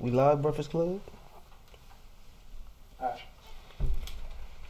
[0.00, 0.98] We live, Breakfast Club.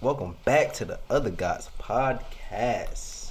[0.00, 3.30] Welcome back to the Other Gods podcast.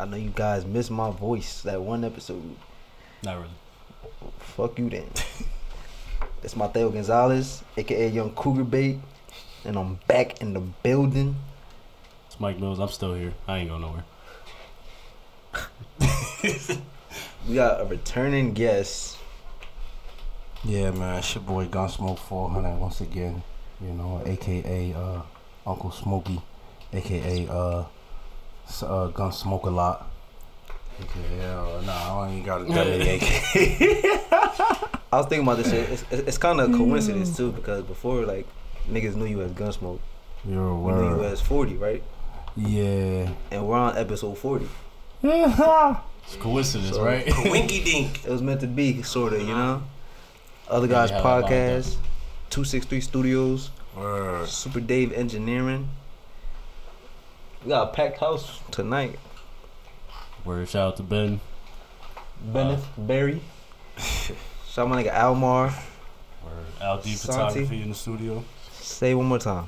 [0.00, 2.56] I know you guys missed my voice that one episode.
[3.22, 3.50] Not really.
[4.40, 5.08] Fuck you then.
[6.42, 8.98] it's Mateo Gonzalez, aka Young Cougar Bait,
[9.64, 11.36] and I'm back in the building.
[12.26, 12.80] It's Mike Millz.
[12.80, 13.34] I'm still here.
[13.46, 14.04] I ain't going nowhere.
[17.48, 19.16] We got a returning guest.
[20.64, 23.42] Yeah, man, it's your boy Gunsmoke 400 once again.
[23.80, 25.22] You know, aka uh,
[25.66, 26.40] Uncle Smokey,
[26.92, 27.84] aka uh, uh,
[29.10, 30.06] Gunsmoke a lot.
[31.00, 34.02] AKA, uh, nah, I don't even got many AKA.
[35.12, 35.88] I was thinking about this shit.
[35.90, 38.46] It's, it's, it's kind of a coincidence too because before like
[38.86, 39.98] niggas knew you as Gunsmoke,
[40.46, 42.02] You're a we knew you as 40, right?
[42.54, 43.30] Yeah.
[43.50, 44.68] And we're on episode 40.
[46.22, 47.26] It's coincidence, So- right?
[47.44, 48.24] Winky dink.
[48.26, 49.82] It was meant to be, sort of, you know.
[50.70, 51.96] Other Yeah, guys we had a lot of podcast,
[52.48, 54.48] two six three studios, Word.
[54.48, 55.88] Super Dave Engineering.
[57.64, 59.18] We got a packed house tonight.
[60.44, 61.40] Word shout out to Ben.
[62.40, 63.00] Bennett uh.
[63.00, 63.40] Barry,
[63.98, 64.36] shout
[64.78, 65.74] out my nigga Almar.
[66.44, 67.64] Word Al D Santi.
[67.66, 68.44] Photography in the studio.
[68.70, 69.66] Say one more time.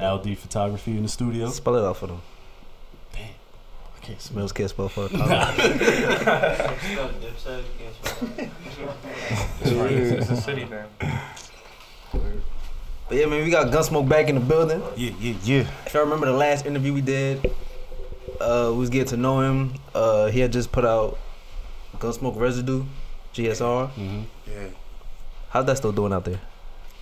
[0.00, 1.48] LD Photography in the studio.
[1.50, 2.20] Spell it out for them.
[4.04, 5.20] Okay, Millz can't spell for them.
[9.62, 10.86] It's a city man.
[13.08, 14.82] But yeah, man, we got Gunsmoke back in the building.
[14.96, 15.70] Yeah, yeah, yeah.
[15.86, 17.52] If y'all remember the last interview we did,
[18.40, 19.74] uh, we was getting to know him.
[19.94, 21.18] Uh, he had just put out
[21.98, 22.84] Gunsmoke Residue,
[23.34, 23.88] GSR.
[23.90, 24.68] hmm Yeah.
[25.50, 26.40] How's that still doing out there?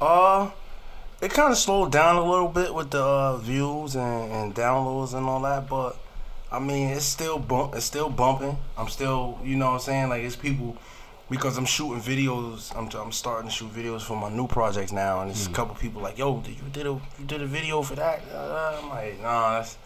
[0.00, 0.50] Uh,
[1.20, 5.14] it kind of slowed down a little bit with the uh, views and, and downloads
[5.14, 5.96] and all that, but
[6.52, 8.58] I mean, it's still bump, it's still bumping.
[8.76, 10.08] I'm still, you know what I'm saying?
[10.10, 10.76] Like it's people
[11.30, 12.70] because I'm shooting videos.
[12.76, 15.54] I'm, I'm starting to shoot videos for my new projects now, and it's a Mm.
[15.54, 18.80] couple people like, "Yo, did you did a you did a video for that?" Uh,
[18.82, 19.76] I'm like, "Nah, that's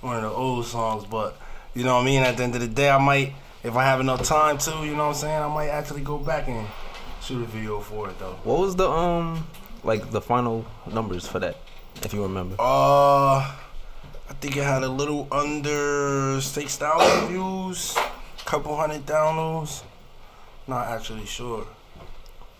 [0.00, 1.36] one of the old songs." But
[1.74, 2.22] you know what I mean?
[2.22, 3.32] At the end of the day, I might,
[3.64, 5.42] if I have enough time to, you know what I'm saying?
[5.42, 6.68] I might actually go back and
[7.20, 8.36] shoot a video for it though.
[8.44, 9.44] What was the um
[9.82, 11.56] like the final numbers for that,
[12.04, 12.54] if you remember?
[12.60, 13.50] Uh,
[14.42, 17.96] think it had a little under six thousand views,
[18.44, 19.82] couple hundred downloads.
[20.66, 21.66] Not actually sure.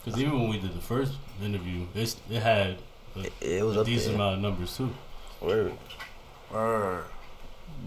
[0.04, 1.12] Because even when we did the first
[1.42, 2.78] interview, it's, it had
[3.16, 4.14] a, It, it was a decent there.
[4.16, 4.90] amount of numbers too.
[5.40, 5.72] Word.
[6.52, 7.04] Word.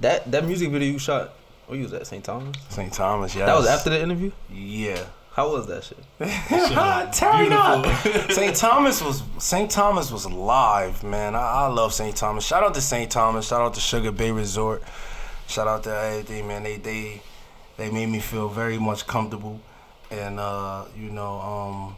[0.02, 1.34] That that music video you shot,
[1.68, 2.24] where you was at St.
[2.24, 2.56] Thomas?
[2.70, 2.92] St.
[2.92, 3.46] Thomas, yeah.
[3.46, 4.32] That was after the interview.
[4.52, 5.04] Yeah.
[5.36, 5.98] How was that shit?
[7.14, 7.86] Turn up.
[8.32, 8.56] St.
[8.56, 9.70] Thomas was St.
[9.70, 11.36] Thomas was live, man.
[11.36, 12.16] I, I love St.
[12.16, 12.46] Thomas.
[12.46, 13.12] Shout out to St.
[13.12, 13.50] Thomas.
[13.50, 14.82] Shout out to Sugar Bay Resort.
[15.48, 16.64] Shout out to everything, man.
[16.64, 17.22] They they
[17.76, 19.60] they made me feel very much comfortable,
[20.10, 21.96] and uh, you know, um,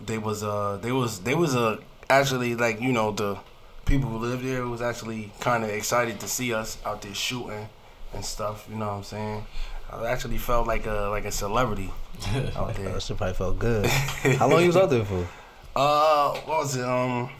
[0.00, 1.76] they was uh they was they was uh,
[2.08, 3.36] actually like you know the
[3.84, 7.68] people who lived there was actually kind of excited to see us out there shooting
[8.14, 8.66] and stuff.
[8.70, 9.46] You know what I'm saying?
[9.92, 11.92] I actually felt like a like a celebrity
[12.56, 12.92] out there.
[12.92, 13.86] That shit probably felt good.
[14.38, 15.26] How long you was out there for?
[15.76, 16.84] Uh, what was it?
[16.84, 17.30] Um,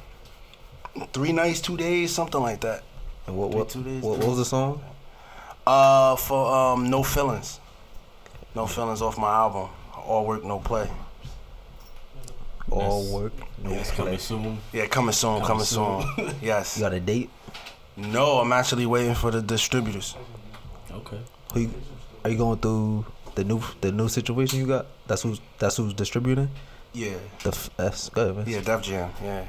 [1.12, 2.82] three nights, two days, something like that.
[3.26, 4.82] And what Three, what, two days, what, what was the song?
[5.66, 7.58] Uh, for um, no feelings,
[8.54, 9.68] no feelings off my album.
[10.06, 10.90] All work, no play.
[12.70, 14.04] All work, no It's play.
[14.04, 14.58] coming soon.
[14.72, 16.02] Yeah, coming soon, Coming coming, soon.
[16.16, 16.34] soon.
[16.42, 16.76] yes.
[16.76, 17.30] You got a date?
[17.96, 20.16] No, I'm actually waiting for the distributors.
[20.92, 21.20] Okay.
[21.52, 21.70] Who you,
[22.24, 24.86] are you going through the new the new situation you got?
[25.06, 26.50] That's who's that's who's distributing.
[26.92, 28.36] Yeah, The f- that's good.
[28.36, 28.44] Man.
[28.48, 29.10] yeah, Def Jam.
[29.22, 29.44] Yeah,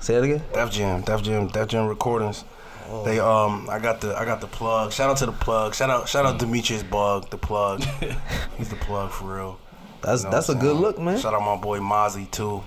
[0.00, 0.42] Say that again.
[0.52, 2.44] Def Jam, Def Jam, Def Jam Recordings.
[2.88, 3.02] Oh.
[3.04, 4.92] They um, I got the I got the plug.
[4.92, 5.74] Shout out to the plug.
[5.74, 7.82] Shout out shout out Demetrius Bug, the plug.
[8.58, 9.58] He's the plug for real.
[10.02, 11.18] That's You know that's a good look, man.
[11.18, 12.62] Shout out my boy Mozzie too.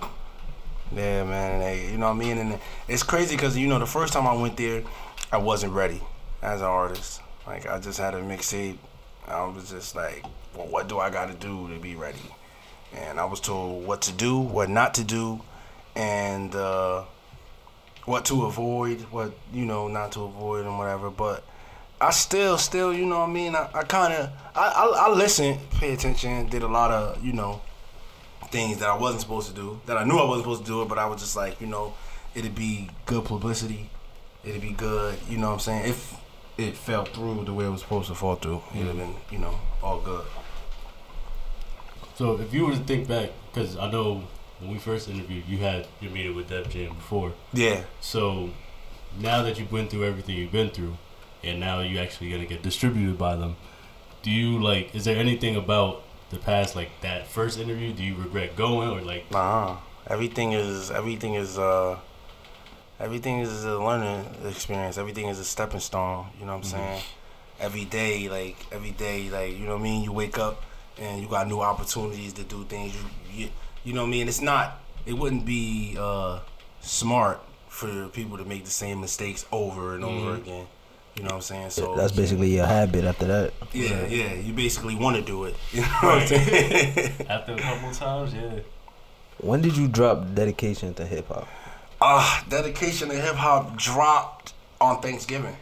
[0.95, 1.59] Yeah, man.
[1.59, 2.37] They, you know what I mean?
[2.37, 4.83] And it's crazy because you know the first time I went there,
[5.31, 6.01] I wasn't ready
[6.41, 7.21] as an artist.
[7.45, 8.77] Like I just had a mixtape.
[9.27, 10.25] I was just like,
[10.57, 12.17] well, what do I got to do to be ready?
[12.93, 15.41] And I was told what to do, what not to do,
[15.95, 17.03] and uh,
[18.05, 21.09] what to avoid, what you know not to avoid, and whatever.
[21.09, 21.43] But
[21.99, 23.55] I still, still, you know what I mean?
[23.55, 27.33] I, I kind of, I, I, I listened, pay attention, did a lot of, you
[27.33, 27.61] know,
[28.51, 30.81] things that I wasn't supposed to do, that I knew I wasn't supposed to do
[30.83, 31.93] it, but I was just like, you know,
[32.35, 33.89] it'd be good publicity,
[34.43, 35.89] it'd be good, you know what I'm saying?
[35.89, 36.15] If
[36.57, 39.39] it fell through the way it was supposed to fall through, it'd have been, you
[39.39, 40.23] know, all good.
[42.17, 44.23] So if you were to think back, because I know
[44.59, 47.33] when we first interviewed, you had your meeting with Def Jam before.
[47.53, 47.83] Yeah.
[48.01, 48.49] So
[49.19, 50.97] now that you've been through everything you've been through,
[51.43, 53.55] and now you're actually gonna get distributed by them,
[54.23, 54.95] do you like?
[54.95, 57.93] Is there anything about the past like that first interview?
[57.93, 59.29] Do you regret going or like?
[59.29, 59.77] Nah,
[60.07, 61.99] everything is everything is uh
[62.99, 64.97] everything is a learning experience.
[64.97, 66.27] Everything is a stepping stone.
[66.39, 66.71] You know what I'm Mhm.
[66.71, 67.01] saying?
[67.59, 70.03] Every day, like every day, like you know what I mean.
[70.03, 70.63] You wake up
[70.99, 72.95] and you got new opportunities to do things.
[72.95, 73.01] You
[73.43, 73.49] you,
[73.83, 74.27] you know what I mean.
[74.27, 74.79] It's not.
[75.05, 76.39] It wouldn't be uh
[76.81, 80.37] smart for people to make the same mistakes over and over Mhm.
[80.41, 80.67] again.
[81.15, 81.69] You know what I'm saying?
[81.71, 83.53] So That's basically a habit after that.
[83.73, 84.33] yeah, yeah.
[84.33, 85.55] You basically want to do it.
[85.73, 87.13] You know what I'm saying?
[87.29, 88.59] After a couple times, yeah.
[89.39, 91.47] When did you drop dedication to hip hop?
[91.99, 95.57] Uh, dedication to hip hop dropped on Thanksgiving.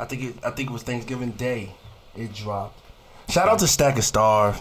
[0.00, 0.34] I think it.
[0.44, 1.74] I think it was Thanksgiving Day.
[2.16, 2.79] It dropped.
[3.30, 4.56] Shout out to Stack of Stars.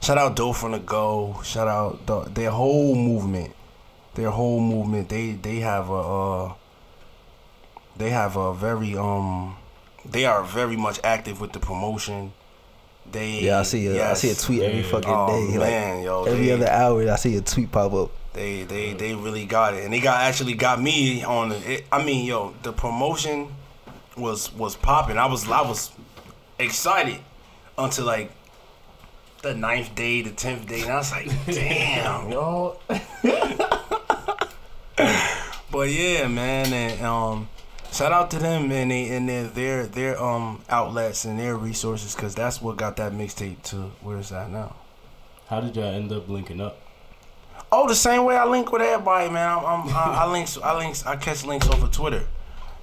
[0.00, 1.40] Shout out Doe from the Go.
[1.44, 3.54] Shout out the, their whole movement.
[4.14, 5.08] Their whole movement.
[5.08, 5.94] They they have a.
[5.94, 6.52] Uh,
[7.96, 9.56] they have a very um.
[10.04, 12.32] They are very much active with the promotion.
[13.10, 14.90] They Yeah, I see a, I see a tweet every Yeah.
[14.90, 15.58] fucking Oh day.
[15.58, 18.10] Like yo, every they- other hour, I see a tweet pop up.
[18.32, 21.72] they they they really got it, and they got actually got me on the.
[21.74, 23.54] It, I mean, yo, the promotion
[24.16, 25.18] was was popping.
[25.18, 25.90] I was I was
[26.58, 27.18] excited
[27.76, 28.30] until like
[29.42, 32.78] the ninth day, the tenth day, and I was like, damn, yo.
[35.70, 37.48] but yeah, man, and um,
[37.92, 42.14] shout out to them and they and their their their um outlets and their resources,
[42.14, 44.76] cause that's what got that mixtape to where it's at now.
[45.48, 46.78] How did y'all end up linking up?
[47.70, 49.58] Oh, the same way I link with everybody, man.
[49.58, 52.26] I'm, I'm I, I links, I links, I catch links over Twitter.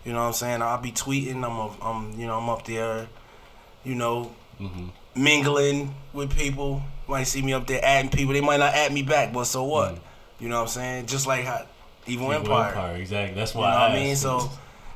[0.03, 0.61] You know what I'm saying?
[0.61, 1.37] I'll be tweeting.
[1.37, 3.07] I'm, a, I'm, you know, I'm up there.
[3.83, 4.31] You know,
[4.61, 5.23] Mm-hmm.
[5.23, 6.81] mingling with people.
[7.07, 8.33] Might see me up there adding people.
[8.33, 9.95] They might not add me back, but so what?
[9.95, 9.99] Mm.
[10.39, 11.05] You know what I'm saying?
[11.07, 11.65] Just like how
[12.07, 12.69] Evil, Evil Empire.
[12.69, 13.35] Empire, exactly.
[13.35, 14.15] That's You why know what I I mean?
[14.15, 14.49] So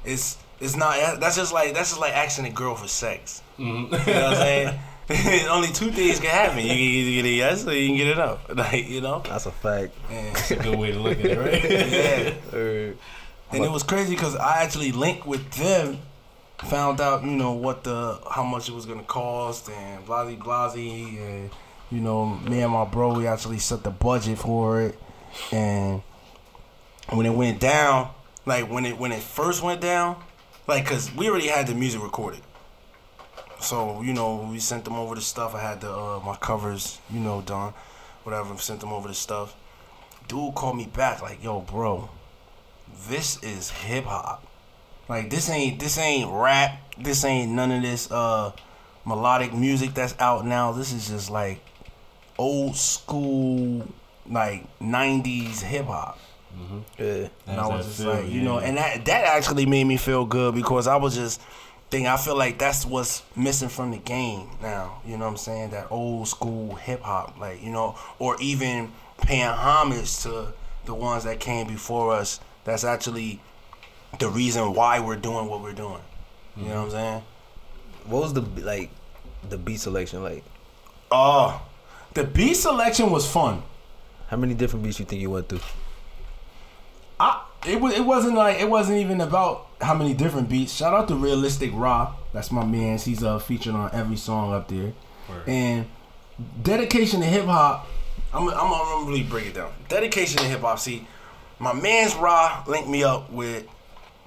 [0.03, 1.19] it's it's not.
[1.19, 3.41] That's just like that's just like asking a girl for sex.
[3.59, 3.85] Mhm.
[3.85, 4.79] You know what I'm saying?
[5.49, 6.59] Only two things can happen.
[6.59, 8.49] You can either get a yes or you can get it up.
[8.55, 9.21] Like you know.
[9.27, 9.93] That's a fact.
[10.09, 11.63] And, That's a good way to look at it, right?
[12.53, 12.91] yeah.
[13.51, 15.99] And it was crazy because I actually linked with them,
[16.59, 21.17] found out you know what the how much it was gonna cost and blasey blasey
[21.19, 21.49] and
[21.91, 24.99] you know me and my bro we actually set the budget for it.
[25.51, 26.01] And
[27.09, 28.09] when it went down
[28.45, 30.21] like when it when it first went down
[30.67, 32.41] like cause we already had the music recorded.
[33.59, 35.55] So you know we sent them over the stuff.
[35.55, 37.73] I had the uh, my covers you know done
[38.23, 39.55] whatever sent them over the stuff.
[40.27, 42.09] Dude called me back like yo bro
[43.07, 44.45] this is hip hop.
[45.07, 46.79] Like this ain't this ain't rap.
[46.97, 48.51] This ain't none of this uh
[49.05, 50.71] melodic music that's out now.
[50.71, 51.59] This is just like
[52.37, 53.87] old school
[54.29, 56.19] like '90s hip hop.
[56.57, 56.79] mm-hmm.
[56.97, 57.27] yeah.
[57.47, 58.09] And I was just feel?
[58.13, 61.41] like, you know, and that that actually made me feel good because I was just
[61.91, 62.07] thinking.
[62.07, 65.01] I feel like that's what's missing from the game now.
[65.05, 65.71] You know what I'm saying?
[65.71, 68.91] That old school hip hop, like you know, or even
[69.21, 70.53] paying homage to
[70.85, 72.39] the ones that came before us.
[72.63, 73.39] That's actually
[74.19, 76.01] the reason why we're doing what we're doing.
[76.57, 77.23] You know what I'm saying?
[78.05, 78.89] What was the like
[79.49, 80.43] the beat selection like?
[81.11, 81.61] Oh,
[82.13, 83.63] the beat selection was fun.
[84.27, 85.59] How many different beats you think you went through?
[87.19, 90.73] I it was it wasn't like it wasn't even about how many different beats.
[90.73, 92.15] Shout out to Realistic Raw.
[92.33, 92.97] That's my man.
[92.97, 94.93] He's uh featured on every song up there.
[95.29, 95.47] Word.
[95.47, 95.85] And
[96.61, 97.87] dedication to hip hop.
[98.33, 99.73] I'm I'm gonna really break it down.
[99.89, 100.79] Dedication to hip hop.
[100.79, 101.07] See,
[101.59, 103.65] my man's Raw linked me up with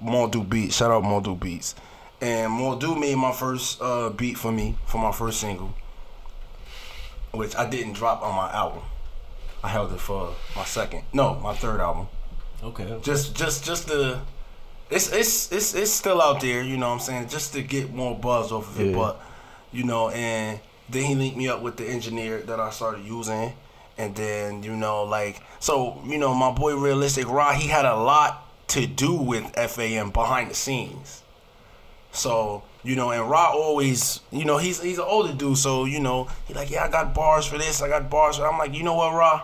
[0.01, 0.75] Mordu Beats.
[0.77, 1.75] Shout out Mordu Beats.
[2.21, 5.73] And Mordu made my first uh, beat for me for my first single,
[7.31, 8.81] which I didn't drop on my album.
[9.63, 12.07] I held it for my second, no, my third album
[12.63, 12.97] Okay.
[13.01, 14.19] just just just the.
[14.89, 17.93] it's it's it's it's still out there you know what i'm saying just to get
[17.93, 18.95] more buzz off of it Yeah.
[18.97, 19.21] but
[19.71, 23.53] you know and then he linked me up with the engineer that i started using
[23.97, 27.95] and then you know like so you know my boy realistic raw he had a
[27.95, 31.23] lot to do with fam behind the scenes
[32.11, 35.99] so you know and raw always you know he's he's an older dude so you
[35.99, 38.73] know he like yeah i got bars for this i got bars for i'm like
[38.73, 39.41] you know what raw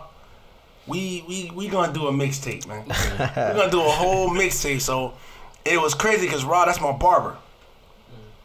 [0.87, 2.85] we we we gonna do a mixtape, man.
[3.35, 4.81] We're gonna do a whole mixtape.
[4.81, 5.13] So
[5.63, 7.37] it was crazy because Rod, that's my barber.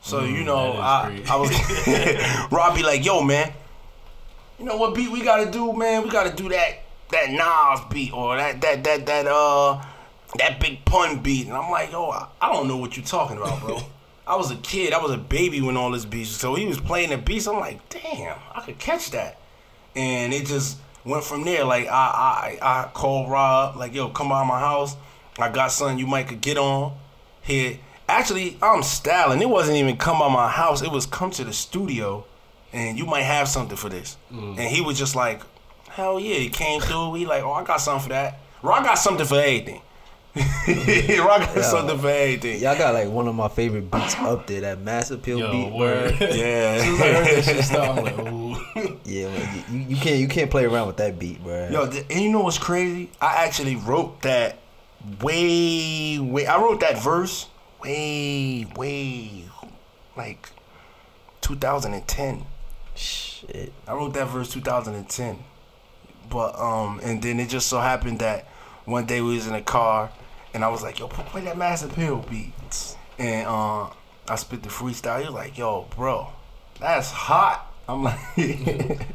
[0.02, 1.28] So you know, I crazy.
[1.28, 3.52] I was Rod be like, "Yo, man,
[4.58, 6.02] you know what beat we gotta do, man?
[6.02, 6.78] We gotta do that
[7.10, 9.82] that Nas beat or that that that that uh
[10.38, 13.36] that big pun beat." And I'm like, "Yo, I, I don't know what you're talking
[13.36, 13.78] about, bro."
[14.26, 14.92] I was a kid.
[14.92, 16.30] I was a baby when all this beats.
[16.30, 17.46] So he was playing the beats.
[17.46, 19.40] I'm like, "Damn, I could catch that."
[19.94, 21.64] and it just went from there.
[21.64, 24.96] Like I I I called Rob, like yo, come by my house.
[25.38, 26.96] I got something you might could get on
[27.42, 27.78] here.
[28.08, 29.40] Actually, I'm styling.
[29.40, 30.82] It wasn't even come by my house.
[30.82, 32.24] It was come to the studio
[32.72, 34.16] and you might have something for this.
[34.32, 34.58] Mm.
[34.58, 35.42] And he was just like,
[35.88, 37.14] hell yeah, he came through.
[37.14, 38.40] He like, oh, I got something for that.
[38.62, 39.80] Rob got something for everything.
[40.36, 42.60] Rock got something for everything.
[42.62, 44.60] Y'all got like one of my favorite beats up there.
[44.60, 46.18] That massive pill Yo, beat, word.
[46.18, 46.26] bro.
[46.30, 46.78] Yeah.
[46.78, 48.98] As soon as I heard that shit start, I'm like, ooh.
[49.04, 51.68] Yeah, man, you, you can't you can't play around with that beat, bro.
[51.70, 53.10] Yo, th- and you know what's crazy?
[53.20, 54.58] I actually wrote that
[55.20, 56.46] way, way.
[56.46, 57.48] I wrote that verse
[57.82, 59.44] way, way,
[60.16, 60.50] like
[61.40, 62.44] 2010.
[62.94, 63.72] shit.
[63.88, 65.38] I wrote that verse 2010.
[66.28, 68.46] But um, and then it just so happened that
[68.90, 70.10] one day we was in a car,
[70.52, 73.88] and I was like, "Yo, play that Massive Pill beats," and uh,
[74.28, 75.20] I spit the freestyle.
[75.20, 76.28] He was like, "Yo, bro,
[76.78, 79.08] that's hot." I'm like, like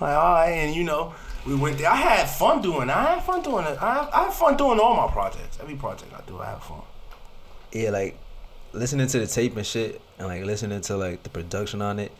[0.00, 1.90] all right, and you know, we went there.
[1.90, 2.88] I had fun doing.
[2.88, 2.96] it.
[2.96, 3.82] I had fun doing it.
[3.82, 5.58] I have, I have fun doing all my projects.
[5.60, 6.82] Every project I do, I have fun.
[7.72, 8.18] Yeah, like
[8.72, 12.12] listening to the tape and shit, and like listening to like the production on it.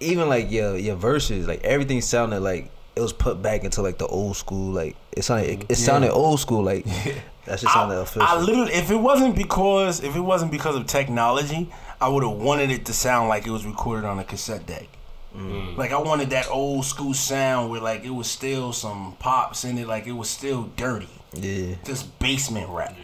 [0.00, 3.98] Even like your your verses, like everything sounded like it was put back into like
[3.98, 4.72] the old school.
[4.72, 6.62] Like it sounded it, it sounded old school.
[6.62, 6.84] Like
[7.46, 8.22] that just sounded I, official.
[8.22, 12.36] I literally, if it wasn't because if it wasn't because of technology, I would have
[12.36, 14.86] wanted it to sound like it was recorded on a cassette deck.
[15.34, 15.76] Mm.
[15.76, 19.78] Like I wanted that old school sound where like it was still some pops in
[19.78, 21.76] it, like it was still dirty, yeah.
[21.84, 22.94] just basement rap.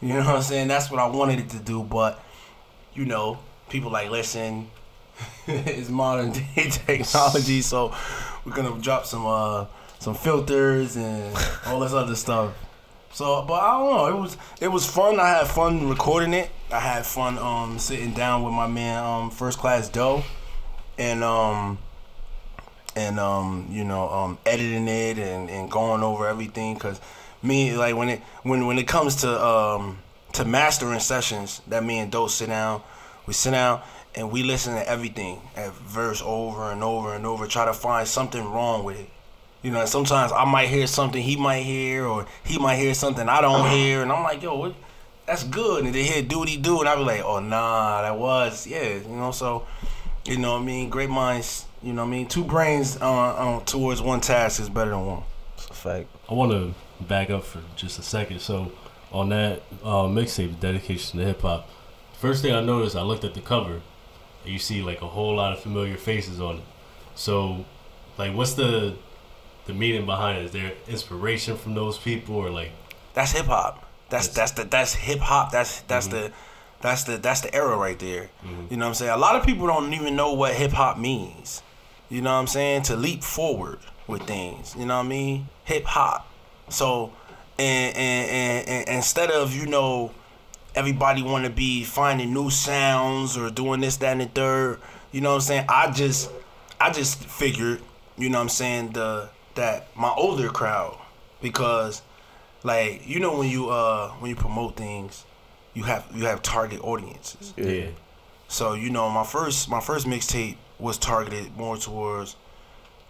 [0.00, 0.68] You know what I'm saying?
[0.68, 2.22] That's what I wanted it to do, but
[2.92, 3.38] you know,
[3.68, 4.68] people like listen,
[5.46, 7.94] it's modern day technology, so
[8.44, 9.66] we're gonna drop some uh
[9.98, 12.54] some filters and all this other stuff.
[13.12, 14.06] So, but I don't know.
[14.06, 15.20] It was it was fun.
[15.20, 16.50] I had fun recording it.
[16.72, 20.24] I had fun um sitting down with my man um First Class Doe,
[20.98, 21.78] and um
[22.96, 27.00] and um you know um editing it and, and going over everything because
[27.42, 29.98] me like when it when when it comes to um
[30.32, 32.82] to mastering sessions that me and Doe sit down
[33.26, 33.80] we sit down
[34.16, 38.06] and we listen to everything at verse over and over and over try to find
[38.06, 39.10] something wrong with it
[39.62, 42.94] you know and sometimes I might hear something he might hear or he might hear
[42.94, 44.74] something I don't hear and I'm like yo what
[45.26, 48.66] that's good and they hear doody do and I be like oh nah that was
[48.66, 49.66] yeah you know so
[50.26, 50.88] you know what I mean?
[50.88, 52.26] Great minds, you know what I mean?
[52.26, 55.22] Two brains uh, uh, towards one task is better than one.
[55.54, 56.08] It's a fact.
[56.30, 58.40] I want to back up for just a second.
[58.40, 58.72] So,
[59.12, 61.68] on that uh, mixtape, dedication to hip hop,
[62.18, 63.82] first thing I noticed, I looked at the cover, and
[64.46, 66.62] you see like a whole lot of familiar faces on it.
[67.14, 67.64] So,
[68.18, 68.94] like, what's the
[69.66, 70.44] the meaning behind it?
[70.46, 72.70] Is there inspiration from those people, or like,
[73.14, 73.84] That's hip hop.
[74.10, 75.50] That's That's- that's the that's hip hop.
[75.52, 76.32] That's that's the
[76.80, 78.30] that's the that's the era right there.
[78.44, 78.70] Mhm.
[78.70, 79.10] You know what I'm saying?
[79.12, 81.62] A lot of people don't even know what hip hop means.
[82.10, 82.82] You know what I'm saying?
[82.82, 84.74] To leap forward with things.
[84.78, 85.48] You know what I mean?
[85.64, 86.26] Hip hop.
[86.68, 87.12] So
[87.58, 90.10] and and, and and instead of, you know,
[90.74, 94.80] everybody want to be finding new sounds or doing this, that, and the third.
[95.12, 95.66] You know what I'm saying?
[95.68, 96.30] I just,
[96.80, 97.80] I just figured,
[98.18, 100.98] you know what I'm saying, the that my older crowd,
[101.40, 102.02] because,
[102.64, 105.24] like, you know when you uh when you promote things,
[105.74, 107.54] you have you have target audiences.
[107.56, 107.86] yeah,
[108.48, 112.34] So you know my first my first mixtape was targeted more towards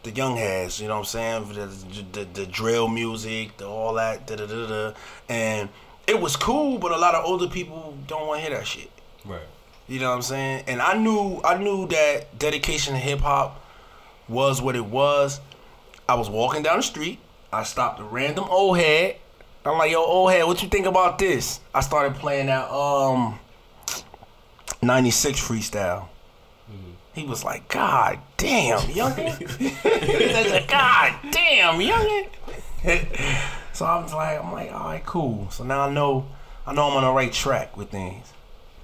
[0.03, 0.81] the young heads.
[0.81, 1.49] You know what I'm saying?
[1.55, 1.67] The
[2.13, 4.93] the, the drill music, the all that, da da da da,
[5.31, 5.71] and
[6.07, 6.79] it was cool.
[6.79, 8.91] But a lot of older people don't want to hear that shit.
[9.25, 9.41] right,
[9.89, 10.65] You know what I'm saying?
[10.67, 13.65] And I knew I knew that dedication to hip hop
[14.29, 15.41] was what it was.
[16.09, 17.19] I was walking down the street.
[17.53, 19.17] I stopped a random old head.
[19.67, 21.61] I'm like, yo, old head, what you think about this?
[21.75, 23.39] I started playing that um
[24.83, 26.09] 96 freestyle.
[27.15, 29.39] He was like, God damn, youngin.
[29.59, 29.69] He
[30.49, 32.29] said, God damn, youngin.
[33.75, 35.49] so I was like, I'm like, all right, cool.
[35.51, 36.27] So now I know
[36.67, 38.33] I know I'm on the right track with things.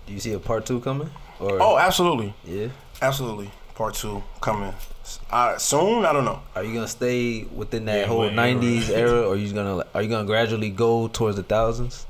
[0.06, 1.10] Do you see a part two coming?
[1.38, 2.34] Or Oh, absolutely.
[2.44, 2.68] yeah.
[3.00, 3.50] Absolutely.
[3.74, 4.74] Part two coming
[5.30, 6.04] uh, soon.
[6.04, 6.42] I don't know.
[6.54, 8.54] Are you gonna stay within that Yeah, whole what era?
[8.54, 12.06] '90s era, or are you gonna are you gonna gradually go towards the thousands?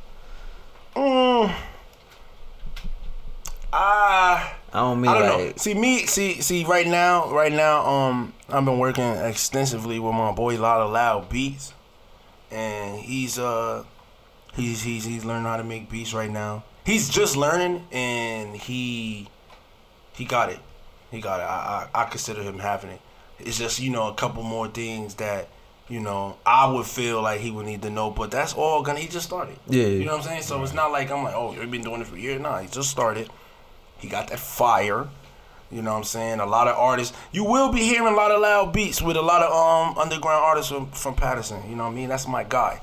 [0.96, 1.54] Mm.
[3.72, 5.44] Ah, I don't mean I don't know.
[5.46, 6.06] like See me.
[6.06, 6.64] See see.
[6.64, 7.86] Right now, right now.
[7.86, 11.72] Um, I've been working extensively with my boy Lotta Loud Beats,
[12.50, 13.84] and he's uh,
[14.54, 16.64] he's he's he's learning how to make beats right now.
[16.84, 19.28] He's just learning, and he
[20.14, 20.58] he got it.
[21.10, 21.44] He got it.
[21.44, 23.00] I I, I consider him having it.
[23.38, 25.48] It's just you know a couple more things that
[25.88, 29.00] you know I would feel like he would need to know, but that's all gonna.
[29.00, 29.58] He just started.
[29.68, 29.84] yeah.
[29.86, 30.42] You know what I'm saying?
[30.42, 32.40] So it's not like I'm like, oh, you've been doing it for years.
[32.40, 33.28] Nah, he just started.
[33.98, 35.08] He got that fire.
[35.70, 36.40] You know what I'm saying?
[36.40, 37.16] A lot of artists.
[37.32, 40.42] You will be hearing a lot of loud beats with a lot of um underground
[40.44, 41.62] artists from, from Paterson.
[41.68, 42.08] You know what I mean?
[42.08, 42.80] That's my guy.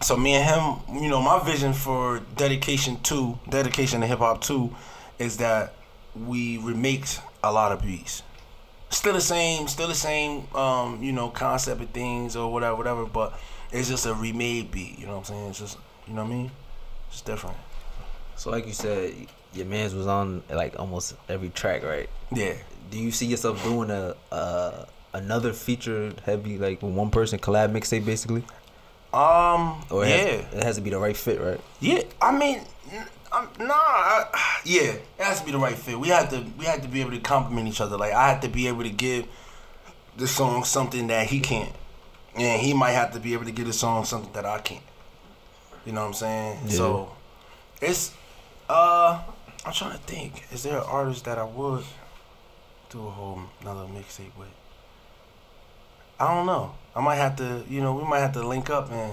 [0.00, 4.40] So me and him, you know, my vision for dedication to dedication to hip hop
[4.40, 4.74] two
[5.18, 5.74] is that
[6.16, 7.04] we remake
[7.44, 8.22] a lot of beats.
[8.90, 13.06] Still the same, still the same, um, you know, concept of things or whatever, whatever.
[13.06, 13.38] But
[13.70, 14.98] it's just a remade beat.
[14.98, 15.48] You know what I'm saying?
[15.50, 15.78] It's just,
[16.08, 16.50] you know what I mean?
[17.08, 17.56] It's different.
[18.36, 19.14] So like you said,
[19.54, 22.08] your man's was on like almost every track, right?
[22.34, 22.54] Yeah.
[22.90, 28.04] Do you see yourself doing a uh another feature heavy like one person collab mixtape
[28.04, 28.44] basically?
[29.12, 29.84] Um.
[29.90, 30.16] Or it yeah.
[30.16, 31.60] has, it has to be the right fit, right?
[31.80, 35.98] Yeah, I mean, n- um, nah, I, yeah, it has to be the right fit.
[35.98, 37.98] We have to, we have to be able to complement each other.
[37.98, 39.26] Like I have to be able to give
[40.16, 41.74] the song something that he can't,
[42.34, 44.82] and he might have to be able to give the song something that I can't.
[45.84, 46.58] You know what I'm saying?
[46.66, 46.70] Yeah.
[46.70, 47.16] So
[47.80, 48.12] it's,
[48.68, 49.22] uh,
[49.64, 50.44] I'm trying to think.
[50.52, 51.84] Is there an artist that I would
[52.90, 54.48] do a whole another mixtape with?
[56.18, 56.74] I don't know.
[56.94, 59.12] I might have to, you know, we might have to link up and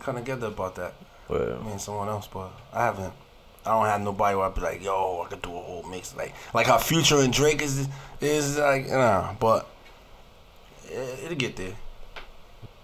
[0.00, 0.94] kind come together about that.
[1.28, 3.12] Well, I mean, someone else, but I haven't.
[3.66, 6.14] I don't have nobody where I'd be like, yo, I could do a whole mix,
[6.14, 7.88] like like how Future and Drake is
[8.20, 9.66] is like, nah, but
[10.86, 11.72] it, it'll get there.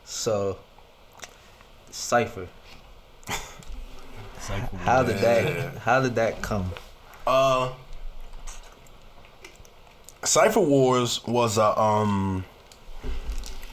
[0.04, 0.58] so
[1.90, 2.48] Cipher.
[4.40, 6.73] Cycle How did that how did that come?
[7.26, 7.73] Uh,
[10.25, 12.44] Cipher Wars was a um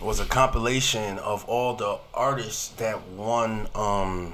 [0.02, 4.34] was a compilation of all the artists that won um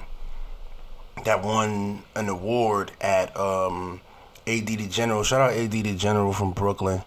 [1.24, 4.02] that won an award at um
[4.46, 5.24] AD the General.
[5.24, 7.04] Shout out AD the General from Brooklyn.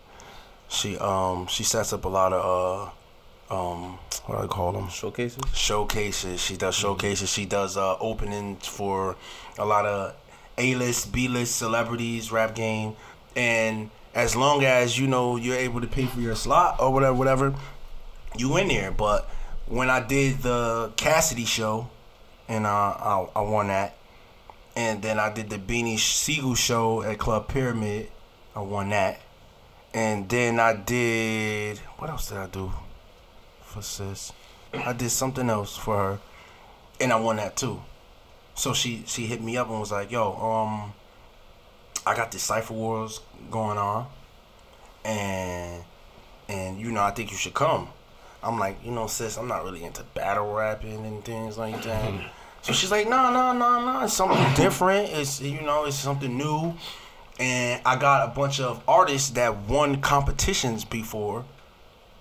[0.69, 2.91] She um she sets up a lot of uh
[3.51, 5.41] um what do I call them Showcases?
[5.55, 6.41] showcases.
[6.41, 7.31] She does showcases.
[7.31, 9.15] She does uh, openings for
[9.57, 10.17] a lot of
[10.59, 12.97] A-list, B-list celebrities, rap game,
[13.37, 17.15] and as long as you know you're able to pay for your slot or whatever,
[17.15, 17.55] whatever,
[18.37, 18.91] you in there.
[18.91, 19.31] But
[19.67, 21.89] when I did the Cassidy show,
[22.49, 23.97] and uh, I, I won that,
[24.75, 28.11] and then I did the Beanie Sigel show at Club Pyramid,
[28.57, 29.21] I won that,
[29.95, 32.73] and then I did what else did I do
[33.77, 34.33] for sis?
[34.73, 36.19] I did something else for her,
[37.01, 37.83] and I won that too.
[38.55, 40.95] So she she hit me up and was like, "Yo, um,
[42.07, 44.07] I got this Cipher Wars going on,
[45.05, 45.85] and
[46.49, 47.89] and you know I think you should come."
[48.43, 52.31] I'm like, you know, sis, I'm not really into battle rapping and things like that.
[52.63, 55.11] so she's like, no, no, no, no, it's something different.
[55.11, 56.75] It's you know, it's something new.
[57.39, 61.45] And I got a bunch of artists that won competitions before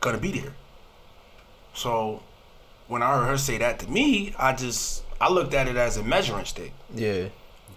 [0.02, 0.54] gonna be there.
[1.76, 2.24] So
[2.88, 5.98] when I heard her say that to me, I just I looked at it as
[5.98, 6.74] a measuring stick.
[6.94, 7.28] Yeah.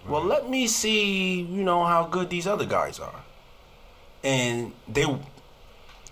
[0.06, 3.22] Well, let me see, you know, how good these other guys are.
[4.24, 5.04] And they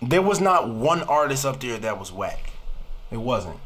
[0.01, 2.51] there was not one artist up there that was whack.
[3.09, 3.59] It wasn't.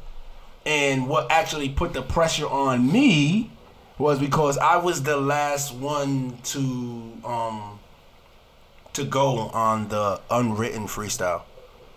[0.65, 3.49] And what actually put the pressure on me
[3.97, 7.79] was because I was the last one to um
[8.93, 11.43] to go on the unwritten freestyle.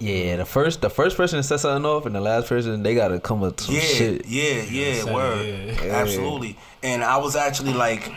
[0.05, 2.95] Yeah, the first the first person to set something off and the last person they
[2.95, 4.27] gotta come with some yeah, shit.
[4.27, 5.47] Yeah, yeah, Said it, word.
[5.83, 5.93] yeah.
[5.95, 6.59] Absolutely.
[6.83, 8.13] And I was actually like,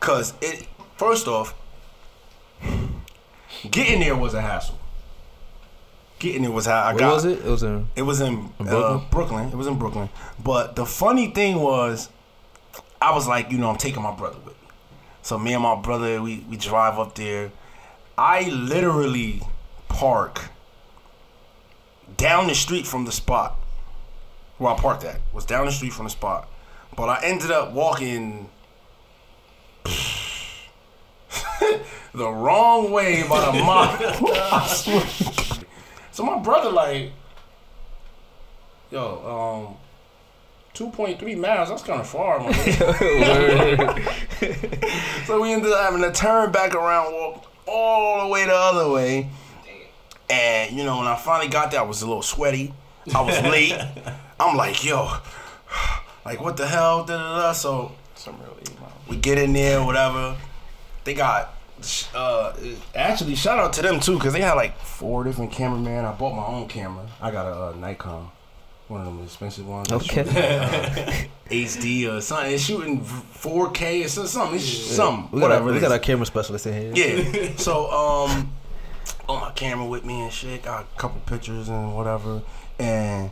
[0.00, 1.54] cause it first off,
[3.70, 4.78] getting there was a hassle.
[6.18, 7.14] Getting there was how I Where got.
[7.14, 7.38] was it?
[7.38, 9.08] It was in It was in, In uh, Brooklyn?
[9.10, 9.48] Brooklyn.
[9.48, 10.08] It was in Brooklyn.
[10.42, 12.08] But the funny thing was,
[13.00, 14.68] I was like, you know, I'm taking my brother with me.
[15.22, 17.52] So me and my brother, we, we drive up there.
[18.18, 19.42] I literally
[19.88, 20.50] park
[22.16, 23.56] down the street from the spot
[24.58, 25.20] where I parked at.
[25.32, 26.48] Was down the street from the spot.
[26.96, 28.48] But I ended up walking
[32.14, 35.02] the wrong way about a mile.
[36.12, 37.10] So my brother like,
[38.90, 39.76] yo, um,
[40.74, 41.70] two point three miles.
[41.70, 42.52] That's kind of far, man.
[45.24, 48.90] so we ended up having to turn back around, walk all the way the other
[48.90, 49.30] way.
[50.32, 52.72] And you know, when I finally got there, I was a little sweaty.
[53.14, 53.78] I was late.
[54.40, 55.10] I'm like, yo,
[56.24, 57.04] like what the hell?
[57.04, 57.52] Da, da, da.
[57.52, 58.62] So Some really
[59.08, 60.36] we get in there, whatever.
[61.04, 61.54] They got
[62.14, 62.52] uh
[62.94, 66.04] actually shout out to them too because they had like four different cameramen.
[66.04, 67.06] I bought my own camera.
[67.20, 68.30] I got a uh, Nikon,
[68.88, 69.92] one of them expensive ones.
[69.92, 70.24] Okay.
[70.24, 71.12] shoot, uh,
[71.50, 72.52] HD or something.
[72.52, 74.56] It's shooting 4K or so- something.
[74.56, 75.28] It's something.
[75.32, 75.68] We got, whatever.
[75.68, 75.92] our, we got is.
[75.92, 77.24] our camera specialist in here.
[77.34, 77.56] Yeah.
[77.56, 78.52] So um,
[79.28, 82.42] on my camera with me and shit, got a couple pictures and whatever,
[82.78, 83.30] and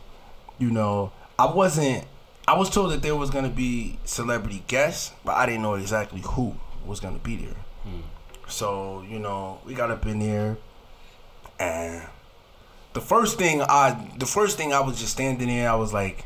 [0.57, 2.05] you know, I wasn't.
[2.47, 6.21] I was told that there was gonna be celebrity guests, but I didn't know exactly
[6.21, 6.55] who
[6.85, 7.57] was gonna be there.
[7.83, 8.01] Hmm.
[8.47, 10.57] So you know, we got up in there,
[11.59, 12.07] and
[12.93, 15.69] the first thing I, the first thing I was just standing there.
[15.69, 16.25] I was like,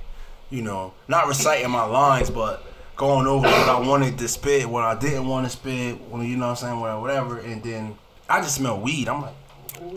[0.49, 2.63] you know, not reciting my lines, but
[2.95, 6.47] going over what I wanted to spit, what I didn't want to spit, you know
[6.47, 7.39] what I'm saying, whatever.
[7.39, 7.97] And then
[8.29, 9.07] I just smell weed.
[9.07, 9.33] I'm like,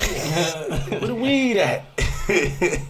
[0.00, 1.84] where the weed at?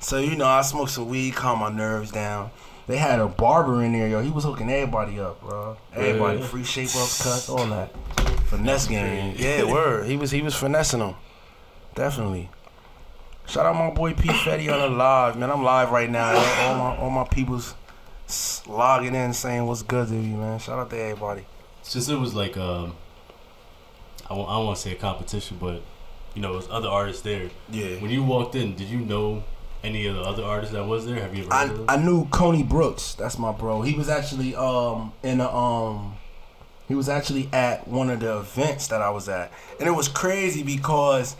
[0.00, 2.50] so you know, I smoked some weed, calm my nerves down.
[2.86, 4.20] They had a barber in there, yo.
[4.20, 5.76] He was hooking everybody up, bro.
[5.94, 6.46] Everybody, Yeah.
[6.46, 7.92] free shape ups, cuts, all that.
[8.48, 9.34] Finesse game.
[9.38, 10.06] Yeah, word.
[10.06, 11.14] He was he was finessing them.
[11.94, 12.48] Definitely.
[13.46, 15.50] Shout out my boy P Fetty on the live, man.
[15.50, 16.34] I'm live right now.
[16.66, 17.74] All my all my people's
[18.28, 20.58] s- logging in saying what's good to you, man.
[20.58, 21.46] Shout out to everybody.
[21.82, 22.94] Since it was like um,
[24.30, 25.82] I I don't want to say a competition, but
[26.34, 27.50] you know, it was other artists there.
[27.70, 27.96] Yeah.
[27.96, 29.42] When you walked in, did you know
[29.82, 31.16] any of the other artists that was there?
[31.20, 31.94] Have you ever heard I?
[31.94, 33.14] I knew Coney Brooks.
[33.14, 33.82] That's my bro.
[33.82, 36.16] He was actually um in a um
[36.88, 40.08] he was actually at one of the events that I was at, and it was
[40.08, 41.36] crazy because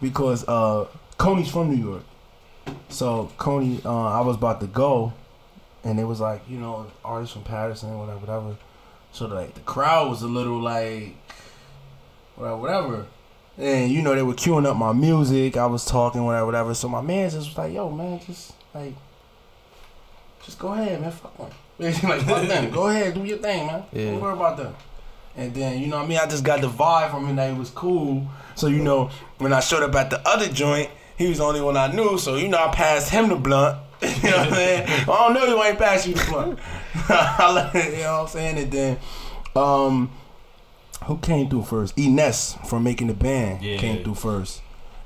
[0.00, 0.86] because uh
[1.18, 2.04] Coney's from New York,
[2.88, 5.12] so Coney uh, I was about to go,
[5.84, 8.56] and it was like you know artists from Paterson whatever whatever,
[9.12, 11.16] so like the crowd was a little like
[12.42, 13.06] whatever whatever.
[13.58, 15.56] And you know they were queuing up my music.
[15.56, 16.74] I was talking whatever, whatever.
[16.74, 18.94] So my man just was like, "Yo, man, just like
[20.44, 21.10] just go ahead, man.
[21.10, 21.50] Fuck them.
[21.78, 22.70] like, fuck them.
[22.70, 23.84] Go ahead, do your thing, man.
[23.92, 24.10] Yeah.
[24.10, 24.74] Don't worry about them.
[25.36, 26.18] And then, you know what I mean?
[26.18, 28.26] I just got the vibe from him that he was cool.
[28.54, 31.60] So, you know, when I showed up at the other joint, he was the only
[31.60, 32.18] one I knew.
[32.18, 33.78] So, you know, I passed him the blunt.
[34.02, 34.88] you know what I'm saying?
[34.88, 36.58] I don't know you ain't passed you the blunt.
[36.94, 38.58] You know what I'm saying?
[38.58, 38.98] And then,
[39.56, 40.10] um,
[41.02, 41.96] who came through first?
[41.96, 43.76] Ness from Making the Band Yeah.
[43.78, 44.62] came through first.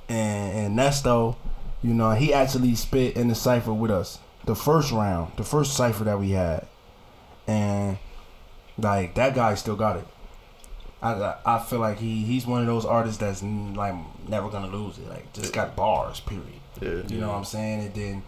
[0.08, 1.36] And, and Nesto,
[1.82, 4.18] you know, he actually spit in the cipher with us.
[4.44, 6.66] The first round, the first cipher that we had.
[7.46, 7.98] And,
[8.78, 10.06] like, that guy still got it.
[11.02, 13.94] I, I I feel like he he's one of those artists that's like
[14.28, 15.06] never gonna lose it.
[15.10, 16.46] Like just got bars, period.
[16.80, 17.02] Yeah.
[17.06, 17.80] You know what I'm saying?
[17.80, 18.22] And then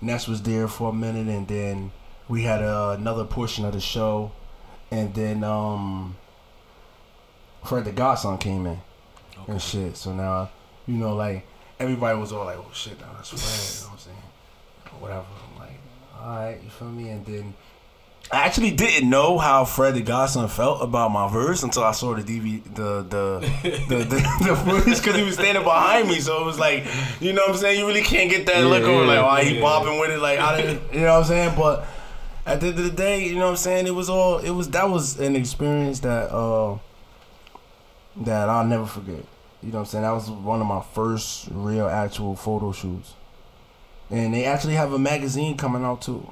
[0.00, 1.92] Ness was there for a minute, and then
[2.26, 4.32] we had uh, another portion of the show,
[4.90, 6.16] and then um,
[7.66, 8.78] Fred the Godson came in
[9.48, 9.96] and shit.
[9.96, 10.50] So now,
[10.86, 11.46] you know, like
[11.78, 15.00] everybody was all like, "Oh shit, now that's Fred." You know what I'm saying?
[15.00, 15.26] Whatever.
[15.52, 15.78] I'm like,
[16.20, 17.10] all right, you feel me?
[17.10, 17.54] And then
[18.32, 22.14] I actually didn't know how Fred the Godson felt about my verse until I saw
[22.14, 23.50] the DV the the
[23.88, 26.18] the the, the footage because he was standing behind me.
[26.20, 26.86] So it was like,
[27.20, 27.78] you know what I'm saying?
[27.78, 29.62] You really can't get that Yeah, look over yeah, like, why he yeah.
[29.62, 30.18] bopping with it?
[30.18, 31.56] Like I didn't, you know what I'm saying?
[31.56, 31.86] But
[32.46, 33.86] at the end of the day, you know what I'm saying?
[33.86, 36.78] It was all it was that was an experience that uh
[38.18, 39.24] that I'll never forget.
[39.62, 40.02] You know what I'm saying?
[40.02, 43.14] That was one of my first real actual photo shoots.
[44.10, 46.30] And they actually have a magazine coming out too.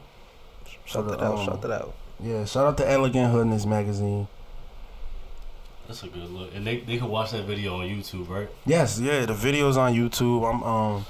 [0.84, 1.44] Shout that out.
[1.44, 1.94] Shout that out.
[2.20, 4.28] Yeah, shout out to Elegant Hoodness magazine.
[5.86, 6.54] That's a good look.
[6.54, 8.48] And they, they can watch that video on YouTube, right?
[8.64, 10.48] Yes, yeah, the video's on YouTube.
[10.48, 11.06] I'm um,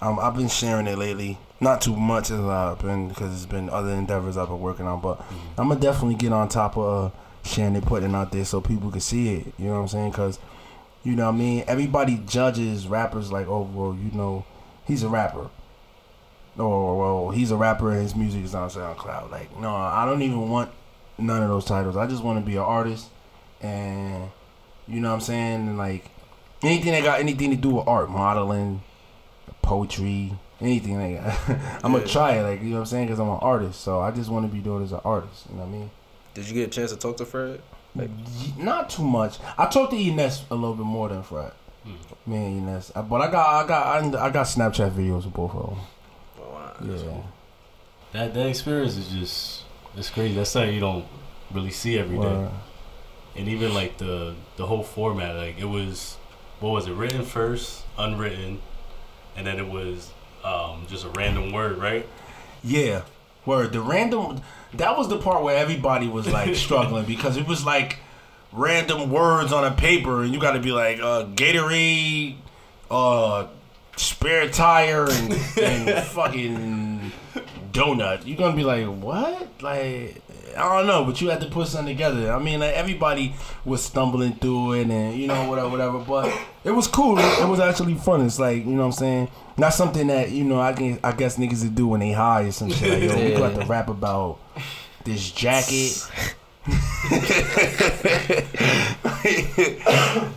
[0.00, 1.38] um I've been sharing it lately.
[1.60, 5.00] Not too much as I've been because it's been other endeavors I've been working on,
[5.00, 5.20] but
[5.56, 8.60] I'm gonna definitely get on top of uh, sharing it, putting it out there so
[8.60, 9.52] people can see it.
[9.58, 10.10] You know what I'm saying?
[10.10, 10.38] Because
[11.04, 11.64] you know what I mean.
[11.66, 14.44] Everybody judges rappers like, oh well, you know,
[14.84, 15.50] he's a rapper.
[16.58, 19.30] Or well, he's a rapper and his music is on SoundCloud.
[19.30, 20.70] Like, no, I don't even want
[21.16, 21.96] none of those titles.
[21.96, 23.08] I just want to be an artist,
[23.60, 24.30] and
[24.86, 25.68] you know what I'm saying.
[25.68, 26.10] And like
[26.62, 28.82] anything that got anything to do with art, modeling,
[29.62, 31.80] poetry, anything like that.
[31.84, 32.42] I'm gonna try it.
[32.42, 33.80] Like you know what I'm saying, because I'm an artist.
[33.80, 35.46] So I just want to be doing it as an artist.
[35.48, 35.90] You know what I mean?
[36.34, 37.60] Did you get a chance to talk to Fred?
[37.96, 38.10] Like-
[38.58, 39.38] Not too much.
[39.56, 41.52] I talked to Ness a little bit more than Fred.
[41.84, 42.30] Hmm.
[42.30, 43.86] Me and Ness, I- but I got I got
[44.16, 45.78] I, I got Snapchat videos of both of them.
[46.40, 46.72] Oh, wow.
[46.84, 47.22] Yeah.
[48.12, 49.62] That that experience is just
[49.96, 50.34] it's crazy.
[50.34, 51.06] That's something you don't
[51.50, 52.22] really see every day.
[52.24, 52.50] Word.
[53.36, 56.16] And even like the the whole format, like it was
[56.60, 58.60] what was it, written first, unwritten,
[59.36, 60.10] and then it was
[60.44, 62.06] um, just a random word, right?
[62.62, 63.02] Yeah.
[63.46, 63.72] Word.
[63.72, 64.40] The random
[64.74, 67.98] that was the part where everybody was like struggling because it was like
[68.52, 72.36] random words on a paper and you gotta be like uh Gatorade,
[72.90, 73.46] uh
[73.96, 77.12] spare tire and, and fucking
[77.72, 78.26] donut.
[78.26, 79.62] You're gonna be like, what?
[79.62, 80.22] Like
[80.56, 82.32] I don't know, but you had to put something together.
[82.32, 83.34] I mean, like everybody
[83.64, 85.98] was stumbling through it, and you know, whatever, whatever.
[85.98, 86.32] But
[86.64, 87.18] it was cool.
[87.18, 88.24] It was actually fun.
[88.24, 91.12] It's like you know, what I'm saying, not something that you know, I can, I
[91.12, 93.02] guess niggas would do when they high or some shit.
[93.02, 94.38] Like, yo, we got to rap about
[95.04, 96.06] this jacket.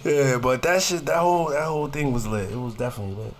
[0.05, 2.49] yeah, but that shit, that whole, that whole thing was lit.
[2.51, 3.33] It was definitely lit.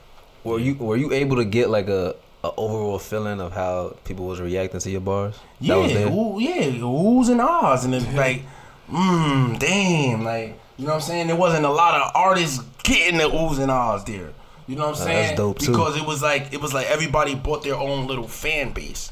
[0.43, 4.25] Were you were you able to get like a, a overall feeling of how people
[4.25, 5.35] was reacting to your bars?
[5.59, 8.43] Yeah, That was ooh, yeah, oohs and ahs, and then like,
[8.91, 11.27] mmm, damn, like you know what I'm saying.
[11.27, 14.31] There wasn't a lot of artists getting the oohs and ahs there.
[14.67, 15.25] You know what I'm Uh, saying?
[15.27, 15.71] that's dope, too.
[15.71, 19.11] Because it was like it was like everybody bought their own little fan base.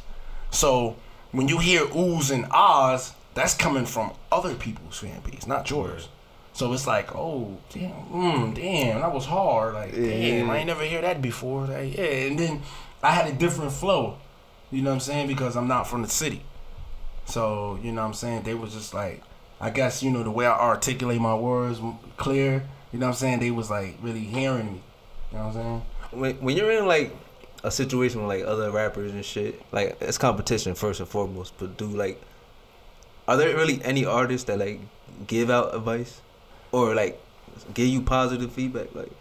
[0.52, 0.96] So
[1.32, 6.08] when you hear oohs and ahs, that's coming from other people's fan base, not yours.
[6.54, 9.76] So it's like, oh damn, mm, damn, that was hard.
[9.76, 11.66] Like damn, I ain't never hear that before.
[11.68, 12.62] Like yeah, and then
[13.02, 14.18] I had a different flow.
[14.72, 15.28] You know what I'm saying?
[15.28, 16.44] Because I'm not from the city.
[17.26, 18.44] So you know what I'm saying?
[18.44, 19.22] They was just like,
[19.60, 21.80] I guess you know the way I articulate my words
[22.18, 22.68] clear.
[22.92, 23.40] You know what I'm saying?
[23.40, 24.82] They was like really hearing me.
[25.32, 25.82] You know what I'm saying?
[26.12, 27.16] when when you're in like
[27.64, 31.54] a situation with like other rappers and shit, like it's competition first and foremost.
[31.58, 32.22] But do like,
[33.28, 34.80] are there really any artists that like
[35.28, 36.22] give out advice,
[36.72, 37.22] or like
[37.74, 38.94] give you positive feedback?
[38.96, 39.12] Like,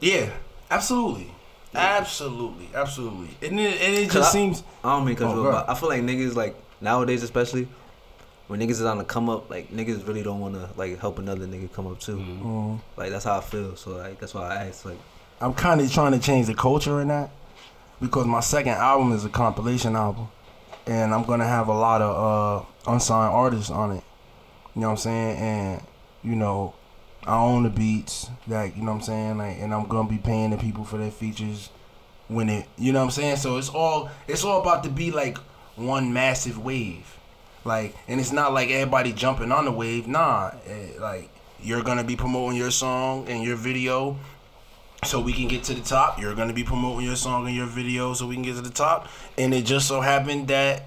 [0.00, 0.30] Yeah,
[0.70, 1.32] absolutely,
[1.74, 3.28] absolutely, absolutely.
[3.46, 5.68] And it, and it 'Cause just I- seems I don't mean cause Oh, real, but
[5.68, 7.68] I feel like niggas like nowadays especially.
[8.46, 11.46] When niggas is on the come up, like niggas really don't wanna like help another
[11.46, 12.16] nigga come up too.
[12.16, 12.42] Mhm.
[12.42, 13.76] mm, Like that's how I feel.
[13.76, 14.86] So like that's why I asked.
[14.86, 14.98] Like,
[15.40, 17.30] I'm kind of trying to change the culture in that
[18.00, 20.28] because my second album is a compilation album,
[20.86, 24.02] and I'm gonna have a lot of uh, unsigned artists on it.
[24.74, 25.36] You know what I'm saying?
[25.36, 25.82] And
[26.24, 26.72] you know,
[27.28, 28.30] I own the beats.
[28.46, 29.38] Like you know what I'm saying?
[29.38, 31.68] Like, and I'm gonna be paying the people for their features
[32.28, 32.66] when it.
[32.78, 33.36] You know what I'm saying?
[33.36, 35.36] So it's all it's all about to be like
[35.76, 37.18] one massive wave.
[37.64, 40.08] Like, and it's not like everybody jumping on the wave.
[40.08, 41.28] Nah, eh, like
[41.62, 44.16] you're gonna be promoting your song and your video
[45.04, 46.18] so we can get to the top.
[46.18, 48.70] You're gonna be promoting your song and your video so we can get to the
[48.70, 49.06] top.
[49.36, 50.84] And it just so happened that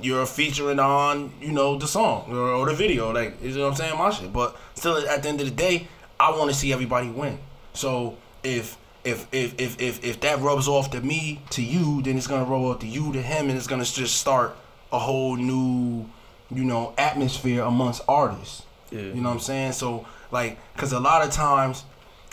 [0.00, 3.12] you're featuring on, you know, the song or, or the video.
[3.12, 3.98] Like, you know what I'm saying?
[3.98, 4.32] My shit.
[4.32, 7.38] But still at the end of the day, I wanna see everybody win.
[7.72, 12.16] So if if if if if, if that rubs off to me, to you, then
[12.16, 14.56] it's gonna rub off to you, to him, and it's gonna just start
[14.92, 16.08] a whole new,
[16.50, 18.62] you know, atmosphere amongst artists.
[18.90, 19.72] yeah, You know what I'm saying?
[19.72, 21.84] So like, cause a lot of times,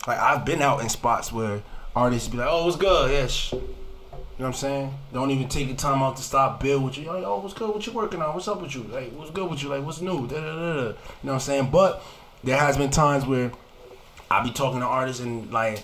[0.08, 1.62] like I've been out in spots where
[1.96, 3.54] artists be like, "Oh, it's good?" Yeah, shh.
[4.42, 4.98] You know what I'm saying?
[5.14, 7.06] Don't even take the time out to stop, build with you.
[7.06, 7.70] Like, oh, what's good?
[7.70, 8.34] What you working on?
[8.34, 8.82] What's up with you?
[8.92, 9.70] Like, what's good with you?
[9.70, 10.26] Like, what's new?
[10.26, 10.82] Da, da, da, da.
[10.82, 11.70] You know what I'm saying?
[11.70, 12.04] But
[12.44, 13.52] there has been times where
[14.32, 15.84] I be talking to artists and like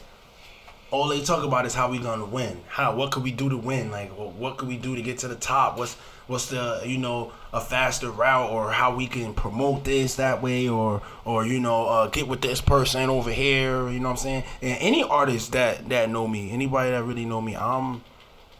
[0.90, 2.62] all they talk about is how we gonna win.
[2.68, 3.92] How what could we do to win?
[3.92, 5.78] Like what, what could we do to get to the top?
[5.78, 5.94] What's
[6.26, 10.68] what's the you know a faster route or how we can promote this that way
[10.68, 13.88] or or you know uh, get with this person over here.
[13.88, 14.44] You know what I'm saying?
[14.64, 18.02] And any artist that that know me, anybody that really know me, I'm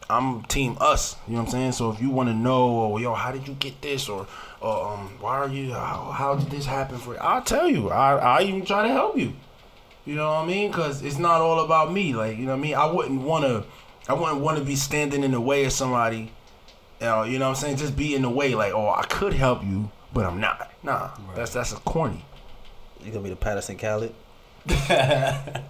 [0.10, 1.18] I'm team us.
[1.28, 1.72] You know what I'm saying?
[1.74, 4.26] So if you want to know, or yo, how did you get this, or,
[4.62, 5.74] or um, why are you?
[5.74, 7.20] How, how did this happen for you?
[7.20, 7.90] I'll tell you.
[7.90, 9.34] I I even try to help you.
[10.06, 10.72] You know what I mean?
[10.72, 12.14] Cause it's not all about me.
[12.14, 12.76] Like you know what I mean?
[12.76, 13.66] I wouldn't want to.
[14.08, 16.32] I wouldn't want to be standing in the way of somebody.
[17.02, 17.78] You know, you know what I'm saying?
[17.78, 18.56] Just be in the way.
[18.56, 20.72] Like, oh, I could help you, but I'm not.
[20.82, 22.24] Nah, that's that's a corny.
[23.04, 24.14] you gonna be the Paterson Khaled.
[24.70, 25.64] I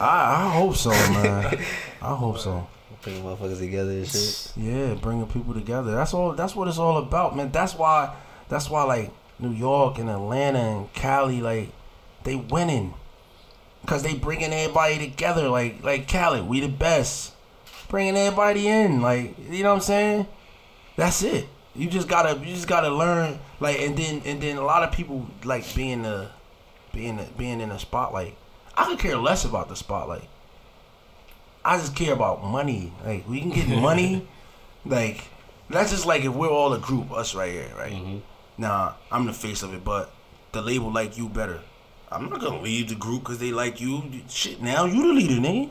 [0.00, 1.64] I hope so, man.
[2.02, 2.66] I hope so.
[3.02, 4.52] Bringing motherfuckers together and shit.
[4.56, 5.92] Yeah, bringing people together.
[5.92, 6.32] That's all.
[6.32, 7.52] That's what it's all about, man.
[7.52, 8.14] That's why.
[8.48, 11.70] That's why, like New York and Atlanta and Cali, like
[12.24, 12.94] they winning,
[13.86, 15.48] cause they bringing everybody together.
[15.48, 17.34] Like like Cali, we the best.
[17.88, 20.26] Bringing everybody in, like you know what I'm saying.
[20.96, 21.48] That's it.
[21.74, 22.38] You just gotta.
[22.44, 23.38] You just gotta learn.
[23.60, 26.30] Like and then and then a lot of people like being the,
[26.92, 28.36] being the, being in the spotlight.
[28.76, 30.28] I could care less about the spotlight.
[31.68, 32.92] I just care about money.
[33.04, 34.26] Like we can get money.
[34.86, 35.24] Like
[35.68, 37.92] that's just like if we're all a group, us right here, right?
[37.92, 38.20] Mhm.
[38.56, 40.10] Nah, I'm the face of it, but
[40.52, 41.60] the label like you better.
[42.10, 44.02] I'm not gonna leave the group because they like you.
[44.28, 45.68] Shit, now you the leader, nigga.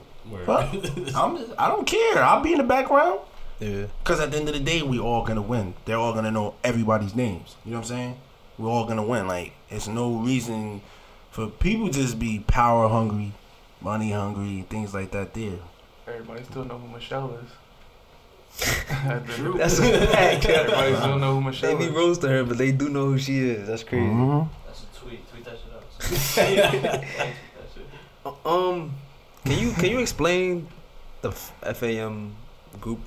[1.15, 1.37] I'm.
[1.57, 2.21] I don't care.
[2.21, 3.21] I'll be in the background.
[3.59, 3.85] Yeah.
[4.03, 5.73] Cause at the end of the day, we all gonna win.
[5.85, 7.55] They're all gonna know everybody's names.
[7.65, 8.17] You know what I'm saying?
[8.59, 9.27] We're all gonna win.
[9.27, 10.81] Like it's no reason
[11.31, 13.31] for people just be power hungry,
[13.81, 15.33] money hungry, things like that.
[15.33, 15.57] There.
[16.07, 17.49] Everybody still know who Michelle is.
[19.35, 19.57] True.
[19.57, 20.45] That's a fact.
[20.45, 21.61] Everybody still know who Michelle is.
[21.61, 21.91] They Michelle be is.
[22.07, 23.67] roasting her, but they do know who she is.
[23.67, 24.05] That's crazy.
[24.05, 24.49] Mhm.
[24.65, 25.29] That's a tweet.
[25.29, 25.83] Tweet that shit out.
[26.71, 27.03] Tweet that
[27.73, 28.33] shit.
[28.45, 28.93] Um,
[29.45, 30.67] can you can you explain
[31.21, 32.35] the FAM
[32.81, 32.99] group?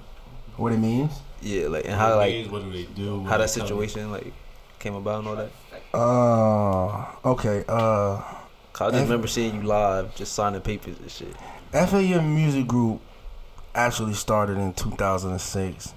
[0.57, 1.13] What it means?
[1.43, 3.25] Yeah, like and What how it like means, what do they do?
[3.25, 4.33] how what that they situation like
[4.79, 5.51] came about and all that.
[5.95, 7.29] Uh.
[7.31, 7.65] Okay.
[7.69, 8.23] Uh.
[8.73, 11.35] 'Cause I just F- remember seeing you live, just signing papers and shit.
[11.73, 13.01] FAM Music Group
[13.77, 15.95] actually started in 2006.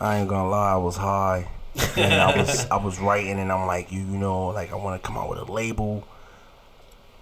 [0.00, 1.50] I ain't gonna lie, I was high,
[1.96, 5.00] and I was I was writing, and I'm like, you, you know, like I want
[5.00, 6.08] to come out with a label,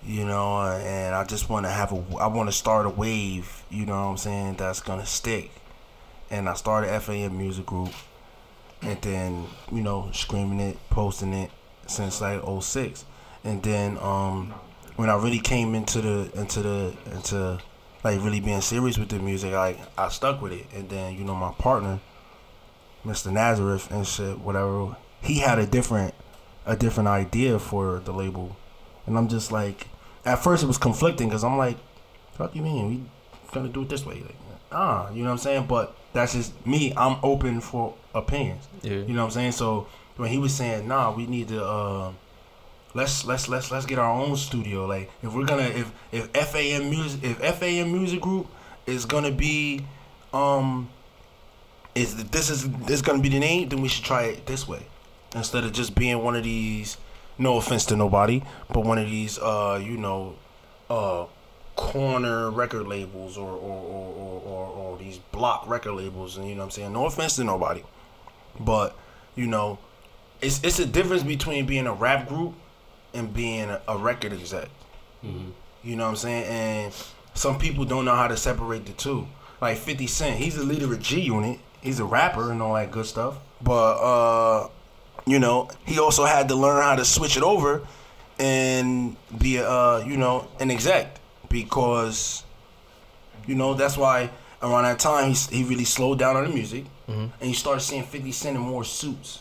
[0.04, 3.64] you know, and I just want to have a, I want to start a wave,
[3.68, 5.50] you know what I'm saying, that's gonna stick,
[6.30, 7.90] and I started FAM Music Group,
[8.80, 11.50] and then you know, screaming it, posting it
[11.88, 13.04] since like 06.
[13.42, 14.54] and then um
[14.96, 17.60] when I really came into the into the into
[18.02, 20.66] like really being serious with the music, like I stuck with it.
[20.74, 22.00] And then you know my partner,
[23.04, 23.32] Mr.
[23.32, 26.14] Nazareth and shit, whatever, he had a different
[26.64, 28.56] a different idea for the label.
[29.06, 29.86] and I'm just like,
[30.24, 31.76] at first it was conflicting because I'm like,
[32.32, 33.02] fuck you mean we
[33.52, 34.16] gonna do it this way?
[34.20, 34.34] Like,
[34.72, 35.66] ah, you know what I'm saying?
[35.66, 36.92] But that's just me.
[36.96, 38.66] I'm open for opinions.
[38.82, 38.92] Yeah.
[38.92, 39.52] You know what I'm saying?
[39.52, 42.12] So when he was saying, "Nah, we need to uh,
[42.96, 46.90] let's let's let's let's get our own studio." Like if we're gonna if if FAM
[46.90, 48.48] music if FAM music group
[48.86, 49.84] is gonna be
[50.32, 50.88] um
[51.94, 54.86] is this is this gonna be the name, then we should try it this way
[55.34, 56.96] instead of just being one of these.
[57.38, 60.36] No offense to nobody, but one of these uh you know
[60.88, 61.26] uh
[61.76, 66.54] corner record labels or or, or, or, or, or these block record labels and you
[66.54, 67.82] know what I'm saying no offense to nobody
[68.58, 68.96] but
[69.34, 69.78] you know
[70.40, 72.54] it's it's a difference between being a rap group
[73.16, 74.68] and being a, record exec.
[75.24, 75.52] Mhm.
[75.82, 76.44] you know what I'm saying?
[76.44, 76.94] And
[77.34, 79.26] some people don't know how to separate the two.
[79.60, 82.90] Like 50 Cent he's the leader of G Unit he's a rapper and all that
[82.90, 83.36] good stuff.
[83.62, 84.68] But uh
[85.26, 87.82] you know he also had to learn how to switch it over
[88.38, 91.18] and be a uh, you know an exec.
[91.48, 92.44] Because
[93.46, 94.30] you know that's why
[94.62, 96.84] around that time he, he really slowed down on the music.
[97.08, 99.40] And you started seeing 50 Cent in more suits.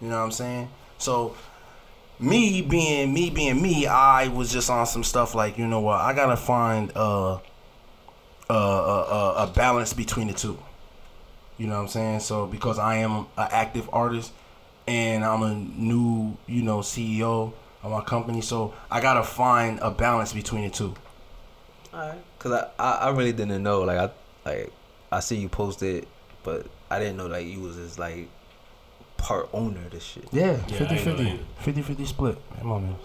[0.00, 0.68] You know what I'm saying?
[0.98, 1.34] So
[2.18, 6.00] me being me being me I was just on some stuff like you know what
[6.00, 7.40] I gotta find a,
[8.48, 10.58] a, a, a balance between the two
[11.58, 14.32] you know what I'm saying so because I am an active artist
[14.86, 17.52] and I'm a new, you know, CEO
[17.82, 18.40] of my company.
[18.40, 20.94] So I gotta find a balance between the two.
[21.92, 22.18] Alright.
[22.38, 23.82] Cause I, I, I really didn't know.
[23.82, 24.10] Like I
[24.48, 24.72] like
[25.10, 26.06] I see you posted,
[26.42, 28.28] but I didn't know like you was just like
[29.26, 30.28] part owner of this shit.
[30.30, 31.46] Yeah, Yeah, 50 I ain't know 50.
[31.58, 32.38] 50 50 split.
[32.60, 32.96] Come on, man.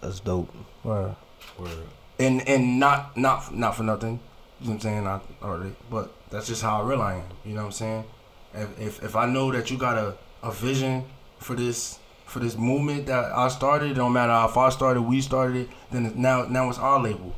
[0.00, 0.52] That's dope.
[0.82, 1.14] Word.
[1.60, 1.86] Word.
[2.18, 4.18] And and not not not for nothing.
[4.60, 5.06] You know what I'm saying?
[5.06, 7.24] I already, but that's just how real I am.
[7.44, 8.04] You know what I'm saying?
[8.52, 11.04] If if, if I know that you got a, a vision
[11.38, 15.20] for this for this movement that I started, it don't matter if I started, we
[15.20, 17.32] started it, then it's now now it's our label.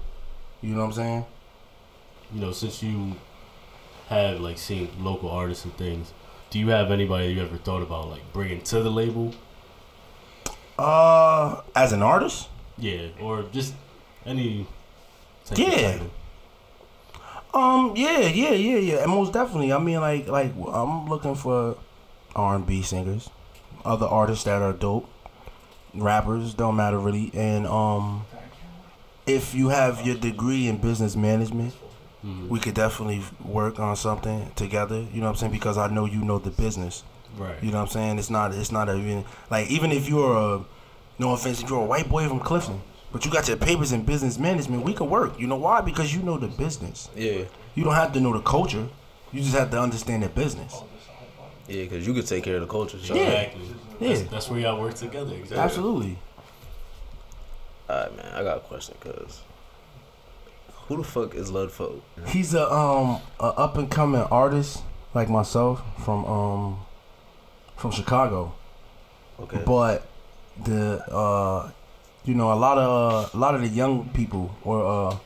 [0.62, 1.24] You know what I'm saying?
[2.32, 3.16] You know, since you
[4.08, 6.14] have like seen local artists and things,
[6.54, 9.34] do you have anybody you ever thought about like bringing to the label?
[10.78, 12.48] Uh, as an artist.
[12.78, 13.74] Yeah, or just
[14.24, 14.68] any.
[15.44, 15.98] type of Yeah.
[17.52, 19.72] Um, yeah, yeah, yeah, yeah, and most definitely.
[19.72, 21.76] I mean, like, like I'm looking for
[22.36, 23.30] R and B singers,
[23.84, 25.08] other artists that are dope,
[25.92, 28.26] rappers don't matter really, and um,
[29.26, 31.74] if you have your degree in business management,
[32.24, 32.48] Mhm.
[32.48, 35.04] we could definitely work on something together.
[35.12, 35.52] You know what I'm saying?
[35.52, 37.02] Because I know you know the business.
[37.36, 37.62] Right.
[37.62, 38.18] You know what I'm saying?
[38.18, 38.52] It's not.
[38.54, 40.64] It's not even like even if you're a,
[41.18, 42.80] no offense, if you're a white boy from Clifton,
[43.12, 45.38] but you got your papers in business management, we could work.
[45.38, 45.80] You know why?
[45.80, 47.08] Because you know the business.
[47.14, 47.44] Yeah.
[47.74, 48.86] You don't have to know the culture.
[49.32, 50.80] You just have to understand the business.
[51.66, 52.98] Yeah, cause you could take care of the culture.
[52.98, 53.14] So.
[53.14, 53.22] Yeah.
[53.22, 53.62] Exactly.
[54.00, 54.28] That's, Yeah.
[54.30, 55.34] that's where y'all work together.
[55.34, 55.58] Exactly.
[55.58, 56.18] Absolutely.
[57.90, 58.32] Alright, man.
[58.34, 59.40] I got a question, cause
[60.86, 62.02] who the fuck is Lud Foe?
[62.26, 64.82] He's a um a up and coming artist
[65.14, 66.78] like myself from um
[67.76, 68.54] from Chicago.
[69.40, 69.62] Okay.
[69.64, 70.06] But
[70.62, 71.70] the uh
[72.24, 75.16] you know a lot of a lot of the young people were uh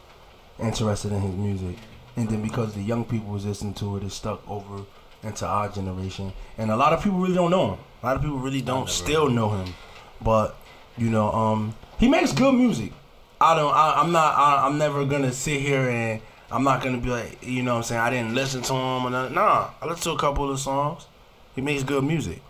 [0.61, 1.77] interested in his music.
[2.16, 4.85] And then because the young people was listening to it, it stuck over
[5.23, 6.33] into our generation.
[6.57, 7.79] And a lot of people really don't know him.
[8.03, 9.75] A lot of people really don't still know him.
[10.21, 10.57] But
[10.97, 12.92] you know, um, he makes good music.
[13.40, 13.72] I don't.
[13.72, 14.37] I, I'm not.
[14.37, 16.20] I, I'm never gonna sit here and
[16.51, 19.05] I'm not gonna be like, you know, what I'm saying I didn't listen to him
[19.05, 19.35] or nothing.
[19.35, 21.07] Nah, I listened to a couple of the songs.
[21.55, 22.42] He makes good music.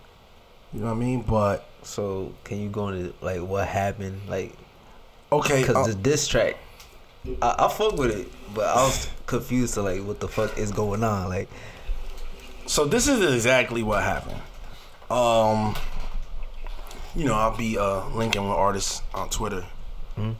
[0.73, 1.21] You know what I mean?
[1.21, 4.21] But So can you go into like what happened?
[4.27, 4.55] Like,
[5.31, 6.57] okay, cause uh, the diss track,
[7.41, 10.71] I, I fuck with it, but I was confused to like what the fuck is
[10.71, 11.29] going on.
[11.29, 11.49] Like,
[12.65, 14.41] So this is exactly what happened.
[15.09, 15.75] Um,
[17.15, 19.65] you know, I'll be uh linking with artists on Twitter.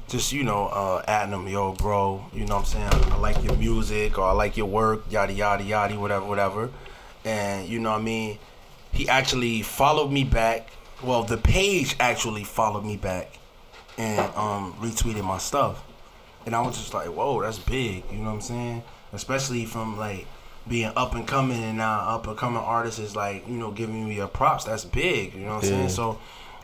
[0.07, 2.25] Just you know, uh, adding them, yo, bro.
[2.33, 3.11] You know what I'm saying?
[3.11, 6.69] I like your music or I like your work, yada yada yada, whatever, whatever.
[7.25, 8.37] And you know what I mean?
[8.91, 10.69] He actually followed me back.
[11.03, 13.37] Well, the page actually followed me back
[13.97, 15.83] and um retweeted my stuff.
[16.45, 18.03] And I was just like, whoa, that's big.
[18.11, 18.83] You know what I'm saying?
[19.13, 20.25] Especially from like
[20.67, 24.07] being up and coming and now up and coming artists is like, you know, giving
[24.07, 24.65] me your props.
[24.65, 25.33] That's big.
[25.33, 25.77] You know what I'm Yeah.
[25.77, 25.89] saying?
[25.89, 26.19] So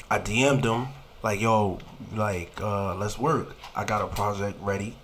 [0.09, 0.87] I DM'd him
[1.25, 1.79] like, yo,
[2.13, 3.55] like, uh, let's work.
[3.75, 4.95] I got a project ready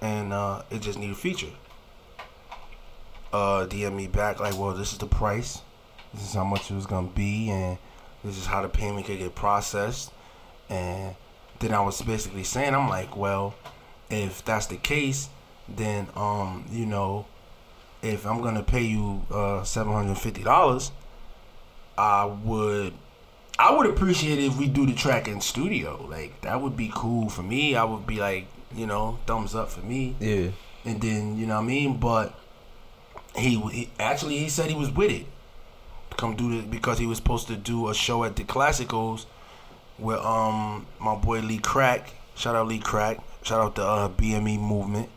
[0.00, 1.50] and uh, it just need a feature.
[3.32, 5.62] Uh, DM me back like, well, this is the price.
[6.14, 7.78] This is how much it was gonna be, and
[8.22, 10.12] this is how the payment could get processed.
[10.68, 11.16] And
[11.58, 13.56] then I was basically saying, I'm like, well,
[14.08, 15.30] if that's the case,
[15.68, 17.26] then um, you know,
[18.02, 20.92] if I'm gonna pay you uh seven hundred fifty dollars,
[21.98, 22.94] I would
[23.60, 26.06] I would appreciate it if we do the track in studio.
[26.08, 27.76] Like that would be cool for me.
[27.76, 30.16] I would be like, you know, thumbs up for me.
[30.18, 30.48] Yeah.
[30.86, 31.98] And then you know what I mean.
[31.98, 32.34] But
[33.36, 35.26] he, he actually he said he was with it.
[36.16, 39.26] Come do it because he was supposed to do a show at the Classicals
[39.98, 42.14] with um my boy Lee Crack.
[42.34, 43.18] Shout out Lee Crack.
[43.42, 45.10] Shout out the uh, BME movement.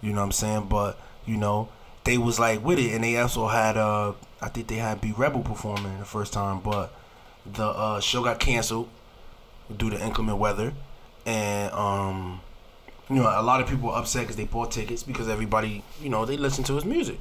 [0.00, 0.68] You know what I'm saying?
[0.68, 1.68] But you know
[2.04, 5.12] they was like with it, and they also had uh I think they had B
[5.16, 6.94] Rebel performing the first time, but
[7.54, 8.88] the uh, show got canceled
[9.74, 10.72] due to inclement weather,
[11.26, 12.40] and um
[13.08, 16.08] you know a lot of people were upset because they bought tickets because everybody you
[16.08, 17.18] know they listened to his music.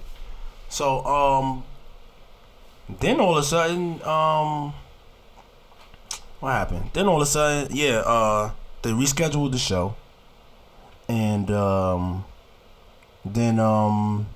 [0.70, 1.64] So um
[3.00, 4.74] then all of a sudden um
[6.40, 6.92] what happened?
[6.94, 8.52] Then all of a sudden yeah uh
[8.82, 9.96] they rescheduled the show
[11.08, 12.26] and um
[13.26, 14.28] then um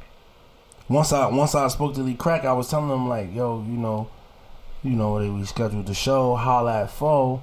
[0.90, 3.78] once I once I spoke to Lee Crack, I was telling him like, yo, you
[3.78, 4.10] know,
[4.84, 7.42] you know, they rescheduled the show, holla at Foe,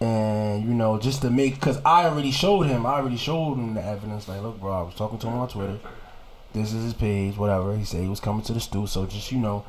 [0.00, 3.74] and you know, just to make, cause I already showed him, I already showed him
[3.74, 4.28] the evidence.
[4.28, 5.78] Like, look, bro, I was talking to him on Twitter.
[6.52, 7.76] This is his page, whatever.
[7.76, 9.64] He said he was coming to the studio, so just you know,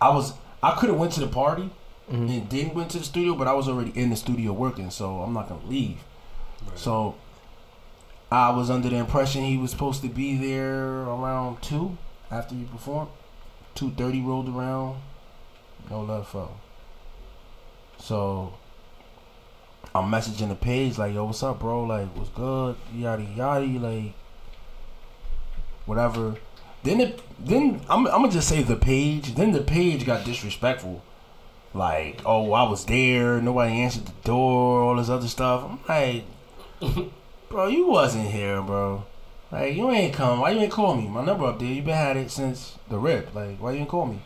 [0.00, 1.70] I was, I could have went to the party
[2.10, 2.28] mm-hmm.
[2.28, 5.20] and then went to the studio, but I was already in the studio working, so
[5.20, 5.98] I'm not gonna leave.
[6.76, 7.16] So
[8.32, 11.98] I was under the impression he was supposed to be there around two
[12.30, 13.10] after he performed.
[13.74, 14.96] Two thirty rolled around.
[15.90, 16.50] No Lud Foe.
[17.98, 18.54] So
[19.94, 21.84] I'm messaging the page like, yo, what's up, bro?
[21.84, 22.76] Like, what's good?
[22.94, 24.12] Yada yada, like
[25.86, 26.36] whatever.
[26.82, 29.34] Then it then I'm I'm gonna just say the page.
[29.34, 31.02] Then the page got disrespectful.
[31.72, 33.40] Like, oh, I was there.
[33.40, 34.82] Nobody answered the door.
[34.82, 35.64] All this other stuff.
[35.64, 36.24] I'm like,
[37.48, 39.04] bro, you wasn't here, bro.
[39.50, 40.40] Like, you ain't come.
[40.40, 41.08] Why you ain't call me?
[41.08, 41.68] My number up there.
[41.68, 43.34] You been had it since the rip.
[43.34, 44.20] Like, why you ain't call me?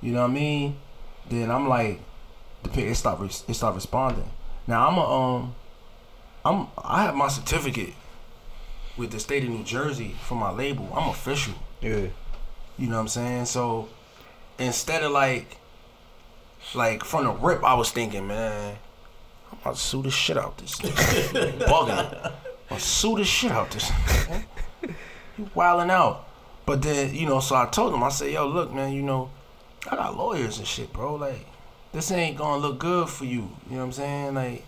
[0.00, 0.76] You know what I mean?
[1.28, 2.00] Then I'm like,
[2.62, 3.22] the page it stopped.
[3.48, 4.30] It stopped responding.
[4.66, 5.54] Now I'm a um,
[6.44, 7.94] I'm I have my certificate
[8.96, 10.88] with the state of New Jersey for my label.
[10.94, 11.54] I'm official.
[11.80, 12.06] Yeah.
[12.78, 13.44] You know what I'm saying?
[13.46, 13.88] So
[14.58, 15.58] instead of like,
[16.74, 18.76] like from the rip, I was thinking, man,
[19.50, 20.76] I'm about to sue the shit out this.
[20.76, 21.58] nigga.
[21.66, 22.32] Bugging.
[22.70, 23.90] I'll sue the shit out this.
[23.90, 24.44] nigga.
[25.38, 26.28] you wilding out.
[26.64, 29.30] But then you know, so I told him, I said, yo, look, man, you know,
[29.90, 31.14] I got lawyers and shit, bro.
[31.14, 31.46] Like,
[31.92, 33.50] this ain't gonna look good for you.
[33.68, 34.34] You know what I'm saying?
[34.34, 34.64] Like,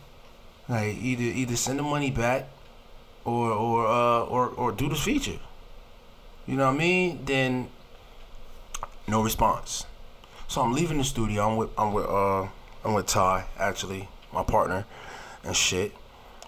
[0.69, 2.49] like either either send the money back,
[3.25, 5.39] or or uh or or do the feature.
[6.47, 7.25] You know what I mean?
[7.25, 7.69] Then
[9.07, 9.87] no response.
[10.47, 11.49] So I'm leaving the studio.
[11.49, 12.49] I'm with I'm with uh
[12.85, 14.87] I'm with Ty actually, my partner,
[15.45, 15.93] and shit.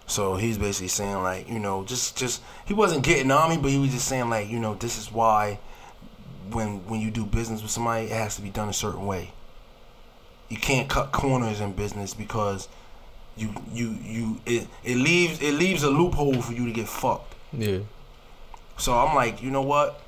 [0.07, 3.71] So he's basically saying like, you know, just just he wasn't getting on me, but
[3.71, 5.59] he was just saying like, you know, this is why
[6.55, 9.33] when when you do business with somebody, it has to be done a certain way.
[10.49, 12.69] You can't cut corners in business because
[13.37, 17.35] you you you it, it leaves it leaves a loophole for you to get fucked.
[17.53, 17.81] Yeah.
[18.77, 20.01] So I'm like, you know what?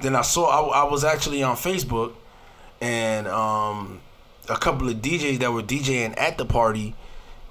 [0.00, 2.14] Then I saw I, I was actually on Facebook,
[2.80, 4.00] and um,
[4.48, 6.94] a couple of DJs that were DJing at the party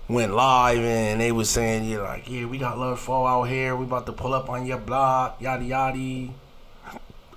[0.08, 3.76] went live, and they was saying, yeah, like, yeah, we got Lud Foe out here.
[3.76, 6.30] We about to pull up on your block, yada yada.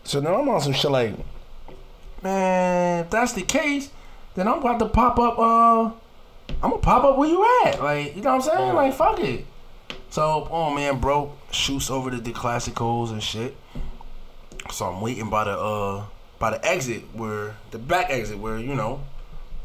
[0.04, 1.14] So now I'm on some shit like,
[2.22, 3.90] man, if that's the case,
[4.34, 5.38] then I'm about to pop up.
[5.38, 5.84] Uh,
[6.62, 8.74] I'm gonna pop up where you at, like, you know what I'm saying?
[8.74, 9.46] Like, fuck it.
[10.10, 13.56] So, oh man, bro, shoots over to the classicals and shit.
[14.70, 16.04] So I'm waiting by the uh
[16.38, 19.02] by the exit where the back exit where you know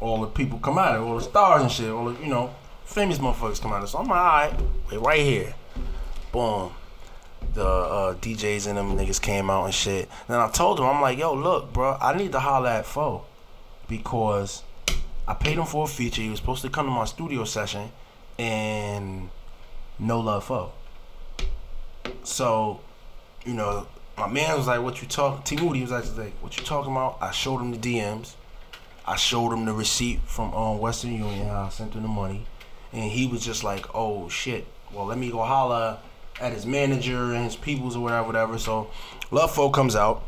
[0.00, 2.54] all the people come out of, all the stars and shit, all the you know
[2.84, 3.88] famous motherfuckers come out of.
[3.88, 4.60] So I'm like, alright,
[4.90, 5.54] wait right here.
[6.32, 6.72] Boom.
[7.54, 10.08] The uh, DJs and them niggas came out and shit.
[10.28, 13.24] Then I told them, I'm like, yo, look, bro, I need to holler at Foe
[13.88, 14.62] because
[15.26, 16.22] I paid him for a feature.
[16.22, 17.90] He was supposed to come to my studio session,
[18.38, 19.30] and
[19.98, 20.72] no Lud Foe.
[22.22, 22.80] So,
[23.44, 23.86] you know,
[24.16, 27.18] my man was like, "What you talking?" T Moody was like, "What you talking about?"
[27.20, 28.34] I showed him the DMs.
[29.06, 31.48] I showed him the receipt from um, Western Union.
[31.48, 32.46] I sent him the money,
[32.92, 34.66] and he was just like, "Oh shit!
[34.92, 36.00] Well, let me go holla
[36.40, 38.90] at his manager and his peoples or whatever, whatever." So,
[39.30, 40.24] Lud Foe comes out,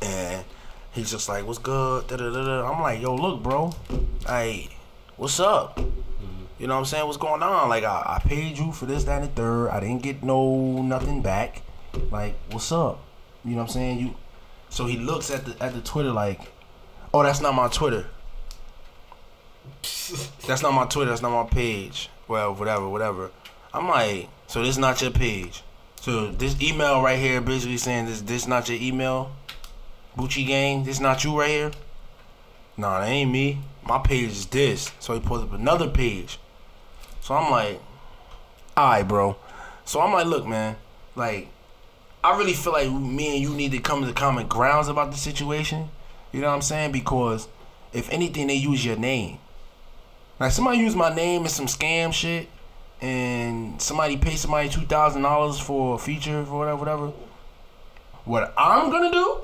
[0.00, 0.44] and
[0.92, 2.70] he's just like, "What's good?" Da, da, da, da.
[2.70, 3.72] I'm like, "Yo, look, bro.
[4.26, 4.68] Hey,
[5.16, 6.44] what's up?" Mm-hmm.
[6.58, 7.06] You know what I'm saying?
[7.06, 7.68] What's going on?
[7.68, 9.70] Like I, I paid you for this, that, and the third.
[9.70, 11.62] I didn't get no nothing back.
[12.10, 13.00] Like, what's up?
[13.44, 13.98] You know what I'm saying?
[13.98, 14.14] You
[14.72, 16.40] so he looks at the at the Twitter like,
[17.12, 18.06] oh that's not my Twitter.
[20.46, 22.08] that's not my Twitter, that's not my page.
[22.26, 23.30] Well, whatever, whatever.
[23.74, 25.62] I'm like, so this not your page.
[26.02, 29.32] So this email right here basically saying this this not your email.
[30.14, 31.70] Bucci gang, this not you right here.
[32.76, 33.60] nah, that ain't me.
[33.82, 34.92] My page is this.
[35.00, 36.38] So he pulls up another page.
[37.22, 37.80] So I'm like,
[38.76, 39.36] all right, bro.
[39.86, 40.76] So I'm like, look, man,
[41.16, 41.48] like,
[42.22, 45.16] I really feel like me and you need to come to common grounds about the
[45.16, 45.88] situation.
[46.30, 46.92] You know what I'm saying?
[46.92, 47.48] Because
[47.94, 49.38] if anything, they use your name.
[50.38, 52.50] Like somebody use my name in some scam shit,
[53.02, 57.12] and somebody pay somebody two thousand dollars for a feature or whatever, whatever.
[58.24, 59.40] What I'm gonna do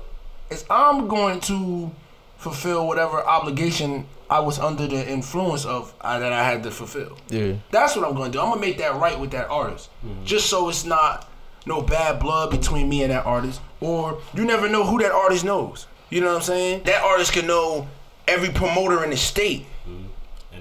[0.50, 1.90] is I'm going to
[2.38, 7.18] fulfill whatever obligation I was under the influence of uh, that I had to fulfill.
[7.28, 7.54] Yeah.
[7.70, 8.40] That's what I'm gonna do.
[8.40, 9.90] I'm gonna make that right with that artist,
[10.24, 11.28] just so it's not
[11.66, 15.44] no bad blood between me and that artist, or you never know who that artist
[15.44, 15.86] knows.
[16.10, 16.84] You know what I'm saying?
[16.84, 17.88] That artist can know
[18.28, 19.66] every promoter in the state.
[19.86, 20.07] And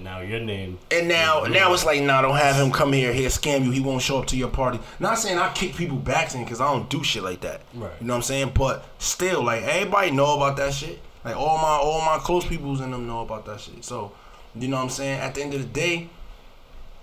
[0.08, 0.78] now your name.
[0.90, 3.70] And now, now it's like, nah, don't have him come here, He'll scam you.
[3.70, 4.80] He won't show up to your party.
[4.98, 7.60] Not saying I kick people back in because I don't do shit like that.
[7.74, 7.92] Right.
[8.00, 8.52] You know what I'm saying?
[8.54, 10.98] But still, like everybody know about that shit.
[11.24, 13.84] Like all my all my close peoples in them know about that shit.
[13.84, 14.12] So,
[14.54, 15.20] you know what I'm saying?
[15.20, 16.08] At the end of the day,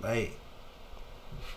[0.01, 0.36] like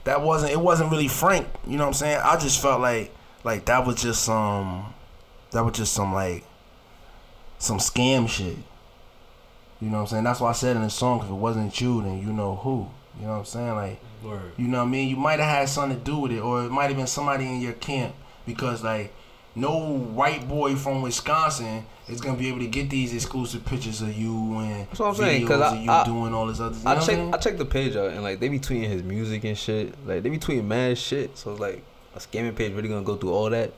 [0.05, 1.47] that wasn't it wasn't really frank.
[1.67, 2.21] You know what I'm saying?
[2.23, 4.93] I just felt like like that was just some
[5.53, 6.45] that was just some like
[7.59, 8.57] some scam shit.
[9.81, 10.25] You know what I'm saying?
[10.25, 12.89] That's why I said in the song, if it wasn't you, then you know who.
[13.21, 13.75] You know what I'm saying?
[13.75, 14.53] Like, Word.
[14.57, 15.09] you know what I mean?
[15.09, 17.47] You might have had something to do with it, or it might have been somebody
[17.47, 18.15] in your camp
[18.47, 19.13] because, like,
[19.55, 24.17] no white boy from Wisconsin is gonna be able to get these exclusive pictures of
[24.17, 26.61] you and That's what I'm saying, 'cause videos I- of you I- doing all this
[26.61, 26.77] other.
[26.77, 27.35] You know I what I'm check?
[27.35, 29.95] I check the page out and like they be tweeting his music and shit.
[30.07, 31.37] Like they be tweeting mad shit.
[31.37, 31.83] So it's like
[32.15, 33.73] a scamming page really gonna go through all that.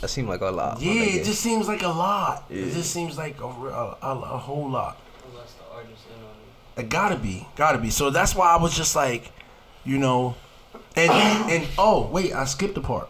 [0.00, 0.80] That seemed like a lot.
[0.80, 2.44] yeah, it just seems like a lot.
[2.50, 2.62] Yeah.
[2.62, 5.00] It just seems like a, a, a, a whole lot.
[5.30, 6.30] Unless the artist in on
[6.76, 6.80] it.
[6.82, 7.90] It gotta be, gotta be.
[7.90, 9.30] So that's why I was just like,
[9.84, 10.34] you know,
[10.96, 11.10] and
[11.50, 13.08] and oh wait, I skipped a part.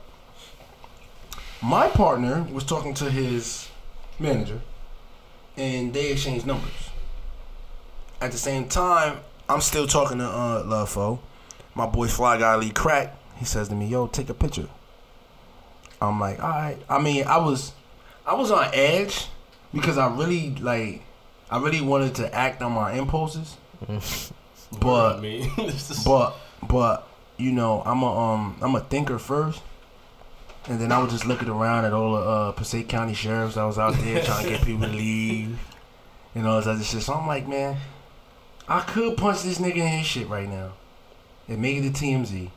[1.62, 3.68] My partner was talking to his
[4.18, 4.60] manager,
[5.56, 6.90] and they exchanged numbers.
[8.20, 9.18] At the same time,
[9.48, 11.18] I'm still talking to uh, Lud Foe.
[11.74, 13.16] My boy Fly Guy Lee Crack.
[13.36, 14.68] He says to me, "Yo, take a picture."
[16.00, 16.78] I'm like, all right.
[16.88, 17.72] I mean, I was,
[18.26, 19.26] I was on edge
[19.72, 21.02] because I really like,
[21.50, 23.56] I really wanted to act on my impulses.
[24.80, 25.26] But I
[25.58, 26.34] is- but
[26.68, 27.06] but
[27.38, 29.62] you know, I'm a um I'm a thinker first.
[30.68, 33.62] And then I was just looking around at all the uh, Passaic County sheriffs that
[33.62, 35.56] was out there trying to get people to leave.
[36.34, 37.02] You know, this other shit.
[37.02, 37.76] So I'm like, man,
[38.68, 40.72] I could punch this nigga in his shit right now
[41.46, 42.50] and make it to TMZ.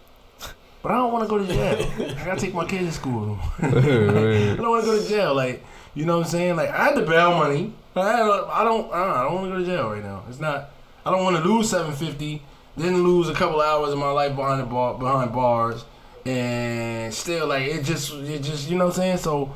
[0.82, 2.18] But I don't want to go to jail.
[2.18, 3.38] I gotta take my kids to school.
[3.60, 5.36] I don't want to go to jail.
[5.36, 5.64] Like,
[5.94, 6.56] you know what I'm saying?
[6.56, 7.74] Like, I had the bail money.
[7.96, 8.94] I, had, I don't.
[8.94, 10.24] I don't want to go to jail right now.
[10.30, 10.72] It's not.
[11.06, 12.42] I don't want to lose 750.
[12.78, 15.84] Then lose a couple hours of my life behind the bar, behind bars,
[16.26, 19.18] and still like it just, it just, you know what I'm saying?
[19.18, 19.54] So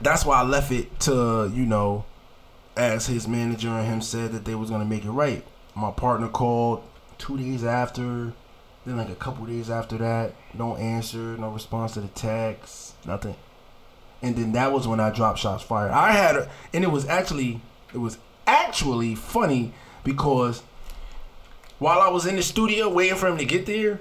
[0.00, 2.04] that's why I left it to you know,
[2.76, 5.44] as his manager and him said that they was gonna make it right.
[5.76, 6.82] My partner called
[7.18, 8.32] two days after.
[8.88, 13.36] Then like a couple days after that, no answer, no response to the text, nothing.
[14.22, 15.90] And then that was when I dropped shots fired.
[15.90, 17.60] I had, a, and it was actually,
[17.92, 18.16] it was
[18.46, 19.74] actually funny
[20.04, 20.62] because
[21.78, 24.00] while I was in the studio waiting for him to get there,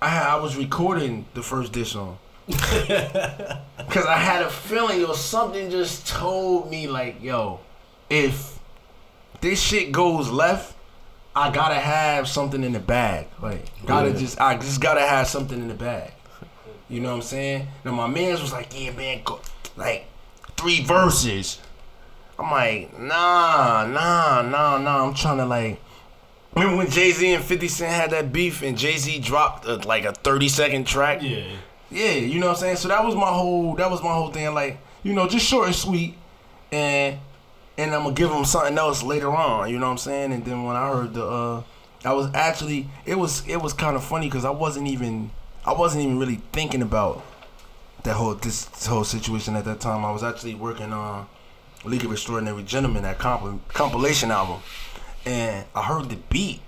[0.00, 2.18] I had, I was recording the first dish song.
[2.48, 7.58] Cause I had a feeling, or something just told me like, yo,
[8.08, 8.60] if
[9.40, 10.73] this shit goes left,
[11.36, 13.26] I gotta have something in the bag.
[13.42, 14.16] Like, gotta Yeah.
[14.16, 16.12] just, I just gotta have something in the bag.
[16.88, 17.68] You know what I'm saying?
[17.84, 19.40] Now my man's was like, yeah, man, go,
[19.76, 20.06] like
[20.56, 21.58] three verses.
[22.38, 25.06] I'm like, nah, nah, nah, nah.
[25.06, 25.80] I'm trying to like.
[26.54, 29.78] Remember when Jay Z and 50 Cent had that beef and Jay Z dropped uh
[29.84, 31.20] like a 30 second track?
[31.22, 31.44] yeah.
[31.90, 32.76] Yeah, you know what I'm saying?
[32.76, 35.66] So that was my whole that was my whole thing like, you know, just short
[35.66, 36.16] and sweet
[36.72, 37.18] and
[37.76, 40.32] and I'm gonna give him something else later on, you know what I'm saying?
[40.32, 41.62] And then when I heard the uh
[42.04, 45.30] I was actually it was it was kind of funny cuz I wasn't even
[45.64, 47.22] I wasn't even really thinking about
[48.02, 50.04] that whole this, this whole situation at that time.
[50.04, 51.26] I was actually working on
[51.84, 54.60] League of Extraordinary Gentlemen, that comp- compilation album.
[55.26, 56.60] And I heard the beat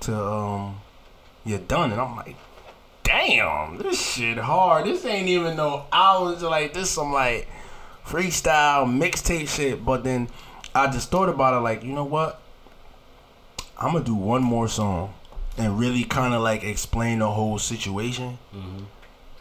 [0.00, 0.80] to um
[1.44, 2.36] You're Done and I'm like
[3.04, 4.86] damn, this shit hard.
[4.86, 6.90] This ain't even no hours like this.
[6.90, 7.48] Some like
[8.06, 9.84] freestyle mixtape shit.
[9.84, 10.28] But then
[10.74, 11.60] I just thought about it.
[11.60, 12.40] Like, you know what?
[13.78, 15.14] I'm gonna do one more song
[15.58, 18.38] and really kind of like explain the whole situation.
[18.52, 18.84] hmm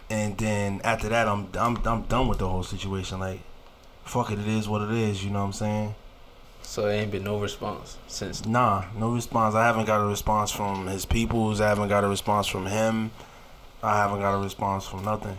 [0.09, 3.19] And then after that, I'm I'm I'm done with the whole situation.
[3.19, 3.41] Like,
[4.03, 5.23] fuck it, it is what it is.
[5.23, 5.95] You know what I'm saying?
[6.65, 8.45] So there ain't been no response since.
[8.45, 9.53] Nah, no response.
[9.53, 11.59] I haven't got a response from his peoples.
[11.61, 13.11] I haven't got a response from him.
[13.83, 15.37] I haven't got a response from nothing.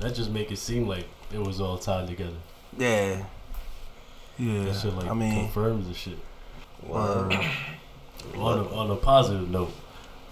[0.00, 2.36] That just make it seem like it was all tied together.
[2.76, 3.24] Yeah,
[4.38, 6.18] Yeah, That shit like I mean, confirms the shit.
[6.86, 7.30] Wow.
[8.36, 9.72] On a, on a positive note,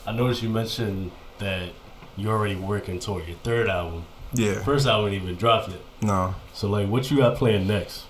[0.07, 1.71] I noticed you mentioned that
[2.17, 4.05] you're already working toward your third album.
[4.33, 5.81] yeah, First album even dropped yet.
[6.03, 8.05] no, So like, what you got planned next?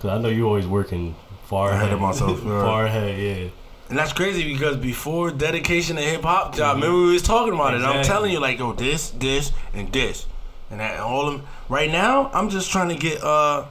[0.00, 1.16] Cause I know you're always working
[1.46, 2.40] far ahead ahead, of myself.
[2.42, 3.48] far ahead, yeah.
[3.90, 6.74] And that's crazy because before dedication to hip hop, Mhm.
[6.74, 7.82] remember we was talking about it.
[7.82, 10.26] I'm telling you, like, yo, this, this, and this,
[10.70, 11.42] and that, and all of.
[11.68, 13.66] Right now, I'm just trying to get uh,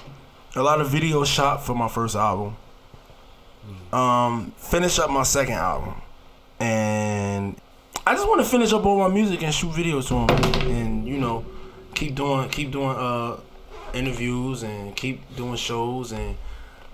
[0.55, 2.55] a lot of videos shot for my first album.
[3.91, 6.01] Um, finish up my second album,
[6.59, 7.55] and
[8.05, 11.07] I just want to finish up all my music and shoot videos to them, and
[11.07, 11.45] you know,
[11.93, 13.37] keep doing, keep doing uh,
[13.93, 16.37] interviews and keep doing shows, and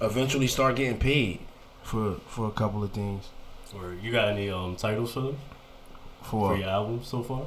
[0.02, 1.40] eventually start getting paid
[1.84, 3.30] for for a couple of things.
[3.76, 5.38] Or you got any um titles for them
[6.22, 7.44] For for your album so far?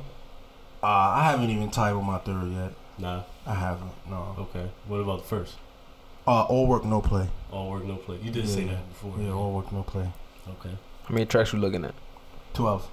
[0.87, 2.73] Uh, I haven't even titled my third yet.
[2.99, 3.23] Nah.
[3.45, 3.91] I haven't.
[4.09, 4.37] No.
[4.39, 4.71] Okay.
[4.87, 5.57] What about the first?
[6.29, 7.29] Uh, all work, no play.
[7.51, 8.19] All work, no play.
[8.23, 9.15] You did say that before.
[9.19, 10.09] Yeah, all work, no play.
[10.49, 10.77] Okay.
[11.05, 11.95] How many tracks you looking at?
[12.55, 12.89] Twelve.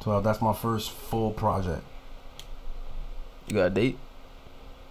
[0.00, 0.24] Twelve.
[0.24, 1.84] That's my first full project.
[3.46, 3.98] You got a date?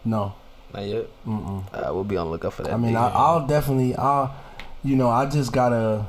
[0.05, 0.35] No.
[0.73, 1.07] Not yet.
[1.25, 1.63] Mm-mm.
[1.73, 2.73] Uh, we'll be on the lookout for that.
[2.73, 2.99] I mean, date.
[2.99, 3.95] I, I'll definitely.
[3.95, 4.33] I'll.
[4.81, 6.07] You know, I just gotta.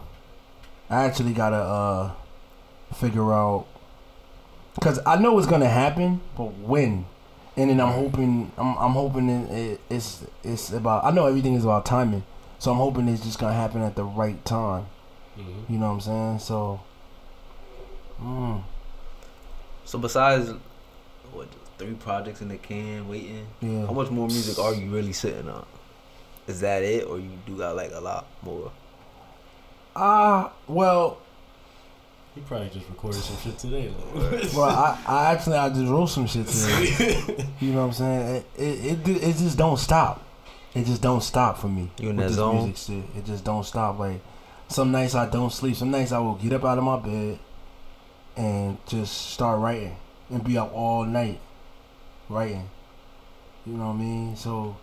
[0.89, 2.13] I actually gotta uh,
[2.95, 3.67] figure out.
[4.81, 7.07] Cause I know it's gonna happen, but when?
[7.57, 8.53] And then I'm hoping.
[8.57, 8.77] I'm.
[8.79, 10.25] I'm hoping it, it, it's.
[10.45, 11.05] It's about.
[11.05, 12.23] I know everything is about timing,
[12.59, 14.87] so I'm hoping it's just gonna happen at the right time.
[15.39, 15.73] Mm-hmm.
[15.73, 16.39] You know what I'm saying?
[16.39, 16.81] So.
[18.23, 18.63] Mm,
[19.85, 20.53] So besides,
[21.33, 21.49] what,
[21.79, 23.47] three projects in the can waiting?
[23.61, 23.87] yeah.
[23.87, 25.67] How much more music are you really sitting on?
[26.47, 28.71] Is that it, or you do got like a lot more?
[29.97, 31.19] Ah, well,
[32.35, 33.93] He probably just recorded some shit today.
[34.15, 34.53] Like.
[34.55, 37.47] well, I, I actually I just wrote some shit today.
[37.61, 38.45] you know what I'm saying?
[38.57, 40.25] It, it it it just don't stop.
[40.73, 41.91] It just don't stop for me.
[41.99, 42.65] You in with that this zone?
[42.67, 43.17] music shit.
[43.17, 43.99] It just don't stop.
[43.99, 44.21] Like
[44.69, 45.75] some nights I don't sleep.
[45.75, 47.41] Some nights I will get up out of my bed
[48.37, 49.97] and just start writing
[50.31, 51.41] and be up all night
[52.29, 52.71] writing.
[53.67, 54.37] You know what I mean?
[54.37, 54.77] So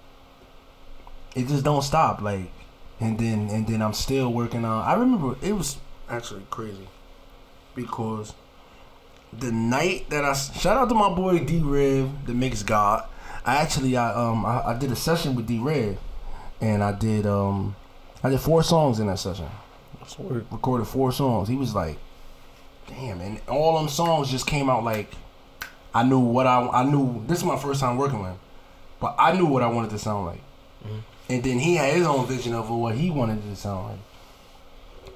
[1.34, 2.22] it just don't stop.
[2.22, 2.52] Like
[3.00, 4.84] and then and then I'm still working on.
[4.84, 5.78] I remember it was
[6.10, 6.90] actually crazy
[7.78, 8.34] because
[9.32, 13.08] the night that I shout out to my boy D Rev, the mix god.
[13.46, 15.98] I actually I um I, I did a session with D Rev,
[16.60, 17.76] and I did um
[18.22, 19.48] I did four songs in that session.
[20.02, 21.48] I recorded four songs.
[21.48, 21.98] He was like,
[22.88, 25.14] damn, and all them songs just came out like
[25.94, 27.24] I knew what I I knew.
[27.28, 28.40] This is my first time working with him,
[29.00, 30.42] but I knew what I wanted to sound like.
[30.86, 31.02] Mhm.
[31.30, 34.00] And then he had his own vision of what he wanted it to sound like.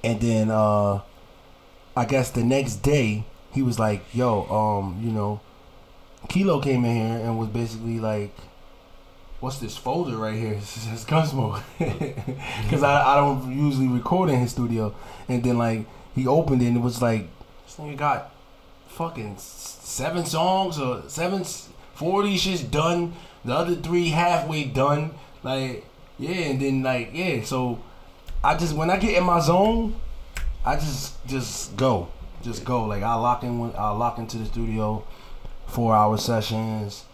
[0.03, 1.01] And then uh
[1.95, 5.41] I guess the next day he was like, "Yo, um, you know,
[6.29, 8.31] Kilo came in here and was basically like,
[9.41, 10.53] what's this folder right here?
[10.57, 11.61] It's, says Gunsmoke.
[12.63, 14.95] Because I, I don't usually record in his studio.
[15.27, 15.85] And then, like,
[16.15, 17.27] he opened it and it was like,
[17.65, 18.33] this nigga got
[18.87, 21.43] fucking seven songs or seven,
[21.93, 23.13] four of shits done.
[23.43, 25.11] The other three halfway done.
[25.43, 25.85] Like,
[26.19, 27.79] yeah, and then, like, yeah, so
[28.43, 29.95] I just, when I get in my zone,
[30.65, 32.09] I just, just go.
[32.43, 32.85] Just go.
[32.85, 35.03] Like, I lock in, I lock into the studio
[35.71, 37.05] four hour sessions,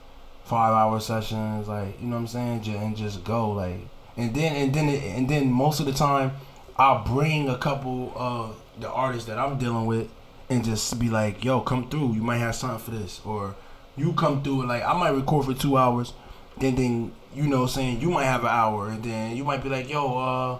[0.43, 3.79] five hour sessions, like you know what I'm saying, and just go like,
[4.17, 6.31] and then and then it, and then most of the time,
[6.75, 10.09] I'll bring a couple of the artists that I'm dealing with,
[10.49, 13.55] and just be like, yo, come through, you might have something for this, or
[13.95, 16.13] you come through, like I might record for two hours,
[16.57, 19.69] then then you know saying you might have an hour, and then you might be
[19.69, 20.59] like, yo, uh,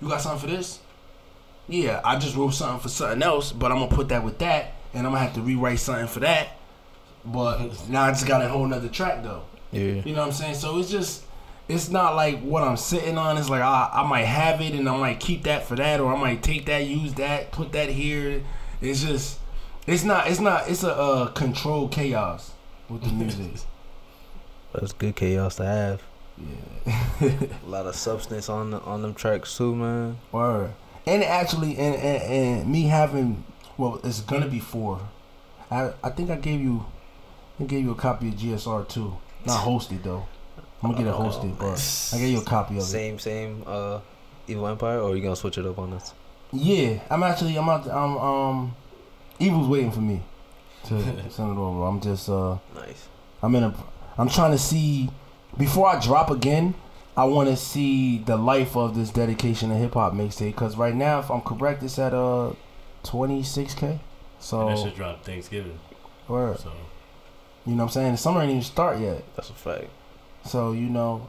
[0.00, 0.80] you got something for this?
[1.70, 4.72] Yeah, I just wrote something for something else, but I'm gonna put that with that,
[4.92, 6.48] and I'm gonna have to rewrite something for that.
[7.24, 9.44] But now I just got a whole nother track though.
[9.70, 10.02] Yeah.
[10.04, 10.54] You know what I'm saying?
[10.56, 11.22] So it's just
[11.68, 13.38] it's not like what I'm sitting on.
[13.38, 16.12] It's like I, I might have it and I might keep that for that, or
[16.12, 18.42] I might take that, use that, put that here.
[18.80, 19.38] It's just
[19.86, 22.52] it's not it's not it's a uh, controlled chaos
[22.88, 23.62] with the music.
[24.72, 26.02] That's good chaos to have.
[26.38, 26.96] yeah.
[27.66, 30.18] A lot of substance on the, on them tracks too, man.
[30.32, 30.72] Word.
[31.06, 33.44] And actually, and, and and me having
[33.76, 35.00] well, it's gonna be four.
[35.70, 36.84] I I think I gave you
[37.58, 39.16] I gave you a copy of GSR too.
[39.46, 40.26] Not hosted though.
[40.82, 42.86] I'm gonna get it Oh, hosted, but I gave you a copy of it.
[42.86, 43.62] Same, same.
[43.66, 44.00] Uh,
[44.46, 46.12] Evil Empire, or you gonna switch it up on us?
[46.52, 47.86] Yeah, I'm actually I'm out.
[47.86, 48.76] I'm um,
[49.38, 50.22] Evil's waiting for me
[50.86, 51.84] to send it over.
[51.86, 53.08] I'm just uh, Nice.
[53.42, 53.74] I'm in a.
[54.18, 55.08] I'm trying to see
[55.56, 56.74] before I drop again.
[57.20, 60.94] I want to see the life of this dedication to hip hop mixtape because right
[60.94, 62.52] now, if I'm correct, it's at uh
[63.04, 63.98] 26k.
[64.38, 65.78] So And that should drop Thanksgiving.
[66.28, 66.58] word.
[66.60, 66.72] So
[67.66, 68.12] you know what I'm saying?
[68.12, 69.22] The summer ain't even start yet.
[69.36, 69.88] That's a fact.
[70.46, 71.28] So you know,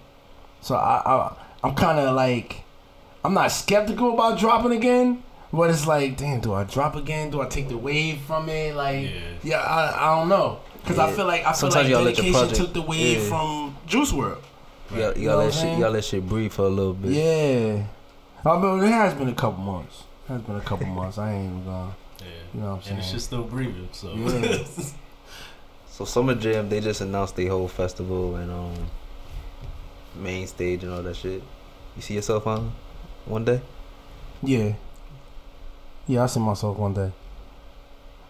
[0.61, 2.63] so I, I I'm kind of like,
[3.25, 7.31] I'm not skeptical about dropping again, but it's like, damn, do I drop again?
[7.31, 8.75] Do I take the wave from it?
[8.75, 9.19] Like, Yeah.
[9.43, 12.11] yeah, I, I don't know, cause I feel like I feel Sometimes like you the
[12.13, 13.27] dedication took the wave yeah.
[13.27, 14.37] from Juice WRLD.
[14.93, 16.69] You gotta, you You know let I'm shit, you gotta let shit breathe for a
[16.69, 17.11] little bit.
[17.11, 17.83] Yeah,
[18.45, 20.03] I mean, it has been a couple months.
[20.27, 21.17] It has been a couple months.
[21.17, 22.25] I ain't even gonna, Yeah.
[22.53, 22.95] you know what I'm saying?
[22.95, 23.89] And it's just still breathing.
[23.91, 24.57] So Yeah.
[25.87, 28.73] So Summer Jam, they just announced the whole festival and um
[30.15, 31.43] main stage and all that shit.
[31.95, 32.71] You see yourself on
[33.25, 33.61] one day?
[34.41, 34.73] Yeah.
[36.07, 37.11] Yeah, I see myself one day.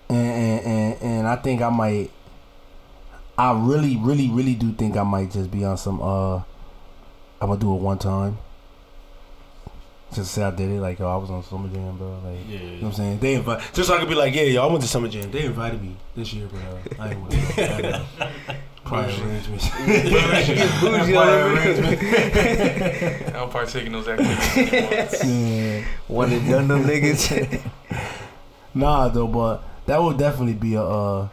[0.09, 2.11] And, and and and I think I might
[3.37, 6.41] I really, really, really do think I might just be on some uh
[7.41, 8.37] I'm gonna do it one time.
[10.13, 12.19] Just say I did it, like yo, I was on Summer Jam, bro.
[12.23, 12.59] Like yeah.
[12.59, 13.19] you know what I'm saying?
[13.19, 15.31] They invite just so I could be like, yeah, yo, I went to Summer Jam.
[15.31, 17.33] They invited me this year, but uh, I ain't with.
[18.83, 19.69] Prior arrangements.
[21.11, 22.03] Prior arrangements.
[23.27, 25.23] I don't partake those activities.
[25.23, 25.85] Yeah.
[26.07, 27.61] One and done them niggas.
[28.73, 31.29] Nah, though, but that would definitely be a uh,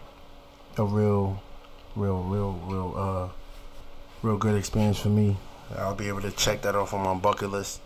[0.77, 1.43] a real,
[1.97, 3.29] real, real, real, uh,
[4.23, 5.37] real good experience for me.
[5.77, 7.81] I'll be able to check that off on my bucket list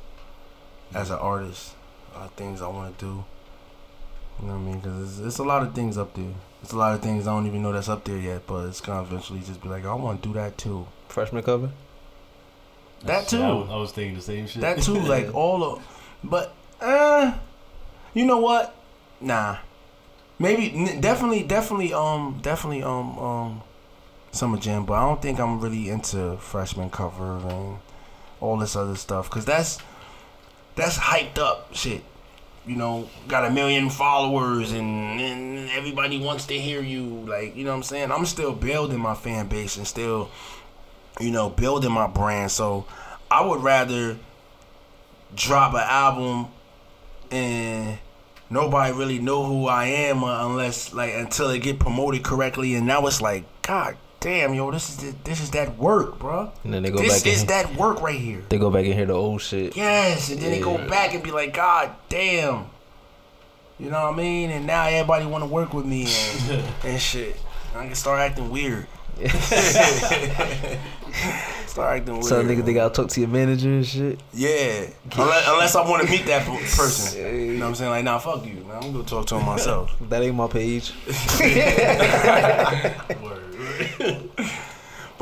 [0.95, 1.75] as an artist.
[2.15, 3.25] Uh, things I want to do.
[4.41, 4.81] You know what I mean?
[4.81, 6.33] Because it's, it's a lot of things up there.
[6.63, 8.81] It's a lot of things I don't even know that's up there yet, but it's
[8.81, 10.87] gonna eventually just be like, I want to do that too.
[11.09, 11.71] Freshman cover?
[13.05, 13.41] That too.
[13.41, 14.61] was, I was thinking the same shit.
[14.63, 15.83] That too, like all of,
[16.23, 17.35] but uh,
[18.15, 18.75] you know what?
[19.21, 19.59] Nah,
[20.39, 23.63] maybe n- definitely, definitely, um, definitely, um, um,
[24.33, 24.85] summer jam.
[24.85, 27.79] But I don't think I'm really into freshman cover and
[28.41, 29.79] all this other stuff because that's
[30.75, 32.03] that's hyped up shit.
[32.67, 37.03] You know, got a million followers and, and everybody wants to hear you.
[37.27, 38.13] Like, you know what I'm saying?
[38.13, 40.31] I'm still building my fan base and still,
[41.19, 42.53] you know, building my brand.
[42.53, 42.87] So
[43.33, 44.17] I would rather
[45.35, 46.49] drop an album
[47.33, 47.99] and
[48.49, 52.87] nobody really know who I am uh, unless like until it get promoted correctly and
[52.87, 56.73] now it's like god damn yo this is the, this is that work bro And
[56.73, 58.95] then they go this back and is that work right here they go back and
[58.95, 59.77] hear the old shit.
[59.77, 62.67] yes and then they go back and be like god damn
[63.79, 66.07] you know what I mean and now everybody want to work with me
[66.51, 67.37] and, and shit
[67.75, 68.87] I can start acting weird
[71.67, 74.19] start acting weird So niggas they gotta talk to your manager and shit.
[74.33, 77.23] Yeah, unless, unless I want to meet that p- person.
[77.23, 77.91] You know what I'm saying?
[77.91, 78.55] Like, nah, fuck you.
[78.65, 79.95] Man, I'm gonna talk to him myself.
[80.09, 80.93] That ain't my page.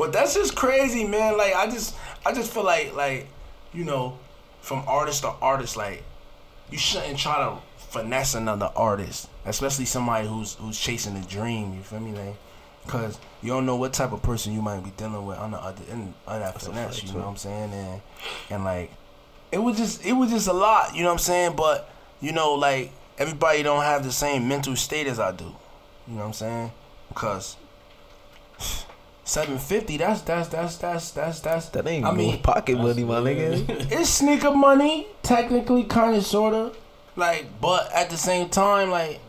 [0.01, 1.37] But that's just crazy, man.
[1.37, 1.95] Like, I just,
[2.25, 3.27] I just feel like, like,
[3.71, 4.17] you know,
[4.59, 6.03] from artist to artist, like,
[6.71, 11.75] you shouldn't try to finesse another artist, especially somebody who's who's chasing a dream.
[11.75, 12.35] You feel me, like,
[12.87, 15.59] cause you don't know what type of person you might be dealing with on the
[15.59, 17.03] other end of that finesse.
[17.03, 17.71] You know what I'm saying?
[17.71, 18.01] And
[18.49, 18.91] and like,
[19.51, 20.95] it was just, it was just a lot.
[20.95, 21.55] You know what I'm saying?
[21.55, 25.53] But you know, like, everybody don't have the same mental state as I do.
[26.07, 26.71] You know what I'm saying?
[27.09, 27.57] Because.
[29.23, 33.03] 750 that's that's that's that's that's that's That ain't I I mean, mean pocket money,
[33.03, 33.91] my nigga.
[33.91, 36.77] it's sneaker money, technically, kind of, sort of.
[37.15, 39.19] Like, but at the same time, like,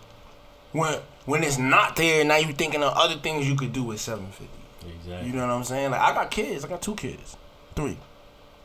[0.73, 4.01] when when it's not there, now you thinking of other things you could do with
[4.01, 4.49] seven fifty.
[4.89, 5.29] Exactly.
[5.29, 5.91] You know what I'm saying?
[5.93, 6.65] Like, I got kids.
[6.65, 7.37] I got two kids,
[7.77, 7.97] three,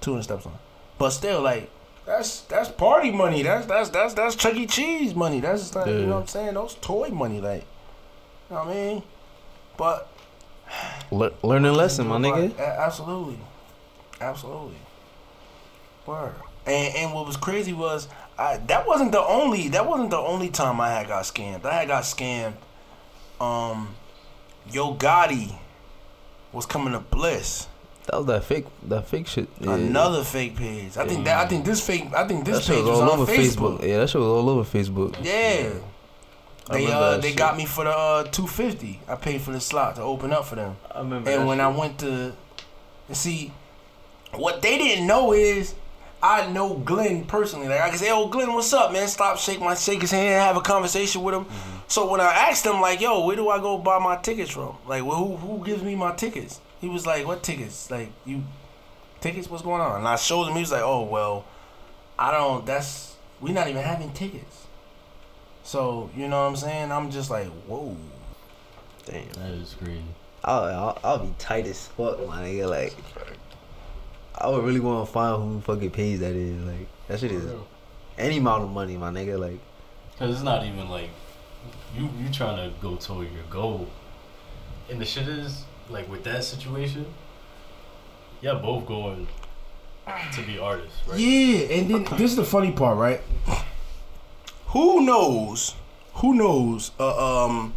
[0.01, 0.53] two in the stepson.
[0.97, 1.69] But still, like,
[2.05, 3.43] that's that's party money.
[3.43, 4.65] That's that's that's that's Chuck E.
[4.65, 5.39] Cheese money.
[5.41, 6.53] That's like, you know what I'm saying?
[6.55, 7.65] Those toy money, like,
[8.49, 9.03] you know what I mean?
[9.77, 10.09] But
[11.11, 12.57] Le- learn a lesson, my nigga.
[12.59, 13.39] Absolutely,
[14.19, 14.75] absolutely.
[16.05, 16.35] Word.
[16.65, 20.49] And and what was crazy was I that wasn't the only that wasn't the only
[20.49, 21.65] time I had got scammed.
[21.65, 22.53] I had got scammed.
[23.39, 23.95] Um,
[24.71, 25.55] Yo Gotti
[26.51, 27.67] was coming to Bliss.
[28.05, 29.49] That was that fake, that fake shit.
[29.59, 29.75] Yeah.
[29.75, 30.97] Another fake page.
[30.97, 32.13] I think that I think this fake.
[32.15, 33.79] I think this shit page was was all on over Facebook.
[33.79, 33.87] Facebook.
[33.87, 35.15] Yeah, that shit was all over Facebook.
[35.23, 35.73] Yeah.
[35.73, 35.96] I
[36.71, 37.37] They uh they shit.
[37.37, 38.99] got me for the uh, two fifty.
[39.07, 40.75] I paid for the slot to open up for them.
[40.93, 41.29] I remember.
[41.29, 42.33] And when I went to
[43.11, 43.53] see,
[44.33, 45.75] what they didn't know is
[46.21, 47.67] I know Glenn personally.
[47.67, 50.41] Like I can say, "Oh, Glenn, what's up, man?" Stop, shake my shake his hand,
[50.41, 51.45] have a conversation with him.
[51.87, 54.75] So when I asked him, like, "Yo, where do I go buy my tickets from?
[54.87, 57.89] Like, well, who who gives me my tickets?" He was like, "What tickets?
[57.89, 58.43] Like you
[59.21, 59.49] tickets?
[59.49, 60.55] What's going on?" And I showed him.
[60.55, 61.45] He was like, "Oh, well,
[62.17, 62.65] I don't.
[62.65, 64.56] That's we're not even having tickets."
[65.67, 66.93] So you know what I'm saying?
[66.93, 67.97] I'm just like, whoa.
[69.05, 70.01] damn, That is crazy.
[70.41, 72.69] I'll, I'll, I'll be tight as fuck, my nigga.
[72.69, 72.95] Like,
[74.37, 76.63] I would really want to find who fucking pays that is.
[76.63, 77.51] Like, that shit is
[78.17, 79.37] any amount of money, my nigga.
[79.37, 79.59] Like,
[80.17, 81.09] Cause it's not even like
[81.97, 83.89] you you trying to go toward your goal,
[84.89, 87.05] and the shit is like with that situation,
[88.39, 89.27] y'all both going
[90.31, 91.19] to be artists, right?
[91.19, 93.19] Yeah, and then this is the funny part, right?
[94.67, 95.75] Who knows?
[96.15, 96.91] Who knows?
[96.99, 97.73] Uh, um,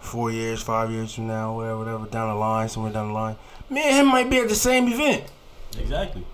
[0.00, 3.36] four years, five years from now, whatever, whatever, down the line, somewhere down the line,
[3.70, 5.24] me and him might be at the same event.
[5.78, 6.24] Exactly.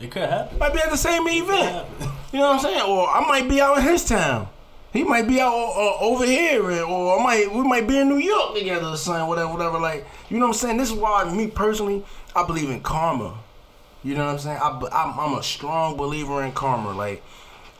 [0.00, 0.58] It could happen.
[0.58, 1.86] Might be at the same event.
[2.32, 2.80] You know what I'm saying?
[2.80, 4.48] Or I might be out in his town.
[4.90, 8.16] He might be out uh, over here, or I might we might be in New
[8.16, 9.78] York together or something, whatever, whatever.
[9.78, 10.76] Like, you know what I'm saying?
[10.78, 12.02] This is why me personally,
[12.34, 13.38] I believe in karma.
[14.02, 14.58] You know what I'm saying?
[14.62, 16.92] I, I'm, I'm a strong believer in karma.
[16.92, 17.22] Like,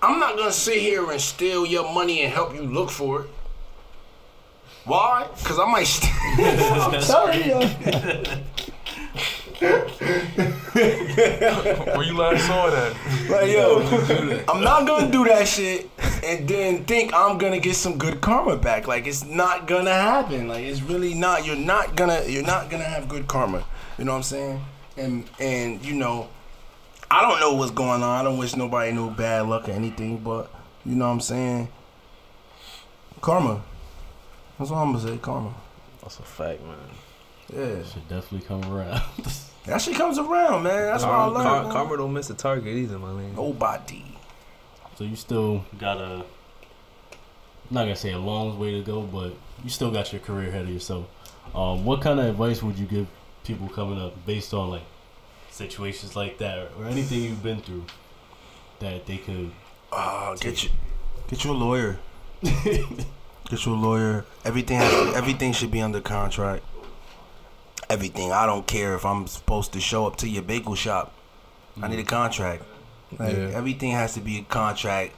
[0.02, 3.30] I'm not gonna sit here and steal your money and help you look for it.
[4.84, 5.28] Why?
[5.44, 5.84] Cause I might.
[5.84, 6.12] St-
[6.82, 7.60] I'm telling you.
[11.94, 12.96] Where you last saw that?
[13.30, 13.80] Like yo,
[14.52, 15.88] I'm not gonna do that shit
[16.24, 18.86] and then think I'm gonna get some good karma back.
[18.86, 20.48] Like it's not gonna happen.
[20.48, 21.46] Like it's really not.
[21.46, 22.22] You're not gonna.
[22.26, 23.64] You're not gonna have good karma.
[23.98, 24.64] You know what I'm saying?
[24.96, 26.28] And and you know,
[27.12, 28.20] I don't know what's going on.
[28.20, 30.16] I don't wish nobody no bad luck or anything.
[30.18, 30.50] But
[30.86, 31.68] you know what I'm saying?
[33.20, 33.62] Karma.
[34.58, 35.18] That's what I'm gonna say.
[35.18, 35.52] Karma.
[36.00, 36.76] That's a fact, man.
[37.54, 39.02] Yeah, Should definitely come around.
[39.66, 40.86] that shit comes around, man.
[40.86, 41.64] That's what I Karma, learned.
[41.64, 43.34] Kar- karma don't miss a target either, my man.
[43.36, 44.04] Nobody.
[44.96, 46.24] so you still got a, I'm
[47.70, 50.62] not gonna say a long way to go, but you still got your career ahead
[50.62, 51.06] of yourself.
[51.54, 53.06] Um, what kind of advice would you give
[53.44, 54.82] people coming up based on like
[55.52, 57.84] situations like that or, or anything you've been through
[58.80, 59.50] that they could?
[59.92, 60.70] Uh, get you,
[61.28, 61.98] get you a lawyer.
[62.42, 64.24] get you a lawyer.
[64.44, 66.64] Everything, has, everything should be under contract.
[67.88, 68.32] Everything.
[68.32, 71.12] I don't care if I'm supposed to show up to your bagel shop.
[71.80, 72.64] I need a contract.
[73.18, 73.50] Like Yeah.
[73.52, 75.12] everything has to be a contract.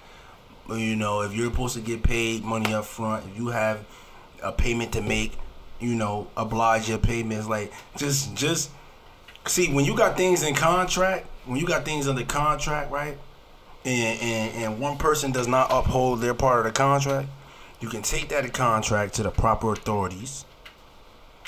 [0.68, 3.85] You know, if you're supposed to get paid money up front, if you have
[4.43, 5.39] a payment to make,
[5.78, 7.47] you know, oblige your payments.
[7.47, 8.70] Like just, just
[9.47, 11.26] see when you got things in contract.
[11.47, 13.18] When you got things under contract, right?
[13.84, 17.28] and, and, and one person does not uphold their part of the contract,
[17.80, 20.45] you can take that contract to the proper authorities.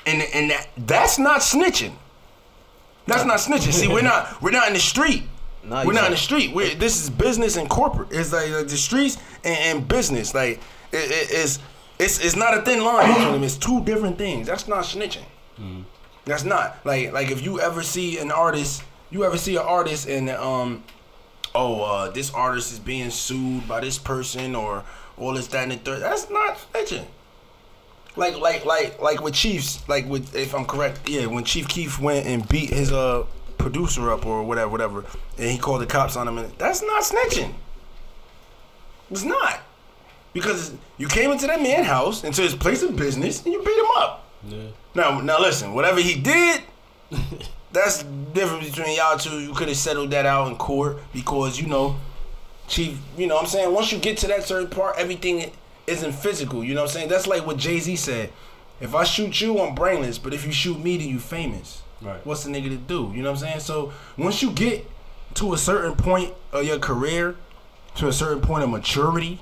[0.04, 1.94] And and that, that's not snitching.
[3.06, 3.72] That's not snitching.
[3.72, 5.24] See, we're not we're not in the street.
[5.64, 6.54] Nah, we're not in the street.
[6.54, 8.10] We're, this is business and corporate.
[8.12, 10.32] It's like, like the streets and, and business.
[10.32, 10.60] Like
[10.92, 11.58] it, it, it's
[11.98, 13.42] it's it's not a thin line between them.
[13.42, 14.46] It's two different things.
[14.46, 15.24] That's not snitching.
[15.58, 15.80] Mm-hmm.
[16.26, 20.08] That's not like like if you ever see an artist, you ever see an artist
[20.08, 20.82] and um,
[21.54, 24.84] oh uh, this artist is being sued by this person or
[25.16, 26.02] all this that and the third.
[26.02, 27.06] That's not snitching.
[28.16, 32.00] Like like like like with Chiefs, like with if I'm correct, yeah, when Chief Keef
[32.00, 33.24] went and beat his uh
[33.56, 35.04] producer up or whatever, whatever,
[35.38, 37.54] and he called the cops on him, and that's not snitching.
[39.12, 39.60] It's not
[40.32, 43.78] because you came into that man house into his place of business and you beat
[43.78, 44.24] him up.
[44.48, 44.58] Yeah.
[44.96, 45.74] Now, now listen.
[45.74, 46.62] Whatever he did,
[47.70, 49.40] that's the difference between y'all two.
[49.40, 51.96] You could have settled that out in court because you know,
[52.66, 52.98] chief.
[53.16, 55.52] You know, what I'm saying once you get to that certain part, everything
[55.86, 56.64] isn't physical.
[56.64, 58.32] You know, what I'm saying that's like what Jay Z said.
[58.80, 60.18] If I shoot you, I'm brainless.
[60.18, 61.82] But if you shoot me, then you famous.
[62.00, 62.24] Right.
[62.24, 63.12] What's the nigga to do?
[63.14, 63.60] You know what I'm saying?
[63.60, 64.90] So once you get
[65.34, 67.36] to a certain point of your career,
[67.96, 69.40] to a certain point of maturity,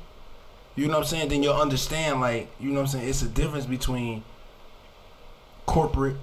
[0.74, 3.22] you know what I'm saying, then you'll understand like, you know what I'm saying, it's
[3.22, 4.24] a difference between
[5.66, 6.16] corporate,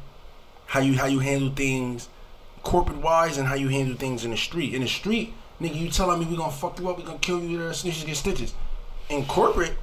[0.67, 2.09] how you how you handle things
[2.63, 4.73] corporate wise and how you handle things in the street.
[4.73, 7.41] In the street, nigga, you telling me we gonna fuck you up, we gonna kill
[7.41, 8.53] you, there snitches get stitches.
[9.09, 9.73] In corporate,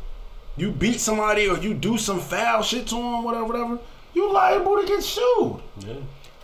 [0.56, 3.78] you beat somebody or you do some foul shit to them, whatever, whatever,
[4.14, 5.60] you liable to get sued.
[5.78, 5.94] Yeah.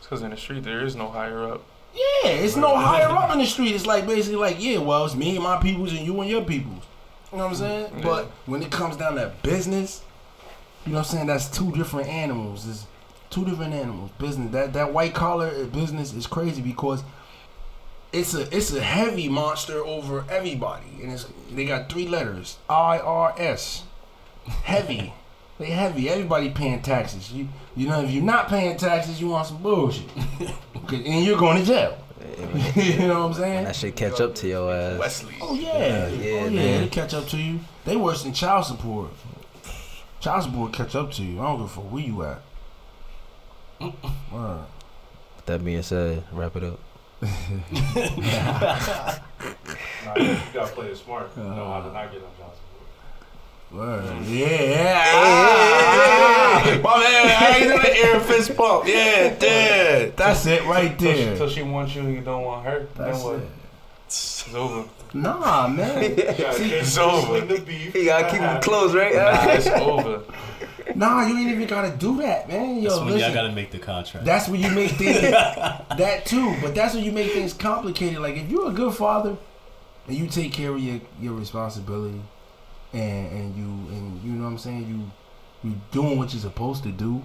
[0.00, 1.62] Because in the street, there is no higher up.
[1.94, 3.74] Yeah, it's no higher up in the street.
[3.74, 6.42] It's like basically like, yeah, well, it's me and my peoples and you and your
[6.42, 6.84] peoples.
[7.32, 7.92] You know what I'm saying?
[7.96, 8.02] Yeah.
[8.02, 10.02] But when it comes down to business,
[10.84, 11.26] you know what I'm saying?
[11.26, 12.68] That's two different animals.
[12.68, 12.86] It's
[13.34, 14.10] two different animals.
[14.18, 17.02] Business that that white collar business is crazy because
[18.12, 22.98] it's a it's a heavy monster over everybody, and it's they got three letters I
[22.98, 23.82] R S.
[24.46, 25.12] Heavy.
[25.56, 26.08] They heavy.
[26.10, 27.32] Everybody paying taxes.
[27.32, 30.08] You you know if you're not paying taxes, you want some bullshit,
[30.88, 31.96] 'Cause- and you're going to jail.
[32.74, 33.64] you know what I'm saying?
[33.64, 34.98] That shit catch up to your ass.
[34.98, 35.34] Wesley.
[35.40, 36.80] Oh yeah, Yeah, oh, yeah, oh yeah, man.
[36.82, 37.60] they catch up to you.
[37.84, 39.10] They worse than child support.
[40.18, 41.38] Child support catch up to you.
[41.40, 42.42] I don't give a fuck where you at.
[43.80, 44.64] Word.
[45.36, 46.80] With that being said, wrap it up.
[50.04, 51.34] Nah, you gotta play it smart.
[51.36, 52.88] know how to not get on child support.
[53.72, 54.24] Word.
[54.26, 55.02] Yeah.
[55.14, 58.86] Ah, My man, I ain't doing the air fist pump.
[58.86, 60.10] Yeah, yeah.
[60.14, 61.36] That's it right Till she, there.
[61.36, 62.86] till she wants you and you don't want her.
[62.94, 63.40] That's then what?
[63.40, 63.48] it.
[64.06, 64.88] It's over.
[65.14, 66.02] Nah, man.
[66.18, 67.40] it's over.
[67.40, 67.94] The beef.
[67.94, 69.14] You gotta keep them close, right?
[69.14, 70.22] Nah, it's over.
[70.94, 72.82] Nah, you ain't even gotta do that, man.
[72.82, 74.26] Yo, That's when y'all gotta make the contract.
[74.26, 78.18] That's when you make things that too, but that's when you make things complicated.
[78.18, 79.36] Like if you're a good father
[80.06, 82.20] and you take care of your, your responsibility
[82.92, 86.82] and and you and you know what I'm saying, you you doing what you're supposed
[86.82, 87.22] to do.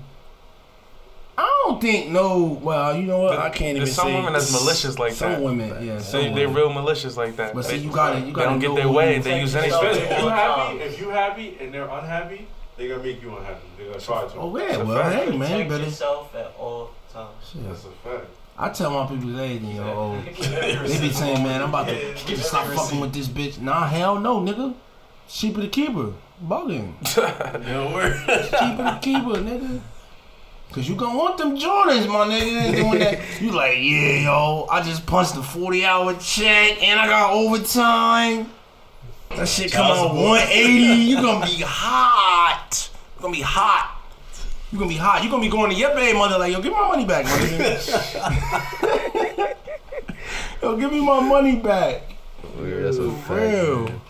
[1.41, 4.33] I don't think no well, you know what, I can't even There's some say women
[4.33, 5.17] that's malicious like that.
[5.17, 5.41] some that.
[5.41, 5.99] women, yeah.
[5.99, 6.53] some They they women.
[6.55, 7.53] real malicious like that.
[7.53, 9.15] But they, see you gotta you gotta don't get know their way.
[9.17, 10.11] you- They use Especially anything.
[10.17, 13.67] if you happy, if you happy and they're unhappy, they're gonna make you unhappy.
[13.77, 14.37] They're gonna try to.
[14.37, 15.15] Oh yeah, well fact.
[15.15, 17.29] hey man, you Protect better yourself at all times.
[17.51, 17.67] shit.
[17.67, 18.25] That's a fact.
[18.57, 19.83] I tell my people everything, yo.
[19.83, 23.59] Oh, they be saying, man, I'm about to stop fucking with this bitch.
[23.61, 24.73] Nah, hell no, nigga.
[25.29, 26.11] Sheep of the keeper.
[26.45, 26.93] Bugging.
[27.65, 28.15] No word.
[28.27, 29.79] Keep it keeper, nigga.
[30.71, 32.75] Cause you gonna want them Jordans, my nigga.
[32.75, 33.19] Doing that.
[33.41, 38.51] You like, yeah, yo, I just punched a 40 hour check and I got overtime.
[39.35, 40.71] That shit come out 180.
[40.71, 42.91] You gonna be hot.
[43.15, 43.99] You gonna be hot.
[44.71, 45.23] You gonna be hot.
[45.23, 47.25] You gonna be going to your baby mother like, yo, give me my money back,
[47.25, 47.75] my nigga.
[50.61, 52.03] yo, give me my money back.
[52.59, 53.29] Weird, that's a fact.
[53.29, 53.85] real.
[53.85, 54.01] man.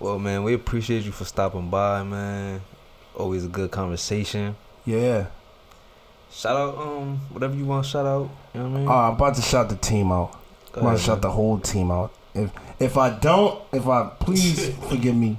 [0.00, 2.62] Well, man, we appreciate you for stopping by, man.
[3.14, 4.56] Always a good conversation.
[4.84, 5.26] Yeah.
[6.32, 7.84] Shout out, um, whatever you want.
[7.84, 8.30] to Shout out.
[8.54, 8.88] You know what I mean?
[8.88, 10.32] Uh, I'm about to shout the team out.
[10.72, 12.12] Go I'm gonna shout the whole team out.
[12.34, 15.38] If if I don't, if I please forgive me.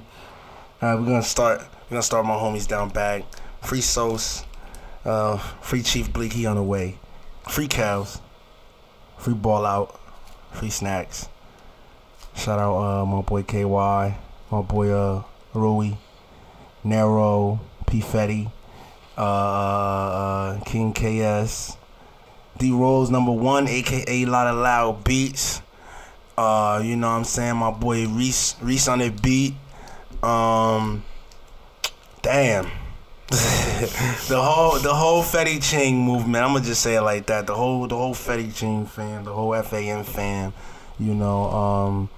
[0.80, 1.60] All right, we're gonna start.
[1.60, 3.24] We're gonna start my homies down back.
[3.62, 4.44] Free Sauce,
[5.04, 6.98] uh, free Chief Bleak, he on the way.
[7.48, 8.20] Free cows,
[9.16, 9.98] free ball out,
[10.52, 11.28] free snacks.
[12.34, 15.22] Shout out uh, my boy KY, my boy uh,
[15.54, 15.92] Rui,
[16.84, 18.50] Nero, P Fetty,
[19.16, 21.76] uh, uh, King KS.
[22.58, 25.62] D Rolls number one, aka Lot of Loud Beats.
[26.36, 27.56] Uh, you know what I'm saying?
[27.56, 29.54] My boy Reese Reese on the beat.
[30.22, 31.02] Um
[32.22, 32.70] Damn.
[33.32, 37.46] the whole the whole Fetty Ching movement, I'm gonna just say it like that.
[37.46, 40.52] The whole the whole Fetty Ching fam, the whole FAM fam,
[41.00, 42.08] you know, um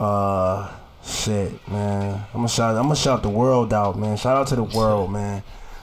[0.00, 0.72] uh
[1.04, 2.14] shit, man.
[2.32, 4.16] I'm gonna shout I'm gonna shout the world out, man.
[4.16, 5.42] Shout out to the world, man.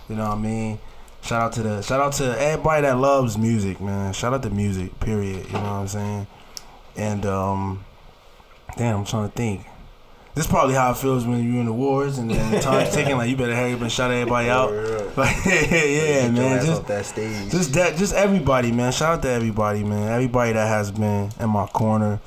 [0.09, 0.79] You know what I mean?
[1.21, 4.13] Shout out to the shout out to everybody that loves music, man.
[4.13, 5.47] Shout out to music, period.
[5.47, 6.27] You know what I'm saying?
[6.95, 7.85] And um
[8.77, 9.65] damn, I'm trying to think.
[10.35, 12.93] This is probably how it feels when you're in the wars and then the time's
[12.93, 14.71] ticking, like you better hurry up and shout everybody out.
[15.17, 16.65] Like yeah, your man.
[16.65, 17.51] Just that stage.
[17.51, 18.91] just that just everybody, man.
[18.91, 20.11] Shout out to everybody, man.
[20.11, 22.19] Everybody that has been in my corner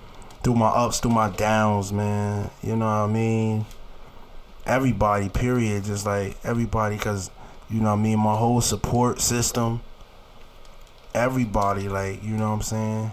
[0.43, 2.51] through my ups, through my downs, man.
[2.63, 3.67] You know what I mean?
[4.65, 5.85] Everybody, period.
[5.85, 7.31] Just like everybody, because,
[7.71, 8.19] you know what I mean?
[8.19, 9.81] My whole support system.
[11.15, 13.13] Everybody, like, you know what I'm saying?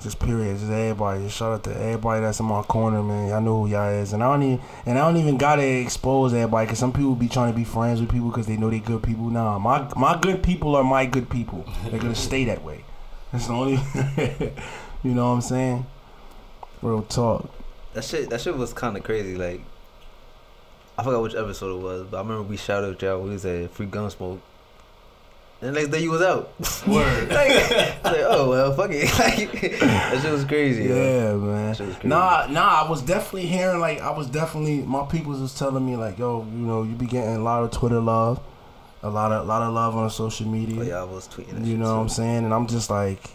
[0.00, 0.58] Just period.
[0.58, 1.24] Just everybody.
[1.24, 3.28] Just shout out to everybody that's in my corner, man.
[3.28, 4.12] Y'all know who y'all is.
[4.12, 7.28] And I don't even, and I don't even gotta expose everybody because some people be
[7.28, 9.28] trying to be friends with people because they know they good people.
[9.28, 11.66] Nah, my my good people are my good people.
[11.84, 12.84] They're gonna stay that way.
[13.30, 13.72] That's the only.
[15.02, 15.86] you know what I'm saying?
[16.80, 17.50] Real talk.
[17.92, 19.36] That shit, that shit was kind of crazy.
[19.36, 19.60] Like,
[21.00, 23.22] I forgot which episode it was, but I remember we shouted y'all.
[23.22, 24.38] We said free gun smoke.
[25.62, 26.52] And the next day you was out.
[26.86, 27.30] Word.
[27.30, 29.08] like, like, oh well, fuck it.
[29.18, 30.84] Like, that shit was crazy.
[30.84, 30.94] yo.
[30.94, 31.68] Yeah, man.
[31.68, 32.08] That shit was crazy.
[32.08, 32.84] Nah, nah.
[32.84, 36.42] I was definitely hearing like I was definitely my people was telling me like, yo,
[36.52, 38.38] you know, you be getting a lot of Twitter love,
[39.02, 40.76] a lot of a lot of love on social media.
[40.76, 41.64] But yeah, I was tweeting.
[41.64, 42.44] You know what I'm saying?
[42.44, 43.30] And I'm just like,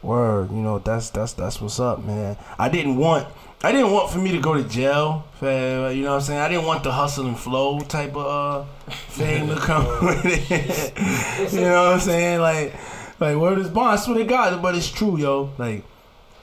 [0.00, 2.38] word, you know, that's that's that's what's up, man.
[2.58, 3.28] I didn't want
[3.64, 5.24] I didn't want for me to go to jail.
[5.38, 6.40] For, you know what I'm saying?
[6.40, 11.52] I didn't want the hustle and flow type of uh, fame to come with it.
[11.52, 12.40] you know what I'm saying?
[12.40, 12.74] Like
[13.20, 15.50] like word is bond, I swear to God, but it's true, yo.
[15.58, 15.84] Like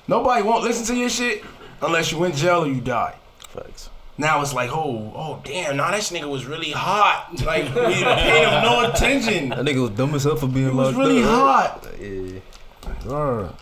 [0.07, 1.43] nobody won't listen to your shit
[1.81, 3.15] unless you in jail or you die.
[3.49, 3.89] Facts.
[4.17, 5.77] Now it's like, oh, oh, damn!
[5.77, 7.29] Now this nigga was really hot.
[7.45, 9.49] Like we paid him no attention.
[9.49, 11.29] That nigga was dumb as hell for being He was locked really up.
[11.29, 11.87] hot.
[12.01, 13.09] Yeah.
[13.09, 13.53] Word.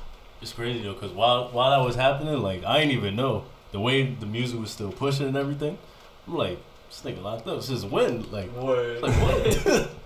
[0.41, 3.79] It's crazy though, cause while while that was happening, like I didn't even know the
[3.79, 5.77] way the music was still pushing and everything.
[6.27, 6.59] I'm like,
[6.89, 8.29] this nigga locked up since when?
[8.31, 9.01] Like, Word.
[9.01, 9.89] like what?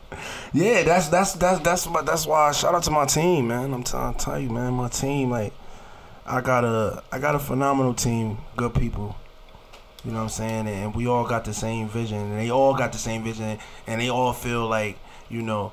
[0.54, 3.74] Yeah, that's that's that's that's why that's why shout out to my team, man.
[3.74, 5.54] I'm trying to tell you, man, my team, like
[6.26, 9.16] I got a I got a phenomenal team, good people.
[10.04, 10.68] You know what I'm saying?
[10.68, 14.02] And we all got the same vision, and they all got the same vision, and
[14.02, 14.98] they all feel like,
[15.30, 15.72] you know,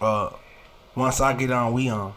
[0.00, 0.30] uh,
[0.94, 2.14] once I get on, we on.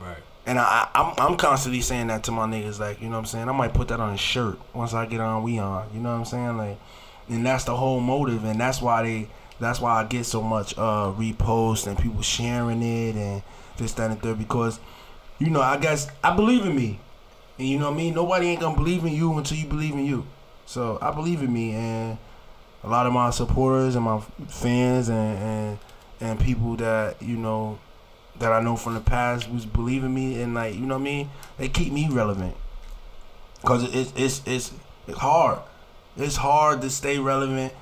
[0.00, 0.16] right.
[0.48, 3.26] And I, I'm I'm constantly saying that to my niggas, like, you know what I'm
[3.26, 3.50] saying?
[3.50, 4.58] I might put that on a shirt.
[4.72, 5.90] Once I get on, we on.
[5.92, 6.56] You know what I'm saying?
[6.56, 6.78] Like,
[7.28, 9.28] and that's the whole motive, and that's why they,
[9.60, 13.42] that's why I get so much uh repost and people sharing it and
[13.76, 14.80] this, that, and third because,
[15.38, 16.98] you know, I guess I believe in me.
[17.58, 18.14] And you know what I mean?
[18.14, 20.26] Nobody ain't gonna believe in you until you believe in you.
[20.64, 22.16] So I believe in me and
[22.82, 25.78] a lot of my supporters and my fans and and,
[26.22, 27.78] and people that, you know,
[28.38, 31.04] that I know from the past was believing me and like, you know what I
[31.04, 31.30] mean?
[31.56, 32.56] They keep me relevant.
[33.64, 34.72] Cause it's it's it's
[35.06, 35.58] it's hard.
[36.16, 37.72] It's hard to stay relevant.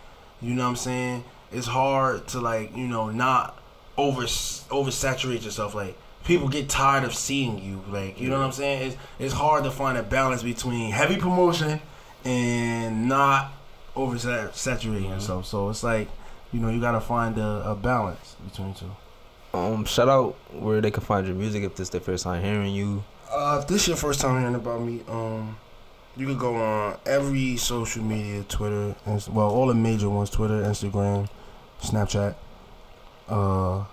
[0.40, 1.24] You know what I'm saying?
[1.52, 3.58] It's hard to like, you know, not
[3.96, 5.74] over oversaturate yourself.
[5.74, 7.82] Like people get tired of seeing you.
[7.88, 8.88] Like you know what I'm saying?
[8.88, 11.80] It's it's hard to find a balance between heavy promotion
[12.24, 13.52] and not
[13.94, 15.12] oversaturating mm-hmm.
[15.12, 15.46] yourself.
[15.46, 16.08] So it's like,
[16.52, 18.90] you know, you gotta find a, a balance between two.
[19.56, 22.74] Um, shout out where they can find your music if this their first time hearing
[22.74, 23.02] you.
[23.30, 25.56] Uh, if this is your first time hearing about me, um,
[26.16, 30.62] you can go on every social media, Twitter, Inst- well, all the major ones: Twitter,
[30.62, 31.28] Instagram,
[31.80, 32.34] Snapchat,
[33.28, 33.84] uh,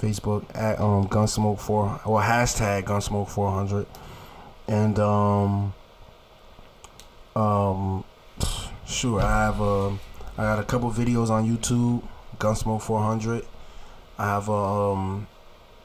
[0.00, 3.86] Facebook at um Gunsmoke four or hashtag Gunsmoke four hundred,
[4.66, 5.74] and um,
[7.36, 8.04] um,
[8.86, 10.00] sure, I have um,
[10.36, 12.02] I got a couple videos on YouTube,
[12.38, 13.44] Gunsmoke four hundred.
[14.18, 15.26] I have a um,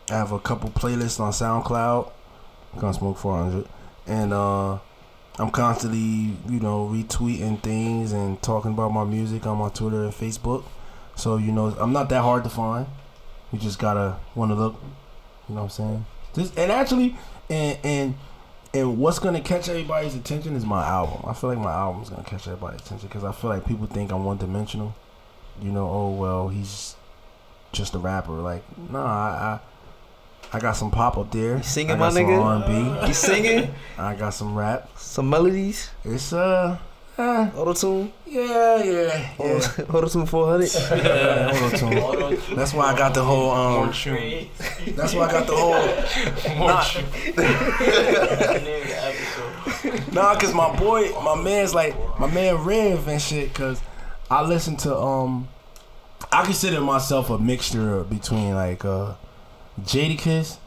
[0.10, 2.12] I have a couple playlists on SoundCloud,
[2.78, 3.68] Gunsmoke four hundred,
[4.08, 4.80] and uh.
[5.40, 10.14] I'm constantly, you know, retweeting things and talking about my music on my Twitter and
[10.14, 10.64] Facebook.
[11.16, 12.86] So, you know, I'm not that hard to find.
[13.52, 14.76] You just gotta wanna look.
[15.50, 16.06] You know what I'm saying?
[16.36, 17.16] Just and actually
[17.50, 18.16] and and
[18.76, 21.24] and what's gonna catch everybody's attention is my album.
[21.28, 24.12] I feel like my album's gonna catch everybody's attention because I feel like people think
[24.12, 24.94] I'm one dimensional.
[25.60, 26.96] You know, oh well, he's
[27.74, 28.32] just a rapper.
[28.32, 29.60] Like, nah, I, I
[30.56, 31.58] I got some pop up there.
[31.58, 32.68] You singing, I my got some nigga?
[32.68, 33.08] R&B.
[33.08, 33.76] You singing?
[33.98, 34.88] I got some rap.
[34.98, 35.90] Some melodies?
[36.06, 36.78] It's uh,
[37.18, 38.14] uh Auto tune?
[38.28, 39.84] yeah, yeah, yeah.
[39.90, 40.70] Auto tune 400?
[41.04, 42.56] yeah auto-tune.
[42.56, 43.88] That's why I got the whole um.
[43.88, 45.74] That's why I got the whole.
[50.14, 53.54] Nah, nah, cause my boy, my man's like my man Rev and shit.
[53.56, 53.82] Cause
[54.30, 55.48] I listen to um,
[56.32, 59.14] I consider myself a mixture between like uh,
[59.82, 60.58] Jadakiss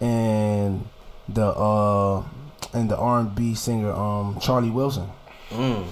[0.00, 0.86] and
[1.28, 2.22] the uh
[2.72, 5.08] and the R and B singer um Charlie Wilson.
[5.50, 5.86] Mm.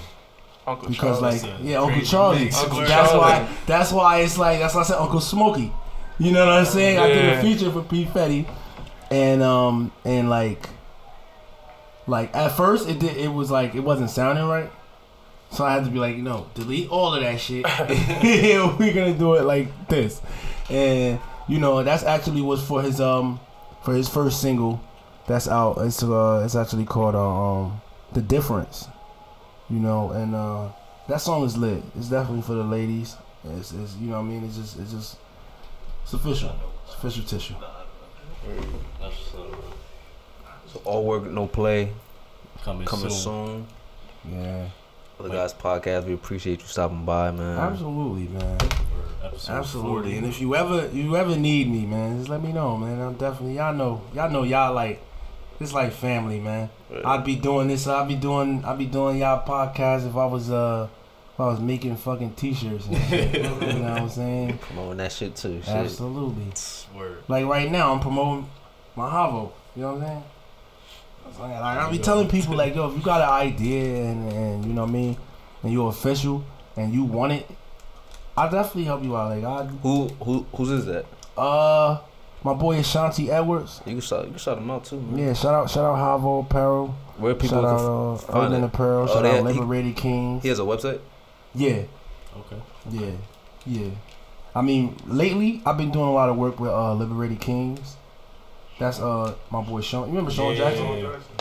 [0.67, 1.43] Uncle Because Charles.
[1.45, 2.51] like a yeah, Uncle Charlie.
[2.51, 3.19] Uncle that's Charlie.
[3.19, 5.73] why that's why it's like that's why I said Uncle Smokey.
[6.19, 6.99] You know what I'm saying?
[6.99, 8.49] I did a feature for P Fetty,
[9.11, 10.69] and um and like
[12.07, 14.71] like at first it did it was like it wasn't sounding right.
[15.57, 17.65] So I had to be like, you know, delete all of that shit.
[18.79, 20.21] We're gonna do it like this,
[20.69, 23.41] and you know that's actually was for his um
[23.83, 24.81] for his first single
[25.27, 25.79] that's out.
[25.79, 27.21] It's uh it's actually called uh,
[27.63, 27.81] um
[28.13, 28.87] the difference,
[29.71, 30.69] you know, and uh
[31.09, 31.83] that song is lit.
[31.97, 33.17] It's definitely for the ladies.
[33.45, 34.45] It's, it's you know what I mean.
[34.45, 35.17] It's just it's just
[36.03, 36.55] it's official.
[36.85, 37.55] It's official tissue.
[37.63, 39.11] Uh,
[40.73, 41.93] So all work, no play.
[42.63, 43.67] coming, Coming soon.
[44.25, 44.39] soon.
[44.43, 44.69] Yeah,
[45.17, 47.59] For the guys podcast, we appreciate you stopping by, man.
[47.59, 48.59] absolutely, man.
[49.49, 50.13] Absolutely.
[50.13, 50.17] 40.
[50.19, 53.01] And if you ever you ever need me, man, just let me know, man.
[53.01, 55.03] I'm definitely y'all know y'all know y'all like
[55.59, 56.69] it's like family, man.
[57.05, 57.87] I'd be doing this.
[57.87, 58.65] I'd be doing.
[58.65, 60.89] I'd be doing y'all podcast if I was uh
[61.33, 62.87] if I was making fucking t-shirts.
[62.87, 63.35] And shit.
[63.37, 64.59] you know what I'm saying?
[64.61, 65.61] Promoting that shit too.
[65.63, 65.69] Shit.
[65.69, 66.53] Absolutely.
[66.95, 67.23] Word.
[67.29, 68.49] Like right now, I'm promoting
[68.95, 69.53] my Havo.
[69.75, 70.25] You know what I'm saying?
[71.29, 74.33] It's Like, like, I be telling people like, yo, if you got an idea and,
[74.33, 75.17] and you know what I mean,
[75.63, 76.45] and you're official
[76.77, 77.49] and you want it,
[78.37, 79.31] I'll definitely help you out.
[79.37, 81.07] Like I, Who who whose is that?
[81.39, 82.01] uh,
[82.45, 83.81] my boy Ashanti Edwards.
[83.87, 85.19] You can shout you can shout them out too, man.
[85.19, 86.89] Yeah, shout out, shout out Havo Apparel.
[87.17, 88.67] Where people shout can out f- uh, find Urban it.
[88.67, 89.03] Apparel.
[89.09, 90.43] Oh, shout they- out he- Liberated Kings.
[90.43, 91.01] He has a website.
[91.55, 91.83] Yeah,
[92.39, 92.61] Okay.
[92.91, 93.13] yeah,
[93.65, 93.89] yeah.
[94.55, 97.97] I mean, lately I've been doing a lot of work with uh, Liberated Kings.
[98.79, 100.03] That's uh my boy Sean.
[100.03, 100.87] You remember Sean Yeah, Jackson?
[100.87, 100.95] yeah,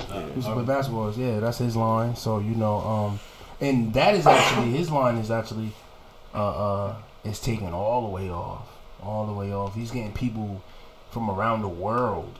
[0.10, 0.28] yeah.
[0.30, 1.12] He used to play basketball.
[1.14, 2.16] Yeah, that's his line.
[2.16, 3.20] So you know, um,
[3.60, 5.72] and that is actually his line is actually,
[6.34, 6.38] uh,
[6.88, 8.68] uh, is taking all the way off,
[9.04, 9.76] all the way off.
[9.76, 10.62] He's getting people
[11.12, 12.38] from around the world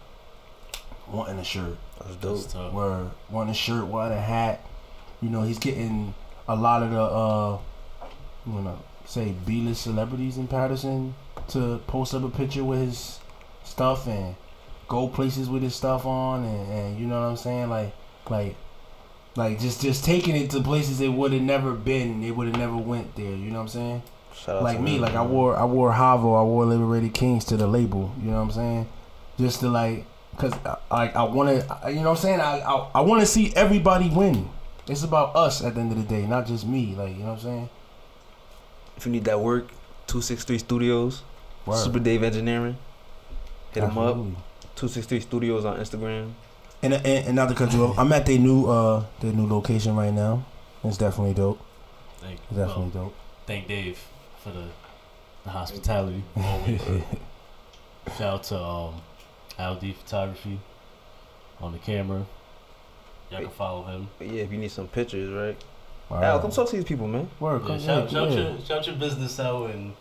[1.12, 2.52] wanting a shirt, That's That's dope.
[2.54, 2.74] tough.
[2.74, 4.62] where wanting a shirt, wanting a hat.
[5.22, 6.14] You know, he's getting
[6.48, 7.58] a lot of the, uh,
[8.46, 11.16] you wanna say B-list celebrities in Paterson
[11.50, 13.20] to post up a picture with his
[13.64, 14.36] stuff and
[14.88, 17.70] go places with his stuff on and, and you know what I'm saying?
[17.70, 17.94] Like
[18.30, 18.56] like
[19.36, 22.58] like just just taking it to places it would have never been it would have
[22.58, 24.04] never went there you know what I'm saying?
[24.48, 27.68] Like to me like I wore I wore Havo I wore Liberated Kings to the
[27.68, 28.88] label you know what I'm saying?
[29.38, 30.06] Just to like
[30.38, 32.40] cuz uh, like I want to you know what I'm saying?
[32.42, 34.50] I I, I want to see everybody win.
[34.88, 37.32] It's about us at the end of the day not just me like you know
[37.32, 37.70] what I'm saying?
[38.98, 39.70] If you need that work,
[40.08, 41.24] two six three Studios,
[41.66, 41.78] Word.
[41.78, 42.78] Super Dave Engineering.
[43.74, 44.18] Hit him up.
[44.76, 44.88] Absolutely.
[44.88, 46.32] Two six three Studios on Instagram.
[46.82, 49.48] And, and, and not to cut you off, I'm at their new uh their new
[49.48, 50.46] location right now.
[50.84, 51.60] It's definitely dope.
[52.20, 53.16] Thank, It's definitely well, dope.
[53.48, 54.00] thank Dave
[54.44, 54.66] for the,
[55.44, 56.24] the hospitality.
[58.18, 59.02] Shout out to um,
[59.60, 60.60] LD Photography
[61.60, 62.26] on the camera.
[63.32, 64.08] Y'all can follow him.
[64.20, 65.58] But yeah, if you need some pictures, right?
[66.10, 66.22] Wow.
[66.22, 67.28] Al, come talk to these people, man.
[67.40, 67.64] Work.
[67.68, 69.94] Yeah, shout, yeah, shout, your, shout your business out and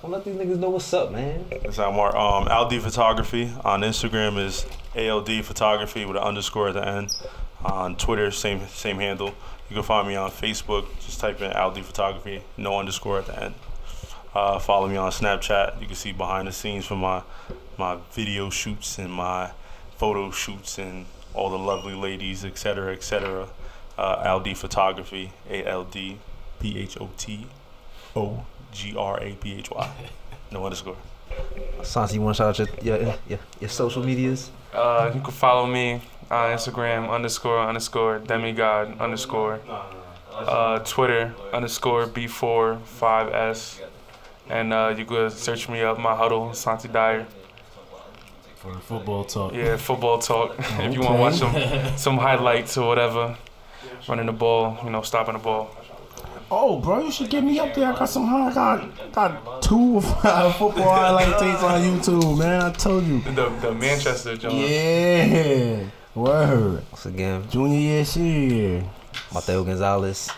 [0.00, 1.44] Come let these niggas know what's up, man.
[1.50, 1.90] That's how.
[1.92, 4.64] Um, LD Photography on Instagram is
[4.96, 7.14] ALD Photography with an underscore at the end.
[7.62, 9.34] On Twitter, same same handle.
[9.68, 10.86] You can find me on Facebook.
[11.04, 13.54] Just type in LD Photography, no underscore at the end.
[14.34, 15.78] Uh, follow me on Snapchat.
[15.82, 17.22] You can see behind the scenes from my
[17.76, 19.50] my video shoots and my
[19.98, 21.04] photo shoots and
[21.34, 23.48] all the lovely ladies, etc., etc.
[23.98, 26.16] Uh, LD Photography, A L D
[26.58, 27.46] P H O T
[28.16, 29.90] O G R A P H Y,
[30.50, 30.96] no underscore.
[31.82, 34.50] Santi, you want to shout out your, your, your, your social medias?
[34.72, 39.60] Uh, you can follow me on Instagram underscore underscore demigod underscore.
[40.32, 43.80] Uh, Twitter underscore B4 5S.
[44.48, 47.26] And uh, you could search me up, my huddle, Santi Dyer.
[48.56, 49.54] for the football talk.
[49.54, 50.54] Yeah, football talk.
[50.58, 53.36] if you want to watch some some highlights or whatever,
[54.08, 55.70] running the ball, you know, stopping the ball.
[56.52, 57.92] Oh, bro, you should get me up there.
[57.92, 58.24] I got some.
[58.34, 62.62] I got got two or five football highlight tapes on YouTube, man.
[62.62, 63.20] I told you.
[63.20, 64.54] The the Manchester Jones.
[64.54, 66.82] Yeah, word.
[66.90, 68.84] Once again, Junior year, senior year.
[69.32, 70.28] Mateo Gonzalez,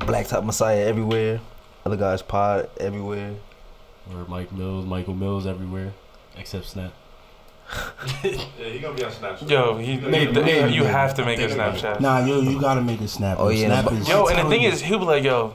[0.00, 1.40] Blacktop Messiah everywhere.
[1.84, 3.34] Other guys pod everywhere.
[4.10, 5.92] Or Mike Millz, Michael Millz everywhere,
[6.36, 6.92] except Snap.
[8.24, 9.50] Yeah, he gonna be on Snapchat.
[9.50, 10.72] Yo, he made the, maybe.
[10.72, 12.00] you have to make a Snapchat.
[12.00, 13.38] Nah, yo, you gotta make a snap.
[13.38, 13.60] Oh, yo.
[13.60, 14.08] yeah, snap is.
[14.08, 15.54] Yo, and the thing is, he'll be like, yo,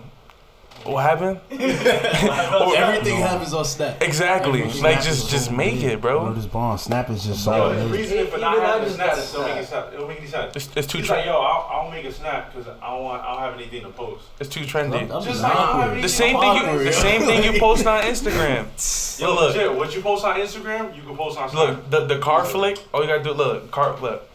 [0.86, 1.40] what happened?
[1.52, 4.02] Everything happens on Snap.
[4.02, 4.64] Exactly.
[4.82, 6.34] Like, just just make it, Bro, bro.
[6.34, 7.76] this bond snap is just Bro, so.
[7.76, 7.92] The amazing.
[7.92, 9.94] reason for Even not I having a snap got is don't make it sound.
[9.94, 10.56] It'll make any sense.
[10.56, 11.26] It's, it's too He's like, trendy.
[11.28, 13.90] yo, I'll, I'll make a snap because I don't want, I don't have anything to
[13.90, 14.26] post.
[14.40, 15.08] It's too trendy.
[15.24, 16.72] Just like I don't have The same thing post.
[16.74, 19.20] you the same thing you post on Instagram.
[19.20, 21.68] Yo, Yo, look, legit, what you post on Instagram, you can post on Snap.
[21.70, 22.80] look, the the car flick.
[22.94, 24.28] All you gotta do, look, car, look,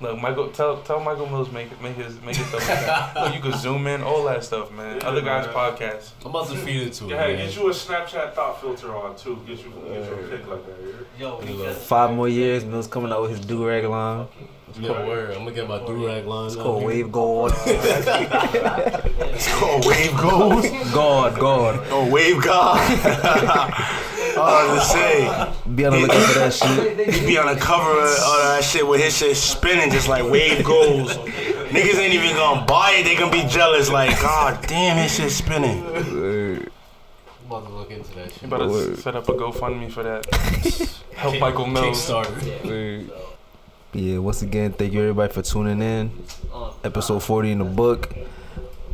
[0.00, 2.68] look, Michael, tell tell Michael Millz make it, make his make his stuff.
[2.68, 3.14] Like.
[3.14, 4.96] Look, you can zoom in, all that stuff, man.
[5.00, 5.54] Yeah, Other guys' man.
[5.54, 6.10] podcasts.
[6.24, 7.10] I'm about to feed into it.
[7.10, 7.46] Yeah, hey, man.
[7.46, 9.38] get you a Snapchat thought filter on too.
[9.46, 10.76] Get you, get you a pic like that.
[11.18, 11.38] Yeah?
[11.40, 14.26] Yo, Five more years, Millz coming out with his do rag line.
[14.78, 15.30] Yo, word.
[15.30, 16.46] I'm gonna get my durag line.
[16.46, 16.88] It's up called here.
[16.88, 17.52] Wave Gold.
[19.62, 20.92] Oh, wave goes.
[20.92, 21.86] God, God.
[21.90, 22.78] Oh, wave god.
[24.36, 25.74] oh, to say.
[25.74, 27.14] Be on the lookout for that shit.
[27.14, 30.24] He be on the cover of all that shit with his shit spinning just like
[30.30, 31.16] wave goes.
[31.16, 33.04] Niggas ain't even gonna buy it.
[33.04, 33.90] They gonna be jealous.
[33.90, 35.82] Like, god damn, his shit spinning.
[35.84, 36.70] Word.
[37.40, 38.42] I'm about to look into that shit.
[38.42, 40.26] You better set up a GoFundMe for that.
[41.14, 41.94] Help Michael Millz.
[41.94, 42.64] Kickstarter.
[42.66, 43.10] Word.
[43.92, 46.12] Yeah, once again, thank you everybody for tuning in.
[46.84, 48.12] Episode 40 in the book.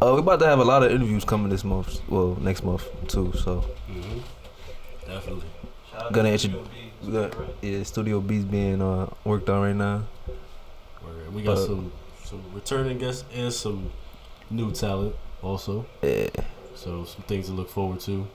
[0.01, 2.01] Uh, we're about to have a lot of interviews coming this month.
[2.09, 3.33] Well, next month too.
[3.35, 4.19] So hmm
[5.07, 5.45] Definitely.
[6.13, 6.67] gonna introduce.
[7.63, 10.03] Yeah, Studio B's being uh, worked on right now.
[11.33, 11.93] We got Uh, some
[12.25, 13.91] some returning guests and some
[14.51, 15.87] new talent also.
[16.03, 16.29] Yeah.
[16.75, 18.27] So some things to look forward to.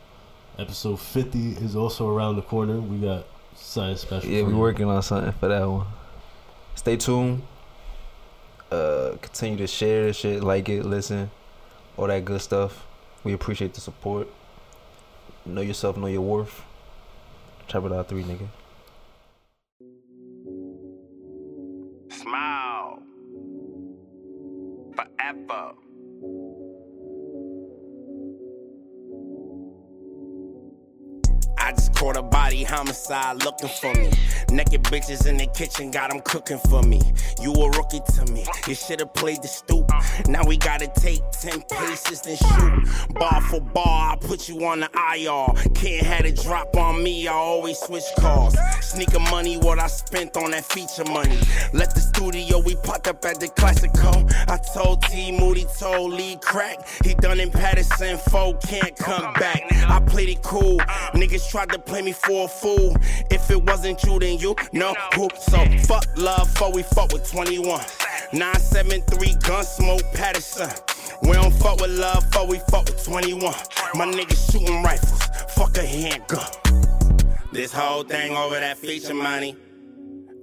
[0.57, 2.79] Episode 50 is also around the corner.
[2.79, 3.25] We got
[3.55, 4.29] something special.
[4.29, 4.57] Yeah, we you.
[4.59, 5.87] working on something for that one.
[6.75, 7.43] Stay tuned.
[8.71, 11.29] Uh, continue to share this shit, like it, listen,
[11.97, 12.87] all that good stuff.
[13.23, 14.27] We appreciate the support.
[15.45, 16.61] Know yourself, know your worth.
[17.67, 18.47] Trap it out three, nigga.
[22.09, 22.99] Smile.
[24.95, 25.73] Forever.
[31.71, 34.11] I just caught a body homicide looking for me.
[34.51, 37.01] Naked bitches in the kitchen got them cooking for me.
[37.41, 38.45] You a rookie to me.
[38.67, 39.89] You should've played the stoop.
[40.27, 43.13] Now we gotta take 10 paces and shoot.
[43.13, 45.71] Bar for bar, I put you on the IR.
[45.73, 48.53] Can't have a drop on me, I always switch cars.
[48.81, 51.39] Sneaker money, what I spent on that feature money.
[51.71, 54.29] Left the studio, we popped up at the Classico.
[54.49, 56.85] I told T Moody, told Lee Crack.
[57.05, 59.63] He done in Paterson, foe can't come back.
[59.71, 60.79] I played it cool.
[61.13, 62.95] Niggas tried to play me for a fool.
[63.29, 65.29] If it wasn't you, then you know who.
[65.37, 67.65] So fuck love, before we fuck with 21.
[68.33, 70.69] 973 gun smoke Paterson.
[71.23, 73.41] We don't fuck with love, before we fuck with 21.
[73.93, 75.21] My niggas shooting rifles,
[75.53, 76.47] fuck a handgun.
[77.51, 79.55] This whole thing over that feature money.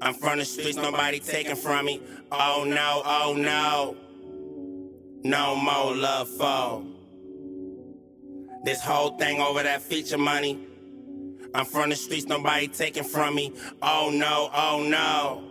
[0.00, 2.00] I'm from the streets, nobody taking from me.
[2.30, 3.96] Oh no, oh no.
[5.24, 6.84] No more love for.
[8.64, 10.67] This whole thing over that feature money.
[11.54, 13.52] I'm from the streets, nobody taking from me.
[13.82, 15.44] Oh no, oh no.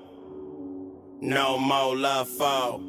[1.22, 2.82] No more love for.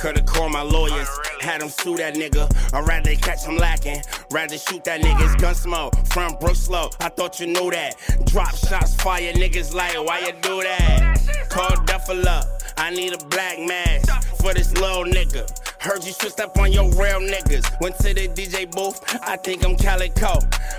[0.00, 2.50] Could've called my lawyers, oh, had them sue that nigga.
[2.72, 4.00] I'd rather catch him lacking,
[4.30, 5.94] rather shoot that nigga's gun smoke.
[6.06, 7.96] Front broke slow, I thought you knew that.
[8.24, 11.48] Drop shots, fire niggas like, why you do that?
[11.50, 12.46] Call Duffel up,
[12.78, 15.46] I need a black mask for this little nigga.
[15.80, 17.80] Heard you switched up on your real niggas.
[17.82, 20.38] Went to the DJ booth, I think I'm Calico.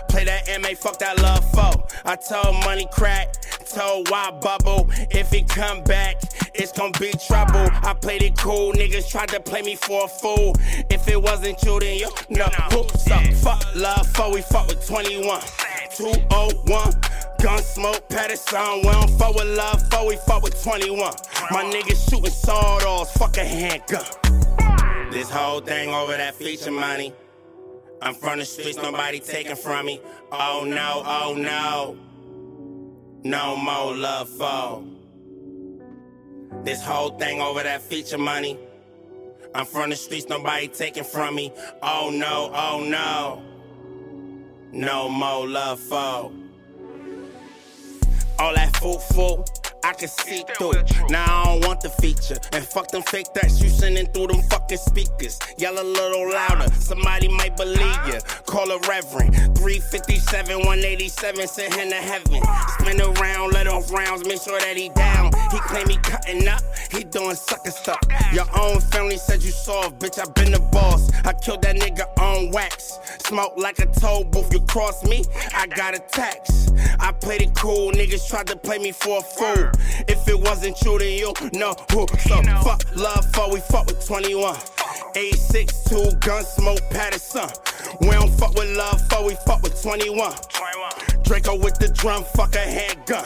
[0.10, 1.86] Play that MA, fuck that Lud Foe.
[2.06, 3.36] I told Money Crack,
[3.72, 6.22] told Why Bubble, if it come back,
[6.54, 7.68] it's gonna be trouble.
[7.84, 10.56] I played it cool, niggas tried to play me for a fool.
[10.90, 13.26] If it wasn't you, then you know who's up.
[13.36, 15.42] Fuck Lud Foe, we fuck with 21.
[15.96, 16.94] 201.
[17.42, 21.00] Gun smoke, Paterson, we don't fuck with love, foe, we fuck with 21.
[21.50, 24.06] My niggas shooting sawed offs, fuck a handgun.
[25.12, 27.14] This whole thing over that feature money.
[28.02, 30.02] I'm from the streets, nobody taking from me.
[30.32, 31.98] Oh no, oh no.
[33.24, 34.84] No more love for.
[36.64, 38.58] This whole thing over that feature money.
[39.54, 41.54] I'm from the streets, nobody taking from me.
[41.84, 43.44] Oh no, oh no.
[44.72, 46.32] No more love for.
[48.40, 49.44] All that foo foo.
[49.84, 50.74] I can see through.
[50.74, 50.92] It.
[51.10, 52.38] Now I don't want the feature.
[52.54, 55.40] And fuck them fake threats you sending through them fucking speakers.
[55.58, 58.20] Yell a little louder, somebody might believe you.
[58.46, 59.36] Call a reverend.
[59.58, 62.42] 357, 187, send him to heaven.
[62.80, 65.32] Spin around, let off rounds, make sure that he down.
[65.52, 68.00] He claim he cutting up, he doing sucker stuff.
[68.34, 70.20] Your own family said you soft, bitch.
[70.20, 71.12] I been the boss.
[71.26, 73.00] I killed that nigga on wax.
[73.26, 74.54] Smoke like a toll booth.
[74.54, 76.72] You cross me, I got a tax.
[77.00, 79.71] I played it cool, niggas tried to play me for a fool.
[80.08, 82.08] If it wasn't true, then you know who.
[82.20, 84.56] So fuck love for we fuck with 21.
[85.16, 87.50] 862 gun smoke Paterson.
[88.02, 90.34] We don't fuck with love for we fuck with 21.
[91.24, 93.26] Draco with the drum, fuck a handgun.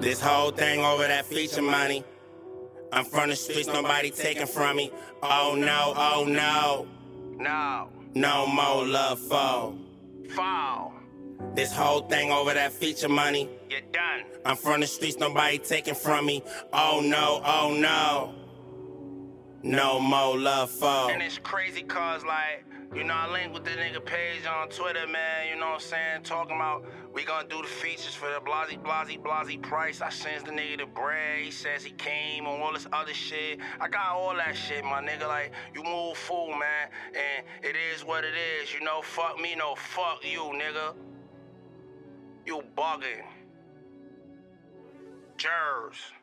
[0.00, 2.04] This whole thing over that feature money.
[2.92, 4.90] I'm from the streets, nobody taking from me.
[5.22, 6.86] Oh no, oh no.
[7.38, 7.88] No.
[8.14, 9.18] No more love.
[9.20, 9.74] Fall.
[11.54, 13.48] This whole thing over that feature money.
[13.68, 14.24] You're done.
[14.44, 16.42] I'm from the streets, nobody taking from me.
[16.72, 18.34] Oh no, oh no.
[19.62, 21.10] No more love for.
[21.10, 22.64] And it's crazy cause like,
[22.94, 25.80] you know, I link with the nigga page on Twitter, man, you know what I'm
[25.80, 26.22] saying?
[26.22, 30.00] Talking about we gonna do the features for the Blasey Blasey Blasey price.
[30.00, 33.58] I sends the nigga the bread, he says he came on all this other shit.
[33.80, 35.28] I got all that shit, my nigga.
[35.28, 36.88] Like, you move fool, man.
[37.08, 40.94] And it is what it is, you know, fuck me, no fuck you, nigga.
[42.50, 43.22] You bugging.
[45.36, 46.19] Jers.